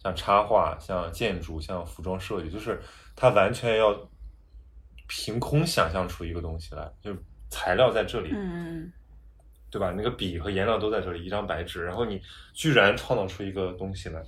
[0.02, 2.80] 像插画，像建筑，像服装设计，就是
[3.16, 4.08] 他完全要
[5.08, 7.18] 凭空想象出一个东西来，就是
[7.48, 8.92] 材料在这里，嗯
[9.72, 9.92] 对吧？
[9.96, 12.20] 那个笔和颜料都在这里，一张白纸，然后你
[12.52, 14.20] 居然创造出一个东西来，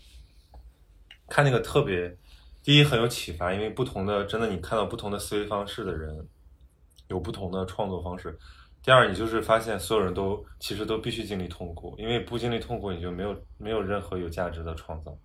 [1.28, 2.16] 看那个特别，
[2.62, 6.28] 第一很有启发，因为不同的真的你看到不同的思维方式的人，
[7.08, 8.38] 有不同的创作方式。
[8.82, 15.16] 第二，你就是发现所有人都其实都必须经历痛苦，因为不经历痛苦，你就没有没有任何有价值的创造。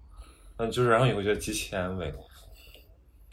[0.58, 2.14] 嗯，就是然后你会觉得极其安慰。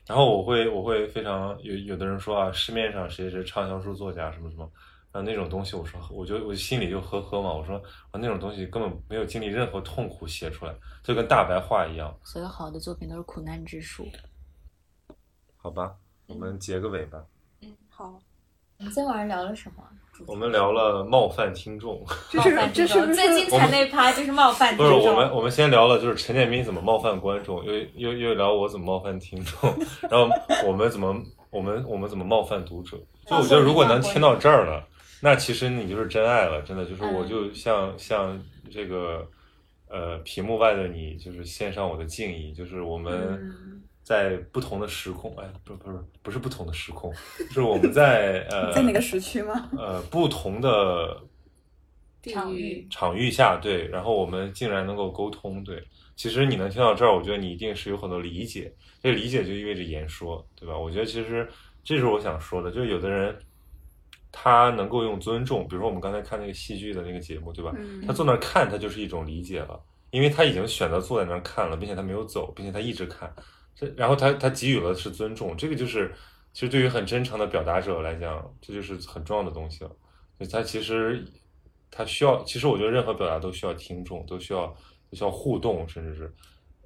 [0.06, 4.70] 然后我会我会非常有有的人说啊，市面上谁谁畅销书作家什么什么，
[5.14, 7.76] 然后那种东西，我说我就我心里就呵呵嘛，我说
[8.10, 10.74] 啊那种东西根本没有经历任何痛苦写出来，
[11.04, 14.04] 就跟大白话一样，所有好的作品都是苦难之书。
[15.56, 15.94] 好吧？
[16.26, 17.22] 我们结个尾吧。
[17.62, 18.20] 嗯好，
[18.78, 19.84] 我们今天晚上聊了什么？
[20.26, 25.02] 我们聊了冒犯听众，这是这是最精彩那一趴就是冒犯不听众。
[25.02, 29.72] 是我们我们先聊了就是陈建斌怎么冒犯观众，又又又聊我怎么冒犯听众，
[30.10, 30.28] 然后
[30.66, 31.14] 我们怎么
[31.50, 32.96] 我们我们怎么冒犯读者。
[33.26, 34.86] 就我觉得如果能听到这儿了，
[35.20, 39.28] 那其实你就是真爱了，真的就是我就像像这个
[39.88, 43.12] 呃屏幕外的你，就是献上我的敬意，就是我们。
[43.40, 47.10] 嗯在不同的时空，哎，不不是不是不同的时空，
[47.48, 49.70] 就是我们在呃 在哪个时区吗？
[49.78, 51.22] 呃不同的
[52.22, 55.82] 场域域场域下，对，然后我们竟然能够沟通，对。
[56.16, 58.70] 其实你能听到这儿，我觉得你一定是有很多理解，
[59.02, 60.76] 这理解就意味着言说，对吧？
[60.76, 61.48] 我觉得其实
[61.82, 63.34] 这是我想说的，就是有的人
[64.36, 67.73] 他能够用尊重，比如说我们刚才看那个戏剧的那个节目，对吧？
[67.77, 69.81] 嗯他坐那儿看，他就是一种理解了，
[70.11, 73.32] 因为他已经选择坐在那儿看了，并且他没有走，并且他一直看，
[73.77, 76.12] 这然后他他给予了是尊重，这个就是
[76.52, 79.90] 其实对于很真诚的表达者来讲，这就是很重要的东西了。
[80.40, 81.24] 就他其实
[81.93, 84.66] 他需要，其实我觉得任何表达都需要听众，都需要
[85.11, 86.35] 都需要互动，甚至是，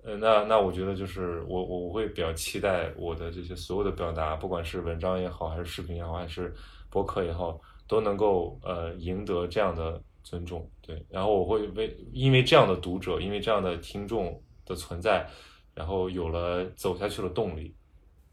[0.03, 6.55] 呃，那那我觉得就是我我我会比较期待我的这些所有的表达，不管是文章也好，还是视频也好，还是
[6.91, 15.27] 博客也好，都能够呃赢得这样的尊重，对，然后我会为因为这样的读者，因为这样的听众的存在，
[15.75, 17.75] 然后有了走下去的动力。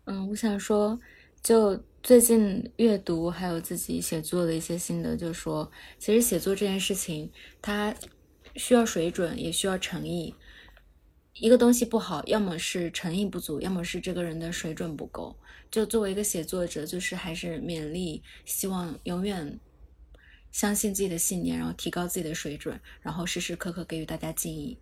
[0.05, 0.99] 嗯，我想说，
[1.41, 7.95] 就最近阅读还有自己写作的一些心得，就是说，其实写作这件事情，它
[8.55, 10.35] 需要水准，也需要诚意。
[11.35, 15.35] 一个东西不好，要么是诚意不足，要么是这个人的水准不够。
[15.69, 19.59] 就作为一个写作者，就是还是勉励，希望永远
[20.49, 24.77] 相信自己的信念，然后提高自己的水准，然后时时刻刻给予大家敬意，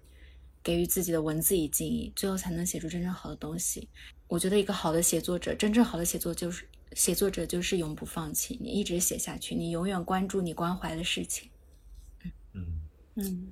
[0.62, 3.90] 给予自己的文字以敬意，最后才能写出真正好的东西。
[4.28, 11.50] 我觉得一个好的写作者，真正好的写作就是写作者就是永不放弃，你一直写下去，你永远关注你关怀的事情。
[12.54, 12.82] 嗯，
[13.16, 13.52] 嗯，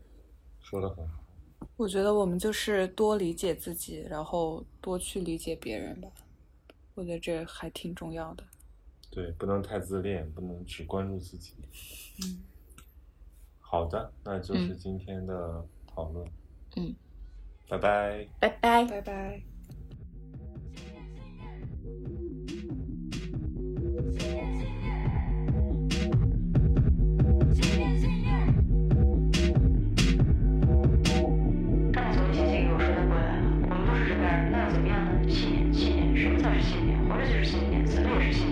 [0.61, 1.20] 说的很好。
[1.81, 6.07] 我觉得我们就是多理解自己，然后多去理解别人吧。
[6.93, 8.43] 我觉得这还挺重要的。
[9.09, 11.55] 对，不能太自恋，不能只关注自己。
[12.23, 12.43] 嗯，
[13.59, 16.23] 好的，那就是嗯今天的讨论。
[16.75, 16.95] 嗯，
[17.67, 18.27] 拜拜。
[18.39, 18.85] 拜拜。
[18.85, 19.41] 拜拜。
[24.19, 24.70] 那
[37.21, 38.50] 这就是新颜色 next.